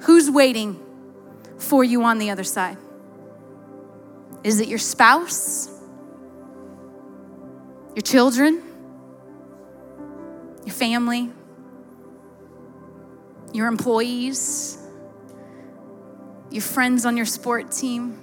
Who's 0.00 0.30
waiting 0.30 0.80
for 1.58 1.84
you 1.84 2.02
on 2.04 2.18
the 2.18 2.30
other 2.30 2.44
side? 2.44 2.78
Is 4.42 4.60
it 4.60 4.68
your 4.68 4.78
spouse? 4.78 5.68
Your 7.94 8.02
children? 8.02 8.62
Your 10.64 10.74
family? 10.74 11.30
Your 13.52 13.66
employees? 13.66 14.78
Your 16.50 16.62
friends 16.62 17.04
on 17.04 17.16
your 17.16 17.26
sport 17.26 17.70
team? 17.70 18.18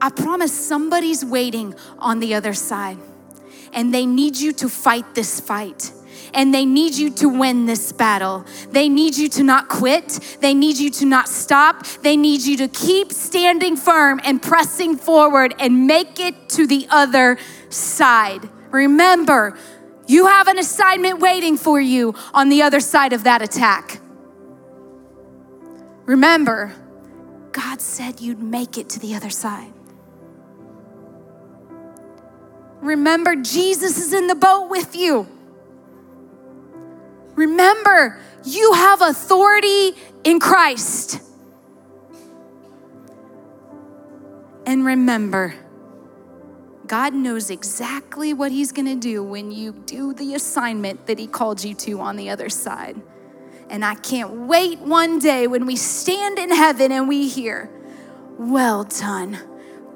I 0.00 0.10
promise 0.10 0.52
somebody's 0.52 1.24
waiting 1.24 1.74
on 1.98 2.18
the 2.18 2.34
other 2.34 2.52
side, 2.54 2.98
and 3.72 3.94
they 3.94 4.04
need 4.04 4.36
you 4.36 4.52
to 4.54 4.68
fight 4.68 5.14
this 5.14 5.40
fight 5.40 5.92
and 6.34 6.52
they 6.52 6.64
need 6.64 6.94
you 6.94 7.10
to 7.10 7.28
win 7.28 7.66
this 7.66 7.92
battle. 7.92 8.44
They 8.70 8.88
need 8.88 9.16
you 9.16 9.28
to 9.30 9.42
not 9.42 9.68
quit. 9.68 10.18
They 10.40 10.54
need 10.54 10.76
you 10.76 10.90
to 10.90 11.06
not 11.06 11.28
stop. 11.28 11.86
They 12.02 12.16
need 12.16 12.42
you 12.42 12.56
to 12.58 12.68
keep 12.68 13.12
standing 13.12 13.76
firm 13.76 14.20
and 14.24 14.42
pressing 14.42 14.96
forward 14.96 15.54
and 15.58 15.86
make 15.86 16.20
it 16.20 16.48
to 16.50 16.66
the 16.66 16.86
other 16.90 17.38
side. 17.68 18.48
Remember, 18.70 19.56
you 20.06 20.26
have 20.26 20.48
an 20.48 20.58
assignment 20.58 21.20
waiting 21.20 21.56
for 21.56 21.80
you 21.80 22.14
on 22.32 22.48
the 22.48 22.62
other 22.62 22.80
side 22.80 23.12
of 23.12 23.24
that 23.24 23.40
attack. 23.40 24.00
Remember, 26.04 26.74
God 27.52 27.80
said 27.80 28.20
you'd 28.20 28.42
make 28.42 28.76
it 28.76 28.88
to 28.90 29.00
the 29.00 29.14
other 29.14 29.30
side. 29.30 29.72
Remember, 32.80 33.36
Jesus 33.36 33.96
is 33.96 34.12
in 34.12 34.26
the 34.26 34.34
boat 34.34 34.68
with 34.68 34.94
you. 34.94 35.26
Remember, 37.34 38.20
you 38.44 38.72
have 38.74 39.02
authority 39.02 39.92
in 40.22 40.40
Christ. 40.40 41.20
And 44.66 44.84
remember, 44.84 45.54
God 46.86 47.14
knows 47.14 47.50
exactly 47.50 48.32
what 48.32 48.52
He's 48.52 48.72
gonna 48.72 48.96
do 48.96 49.22
when 49.22 49.50
you 49.50 49.72
do 49.72 50.14
the 50.14 50.34
assignment 50.34 51.06
that 51.06 51.18
He 51.18 51.26
called 51.26 51.62
you 51.64 51.74
to 51.74 52.00
on 52.00 52.16
the 52.16 52.30
other 52.30 52.48
side. 52.48 53.00
And 53.68 53.84
I 53.84 53.94
can't 53.94 54.46
wait 54.46 54.78
one 54.80 55.18
day 55.18 55.46
when 55.46 55.66
we 55.66 55.76
stand 55.76 56.38
in 56.38 56.50
heaven 56.50 56.92
and 56.92 57.08
we 57.08 57.28
hear, 57.28 57.70
Well 58.38 58.84
done 58.84 59.38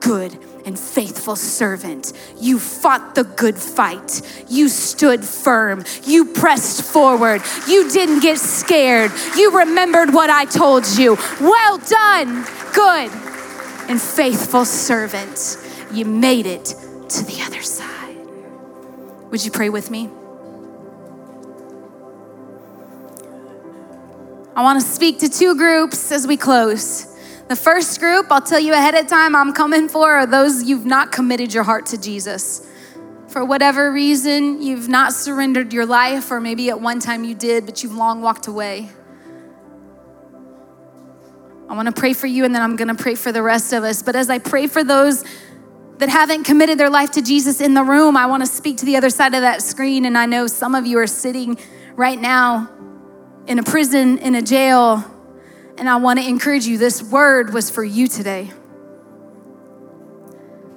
good 0.01 0.39
and 0.65 0.79
faithful 0.79 1.37
servant. 1.37 2.13
You 2.39 2.59
fought 2.59 3.15
the 3.15 3.25
good 3.25 3.57
fight. 3.57 4.21
You 4.49 4.69
stood 4.69 5.25
firm. 5.25 5.85
You 6.05 6.27
pressed 6.27 6.83
forward. 6.83 7.43
You 7.67 7.91
didn't 7.91 8.21
get 8.21 8.39
scared. 8.39 9.11
You 9.37 9.59
remembered 9.59 10.13
what 10.13 10.31
I 10.31 10.45
told 10.45 10.87
you. 10.99 11.17
Well 11.41 11.79
done, 11.79 12.45
good 12.75 13.11
and 13.89 14.01
faithful 14.01 14.65
servant. 14.65 15.57
You 15.93 16.05
made 16.05 16.47
it 16.47 16.67
to 16.67 17.25
the 17.25 17.43
other 17.47 17.63
side. 17.63 18.17
Would 19.31 19.45
you 19.45 19.51
pray 19.51 19.71
with 19.71 19.91
me? 19.91 20.11
I 24.55 24.63
want 24.63 24.81
to 24.81 24.87
speak 24.87 25.21
to 25.21 25.29
two 25.29 25.57
groups 25.57 26.11
as 26.11 26.27
we 26.27 26.37
close. 26.37 27.07
The 27.49 27.57
first 27.57 27.99
group, 27.99 28.31
I'll 28.31 28.43
tell 28.43 28.61
you 28.61 28.75
ahead 28.75 28.95
of 28.95 29.07
time, 29.07 29.35
I'm 29.35 29.55
coming 29.55 29.89
for 29.89 30.13
are 30.13 30.27
those 30.27 30.65
you've 30.65 30.85
not 30.85 31.11
committed 31.11 31.55
your 31.55 31.63
heart 31.63 31.87
to 31.87 31.99
Jesus. 31.99 32.67
For 33.29 33.43
whatever 33.43 33.91
reason, 33.91 34.61
you've 34.61 34.87
not 34.89 35.15
surrendered 35.15 35.73
your 35.73 35.87
life, 35.87 36.31
or 36.31 36.41
maybe 36.41 36.69
at 36.69 36.79
one 36.79 37.01
time 37.01 37.25
you 37.25 37.35
did, 37.35 37.65
but 37.65 37.83
you've 37.83 37.95
long 37.95 38.21
walked 38.21 38.49
away. 38.49 38.91
I 41.71 41.75
want 41.75 41.87
to 41.87 41.99
pray 41.99 42.13
for 42.13 42.27
you, 42.27 42.45
and 42.45 42.55
then 42.55 42.61
I'm 42.61 42.77
going 42.77 42.95
to 42.95 43.03
pray 43.03 43.15
for 43.15 43.33
the 43.33 43.43
rest 43.43 43.73
of 43.73 43.83
us. 43.83 44.03
But 44.03 44.15
as 44.15 44.29
I 44.29 44.39
pray 44.39 44.67
for 44.67 44.85
those 44.85 45.25
that 45.97 46.11
haven't 46.11 46.45
committed 46.45 46.77
their 46.77 46.91
life 46.91 47.13
to 47.13 47.23
Jesus 47.23 47.63
in 47.63 47.73
the 47.73 47.83
room, 47.83 48.15
I 48.15 48.27
want 48.27 48.43
to 48.43 48.47
speak 48.47 48.77
to 48.79 48.85
the 48.85 48.97
other 48.97 49.09
side 49.09 49.33
of 49.33 49.41
that 49.41 49.63
screen. 49.63 50.05
And 50.05 50.19
I 50.19 50.27
know 50.27 50.49
some 50.49 50.75
of 50.75 50.87
you 50.87 50.99
are 50.99 51.07
sitting 51.07 51.59
right 51.95 52.21
now 52.21 52.71
in 53.47 53.59
a 53.59 53.63
prison, 53.63 54.19
in 54.19 54.35
a 54.35 54.43
jail, 54.43 55.03
and 55.79 55.89
I 55.89 55.97
want 55.97 56.19
to 56.19 56.29
encourage 56.29 56.67
you 56.67 56.79
this 56.79 57.03
word 57.03 57.53
was 57.55 57.71
for 57.71 57.85
you 57.85 58.09
today. 58.09 58.51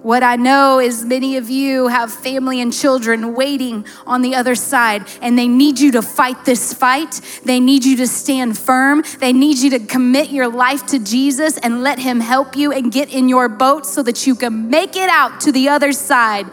What 0.01 0.23
I 0.23 0.35
know 0.35 0.79
is 0.79 1.05
many 1.05 1.37
of 1.37 1.51
you 1.51 1.87
have 1.87 2.11
family 2.11 2.59
and 2.59 2.73
children 2.73 3.35
waiting 3.35 3.85
on 4.07 4.23
the 4.23 4.33
other 4.33 4.55
side, 4.55 5.07
and 5.21 5.37
they 5.37 5.47
need 5.47 5.79
you 5.79 5.91
to 5.91 6.01
fight 6.01 6.43
this 6.43 6.73
fight. 6.73 7.21
They 7.45 7.59
need 7.59 7.85
you 7.85 7.97
to 7.97 8.07
stand 8.07 8.57
firm. 8.57 9.03
They 9.19 9.31
need 9.31 9.59
you 9.59 9.69
to 9.71 9.79
commit 9.79 10.31
your 10.31 10.47
life 10.47 10.87
to 10.87 10.97
Jesus 10.97 11.59
and 11.59 11.83
let 11.83 11.99
Him 11.99 12.19
help 12.19 12.55
you 12.55 12.71
and 12.71 12.91
get 12.91 13.13
in 13.13 13.29
your 13.29 13.47
boat 13.47 13.85
so 13.85 14.01
that 14.01 14.25
you 14.25 14.33
can 14.33 14.71
make 14.71 14.95
it 14.95 15.09
out 15.09 15.39
to 15.41 15.51
the 15.51 15.69
other 15.69 15.91
side 15.91 16.47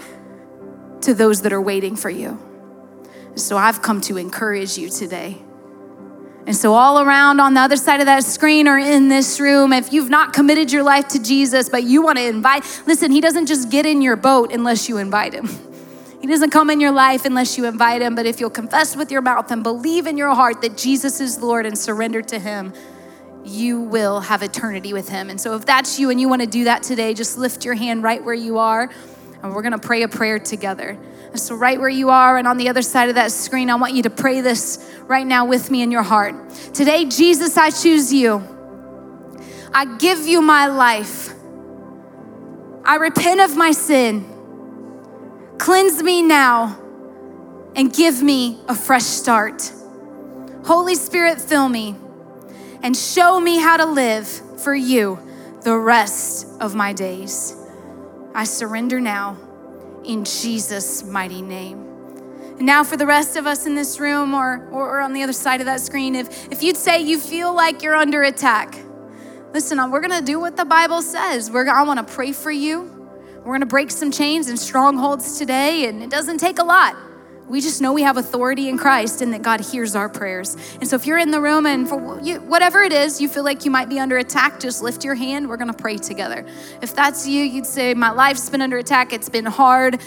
to 1.02 1.14
those 1.14 1.40
that 1.42 1.52
are 1.52 1.62
waiting 1.62 1.96
for 1.96 2.10
you. 2.10 2.38
So 3.34 3.56
I've 3.56 3.80
come 3.80 4.02
to 4.02 4.18
encourage 4.18 4.76
you 4.76 4.90
today. 4.90 5.38
And 6.48 6.56
so, 6.56 6.72
all 6.72 7.02
around 7.02 7.40
on 7.40 7.52
the 7.52 7.60
other 7.60 7.76
side 7.76 8.00
of 8.00 8.06
that 8.06 8.24
screen 8.24 8.68
or 8.68 8.78
in 8.78 9.10
this 9.10 9.38
room, 9.38 9.70
if 9.70 9.92
you've 9.92 10.08
not 10.08 10.32
committed 10.32 10.72
your 10.72 10.82
life 10.82 11.06
to 11.08 11.22
Jesus, 11.22 11.68
but 11.68 11.82
you 11.82 12.00
want 12.00 12.16
to 12.16 12.26
invite, 12.26 12.64
listen, 12.86 13.10
He 13.10 13.20
doesn't 13.20 13.44
just 13.44 13.70
get 13.70 13.84
in 13.84 14.00
your 14.00 14.16
boat 14.16 14.50
unless 14.50 14.88
you 14.88 14.96
invite 14.96 15.34
Him. 15.34 15.46
He 16.22 16.26
doesn't 16.26 16.48
come 16.48 16.70
in 16.70 16.80
your 16.80 16.90
life 16.90 17.26
unless 17.26 17.58
you 17.58 17.66
invite 17.66 18.00
Him. 18.00 18.14
But 18.14 18.24
if 18.24 18.40
you'll 18.40 18.48
confess 18.48 18.96
with 18.96 19.10
your 19.10 19.20
mouth 19.20 19.50
and 19.50 19.62
believe 19.62 20.06
in 20.06 20.16
your 20.16 20.34
heart 20.34 20.62
that 20.62 20.78
Jesus 20.78 21.20
is 21.20 21.38
Lord 21.38 21.66
and 21.66 21.76
surrender 21.76 22.22
to 22.22 22.38
Him, 22.38 22.72
you 23.44 23.82
will 23.82 24.20
have 24.20 24.42
eternity 24.42 24.94
with 24.94 25.10
Him. 25.10 25.28
And 25.28 25.38
so, 25.38 25.54
if 25.54 25.66
that's 25.66 25.98
you 25.98 26.08
and 26.08 26.18
you 26.18 26.30
want 26.30 26.40
to 26.40 26.48
do 26.48 26.64
that 26.64 26.82
today, 26.82 27.12
just 27.12 27.36
lift 27.36 27.66
your 27.66 27.74
hand 27.74 28.02
right 28.02 28.24
where 28.24 28.32
you 28.32 28.56
are, 28.56 28.88
and 29.42 29.54
we're 29.54 29.60
going 29.60 29.72
to 29.72 29.86
pray 29.86 30.02
a 30.02 30.08
prayer 30.08 30.38
together. 30.38 30.98
So, 31.34 31.54
right 31.54 31.78
where 31.78 31.88
you 31.88 32.10
are 32.10 32.38
and 32.38 32.48
on 32.48 32.56
the 32.56 32.68
other 32.68 32.82
side 32.82 33.08
of 33.08 33.14
that 33.16 33.32
screen, 33.32 33.70
I 33.70 33.74
want 33.74 33.94
you 33.94 34.02
to 34.04 34.10
pray 34.10 34.40
this 34.40 34.84
right 35.02 35.26
now 35.26 35.44
with 35.44 35.70
me 35.70 35.82
in 35.82 35.90
your 35.90 36.02
heart. 36.02 36.34
Today, 36.72 37.04
Jesus, 37.04 37.56
I 37.56 37.70
choose 37.70 38.12
you. 38.12 38.42
I 39.72 39.96
give 39.98 40.26
you 40.26 40.40
my 40.40 40.66
life. 40.66 41.34
I 42.84 42.96
repent 42.96 43.40
of 43.40 43.56
my 43.56 43.72
sin. 43.72 44.26
Cleanse 45.58 46.02
me 46.02 46.22
now 46.22 46.80
and 47.76 47.92
give 47.92 48.22
me 48.22 48.58
a 48.66 48.74
fresh 48.74 49.04
start. 49.04 49.70
Holy 50.64 50.94
Spirit, 50.94 51.40
fill 51.40 51.68
me 51.68 51.96
and 52.82 52.96
show 52.96 53.40
me 53.40 53.58
how 53.58 53.76
to 53.76 53.86
live 53.86 54.26
for 54.60 54.74
you 54.74 55.18
the 55.62 55.76
rest 55.76 56.46
of 56.60 56.74
my 56.74 56.92
days. 56.92 57.54
I 58.34 58.44
surrender 58.44 59.00
now 59.00 59.36
in 60.08 60.24
Jesus' 60.24 61.04
mighty 61.04 61.42
name. 61.42 61.84
And 62.56 62.66
now, 62.66 62.82
for 62.82 62.96
the 62.96 63.06
rest 63.06 63.36
of 63.36 63.46
us 63.46 63.66
in 63.66 63.76
this 63.76 64.00
room 64.00 64.34
or, 64.34 64.66
or, 64.72 65.00
on 65.00 65.12
the 65.12 65.22
other 65.22 65.32
side 65.32 65.60
of 65.60 65.66
that 65.66 65.80
screen, 65.80 66.16
if, 66.16 66.50
if 66.50 66.60
you'd 66.60 66.76
say 66.76 67.00
you 67.00 67.20
feel 67.20 67.54
like 67.54 67.82
you're 67.82 67.94
under 67.94 68.24
attack, 68.24 68.76
listen, 69.52 69.78
uh, 69.78 69.88
we're 69.88 70.00
gonna 70.00 70.22
do 70.22 70.40
what 70.40 70.56
the 70.56 70.64
Bible 70.64 71.02
says. 71.02 71.52
We're, 71.52 71.68
I 71.68 71.84
wanna 71.84 72.02
pray 72.02 72.32
for 72.32 72.50
you. 72.50 72.94
We're 73.44 73.54
gonna 73.54 73.66
break 73.66 73.92
some 73.92 74.10
chains 74.10 74.48
and 74.48 74.58
strongholds 74.58 75.38
today, 75.38 75.86
and 75.86 76.02
it 76.02 76.10
doesn't 76.10 76.38
take 76.38 76.58
a 76.58 76.64
lot. 76.64 76.96
We 77.48 77.62
just 77.62 77.80
know 77.80 77.94
we 77.94 78.02
have 78.02 78.18
authority 78.18 78.68
in 78.68 78.76
Christ 78.76 79.22
and 79.22 79.32
that 79.32 79.42
God 79.42 79.60
hears 79.60 79.96
our 79.96 80.08
prayers. 80.08 80.56
And 80.80 80.88
so, 80.88 80.96
if 80.96 81.06
you're 81.06 81.18
in 81.18 81.30
the 81.30 81.40
room 81.40 81.64
and 81.64 81.88
for 81.88 82.20
you, 82.22 82.40
whatever 82.40 82.82
it 82.82 82.92
is, 82.92 83.20
you 83.20 83.28
feel 83.28 83.44
like 83.44 83.64
you 83.64 83.70
might 83.70 83.88
be 83.88 83.98
under 83.98 84.18
attack, 84.18 84.60
just 84.60 84.82
lift 84.82 85.04
your 85.04 85.14
hand. 85.14 85.48
We're 85.48 85.56
going 85.56 85.72
to 85.72 85.76
pray 85.76 85.96
together. 85.96 86.44
If 86.82 86.94
that's 86.94 87.26
you, 87.26 87.42
you'd 87.42 87.66
say, 87.66 87.94
My 87.94 88.10
life's 88.10 88.50
been 88.50 88.60
under 88.60 88.76
attack. 88.76 89.14
It's 89.14 89.30
been 89.30 89.46
hard, 89.46 90.02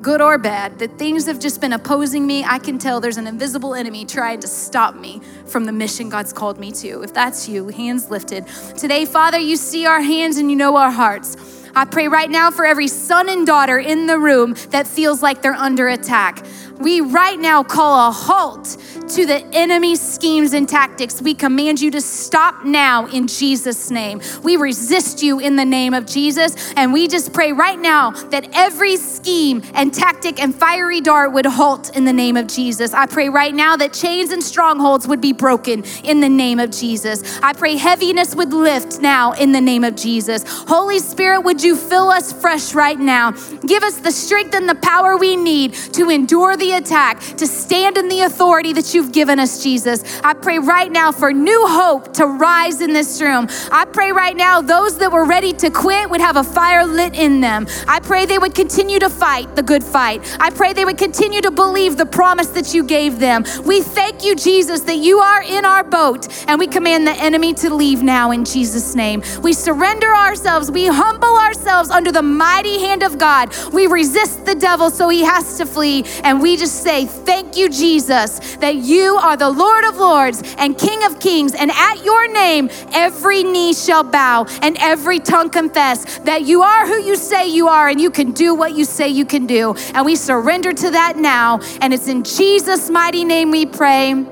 good 0.00 0.22
or 0.22 0.38
bad. 0.38 0.78
That 0.78 0.98
things 0.98 1.26
have 1.26 1.38
just 1.38 1.60
been 1.60 1.74
opposing 1.74 2.26
me. 2.26 2.44
I 2.44 2.58
can 2.58 2.78
tell 2.78 2.98
there's 2.98 3.18
an 3.18 3.26
invisible 3.26 3.74
enemy 3.74 4.06
trying 4.06 4.40
to 4.40 4.48
stop 4.48 4.94
me 4.94 5.20
from 5.46 5.66
the 5.66 5.72
mission 5.72 6.08
God's 6.08 6.32
called 6.32 6.58
me 6.58 6.72
to. 6.72 7.02
If 7.02 7.12
that's 7.12 7.46
you, 7.46 7.68
hands 7.68 8.10
lifted. 8.10 8.46
Today, 8.78 9.04
Father, 9.04 9.38
you 9.38 9.56
see 9.56 9.84
our 9.84 10.00
hands 10.00 10.38
and 10.38 10.50
you 10.50 10.56
know 10.56 10.76
our 10.76 10.90
hearts. 10.90 11.36
I 11.74 11.84
pray 11.84 12.08
right 12.08 12.28
now 12.28 12.50
for 12.50 12.64
every 12.64 12.88
son 12.88 13.28
and 13.28 13.46
daughter 13.46 13.78
in 13.78 14.06
the 14.06 14.18
room 14.18 14.56
that 14.70 14.88
feels 14.88 15.22
like 15.22 15.40
they're 15.40 15.52
under 15.52 15.88
attack 15.88 16.44
we 16.80 17.00
right 17.00 17.38
now 17.38 17.62
call 17.62 18.08
a 18.08 18.12
halt 18.12 18.76
to 19.08 19.26
the 19.26 19.44
enemy's 19.52 20.00
schemes 20.00 20.52
and 20.52 20.68
tactics. 20.68 21.20
We 21.20 21.34
command 21.34 21.80
you 21.80 21.90
to 21.90 22.00
stop 22.00 22.64
now 22.64 23.06
in 23.06 23.26
Jesus' 23.26 23.90
name. 23.90 24.20
We 24.42 24.56
resist 24.56 25.22
you 25.22 25.40
in 25.40 25.56
the 25.56 25.64
name 25.64 25.94
of 25.94 26.06
Jesus. 26.06 26.72
And 26.76 26.92
we 26.92 27.08
just 27.08 27.32
pray 27.32 27.52
right 27.52 27.78
now 27.78 28.12
that 28.30 28.48
every 28.52 28.96
scheme 28.96 29.62
and 29.74 29.92
tactic 29.92 30.40
and 30.40 30.54
fiery 30.54 31.00
dart 31.00 31.32
would 31.32 31.46
halt 31.46 31.96
in 31.96 32.04
the 32.04 32.12
name 32.12 32.36
of 32.36 32.46
Jesus. 32.46 32.94
I 32.94 33.06
pray 33.06 33.28
right 33.28 33.54
now 33.54 33.76
that 33.76 33.92
chains 33.92 34.30
and 34.30 34.42
strongholds 34.42 35.08
would 35.08 35.20
be 35.20 35.32
broken 35.32 35.84
in 36.04 36.20
the 36.20 36.28
name 36.28 36.60
of 36.60 36.70
Jesus. 36.70 37.40
I 37.42 37.52
pray 37.52 37.76
heaviness 37.76 38.34
would 38.36 38.52
lift 38.52 39.00
now 39.00 39.32
in 39.32 39.52
the 39.52 39.60
name 39.60 39.84
of 39.84 39.96
Jesus. 39.96 40.44
Holy 40.68 41.00
Spirit, 41.00 41.40
would 41.40 41.62
you 41.62 41.76
fill 41.76 42.10
us 42.10 42.32
fresh 42.32 42.74
right 42.74 42.98
now? 42.98 43.32
Give 43.66 43.82
us 43.82 43.98
the 43.98 44.12
strength 44.12 44.54
and 44.54 44.68
the 44.68 44.76
power 44.76 45.16
we 45.16 45.36
need 45.36 45.74
to 45.94 46.10
endure 46.10 46.56
the 46.56 46.69
attack, 46.74 47.20
to 47.38 47.46
stand 47.46 47.98
in 47.98 48.08
the 48.08 48.20
authority 48.20 48.72
that 48.72 48.94
you 48.94 49.00
you've 49.00 49.12
given 49.12 49.40
us, 49.40 49.62
Jesus. 49.62 50.04
I 50.22 50.34
pray 50.34 50.58
right 50.58 50.92
now 50.92 51.10
for 51.10 51.32
new 51.32 51.66
hope 51.66 52.12
to 52.14 52.26
rise 52.26 52.82
in 52.82 52.92
this 52.92 53.20
room. 53.22 53.48
I 53.72 53.86
pray 53.86 54.12
right 54.12 54.36
now 54.36 54.60
those 54.60 54.98
that 54.98 55.10
were 55.10 55.24
ready 55.24 55.54
to 55.54 55.70
quit 55.70 56.10
would 56.10 56.20
have 56.20 56.36
a 56.36 56.44
fire 56.44 56.84
lit 56.84 57.14
in 57.14 57.40
them. 57.40 57.66
I 57.88 58.00
pray 58.00 58.26
they 58.26 58.36
would 58.36 58.54
continue 58.54 58.98
to 58.98 59.08
fight 59.08 59.56
the 59.56 59.62
good 59.62 59.82
fight. 59.82 60.20
I 60.38 60.50
pray 60.50 60.74
they 60.74 60.84
would 60.84 60.98
continue 60.98 61.40
to 61.40 61.50
believe 61.50 61.96
the 61.96 62.04
promise 62.04 62.48
that 62.48 62.74
you 62.74 62.84
gave 62.84 63.18
them. 63.18 63.44
We 63.64 63.80
thank 63.80 64.22
you, 64.22 64.36
Jesus, 64.36 64.80
that 64.80 64.98
you 64.98 65.18
are 65.20 65.42
in 65.42 65.64
our 65.64 65.82
boat 65.82 66.28
and 66.46 66.58
we 66.58 66.66
command 66.66 67.06
the 67.06 67.12
enemy 67.12 67.54
to 67.54 67.74
leave 67.74 68.02
now 68.02 68.32
in 68.32 68.44
Jesus' 68.44 68.94
name. 68.94 69.22
We 69.40 69.54
surrender 69.54 70.14
ourselves, 70.14 70.70
we 70.70 70.88
humble 70.88 71.38
ourselves 71.38 71.88
under 71.88 72.12
the 72.12 72.22
mighty 72.22 72.80
hand 72.80 73.02
of 73.02 73.16
God. 73.16 73.56
We 73.72 73.86
resist 73.86 74.44
the 74.44 74.54
devil 74.54 74.90
so 74.90 75.08
he 75.08 75.22
has 75.22 75.56
to 75.56 75.64
flee. 75.64 76.04
And 76.22 76.42
we 76.42 76.58
just 76.60 76.82
say, 76.82 77.06
Thank 77.06 77.56
you, 77.56 77.68
Jesus, 77.68 78.38
that 78.56 78.76
you 78.76 79.16
are 79.16 79.36
the 79.36 79.50
Lord 79.50 79.84
of 79.84 79.96
Lords 79.96 80.42
and 80.58 80.78
King 80.78 81.02
of 81.04 81.18
Kings. 81.18 81.54
And 81.54 81.70
at 81.70 82.04
your 82.04 82.30
name, 82.30 82.68
every 82.92 83.42
knee 83.42 83.72
shall 83.72 84.04
bow 84.04 84.46
and 84.62 84.76
every 84.78 85.18
tongue 85.18 85.50
confess 85.50 86.18
that 86.20 86.42
you 86.42 86.62
are 86.62 86.86
who 86.86 87.00
you 87.00 87.16
say 87.16 87.48
you 87.48 87.68
are 87.68 87.88
and 87.88 88.00
you 88.00 88.10
can 88.10 88.32
do 88.32 88.54
what 88.54 88.76
you 88.76 88.84
say 88.84 89.08
you 89.08 89.24
can 89.24 89.46
do. 89.46 89.74
And 89.94 90.04
we 90.04 90.14
surrender 90.16 90.72
to 90.72 90.90
that 90.90 91.16
now. 91.16 91.60
And 91.80 91.94
it's 91.94 92.08
in 92.08 92.22
Jesus' 92.22 92.90
mighty 92.90 93.24
name 93.24 93.50
we 93.50 93.64
pray. 93.66 94.26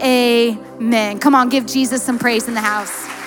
Amen. 0.00 1.18
Come 1.20 1.34
on, 1.34 1.48
give 1.48 1.64
Jesus 1.64 2.02
some 2.02 2.18
praise 2.18 2.48
in 2.48 2.54
the 2.54 2.60
house. 2.60 3.17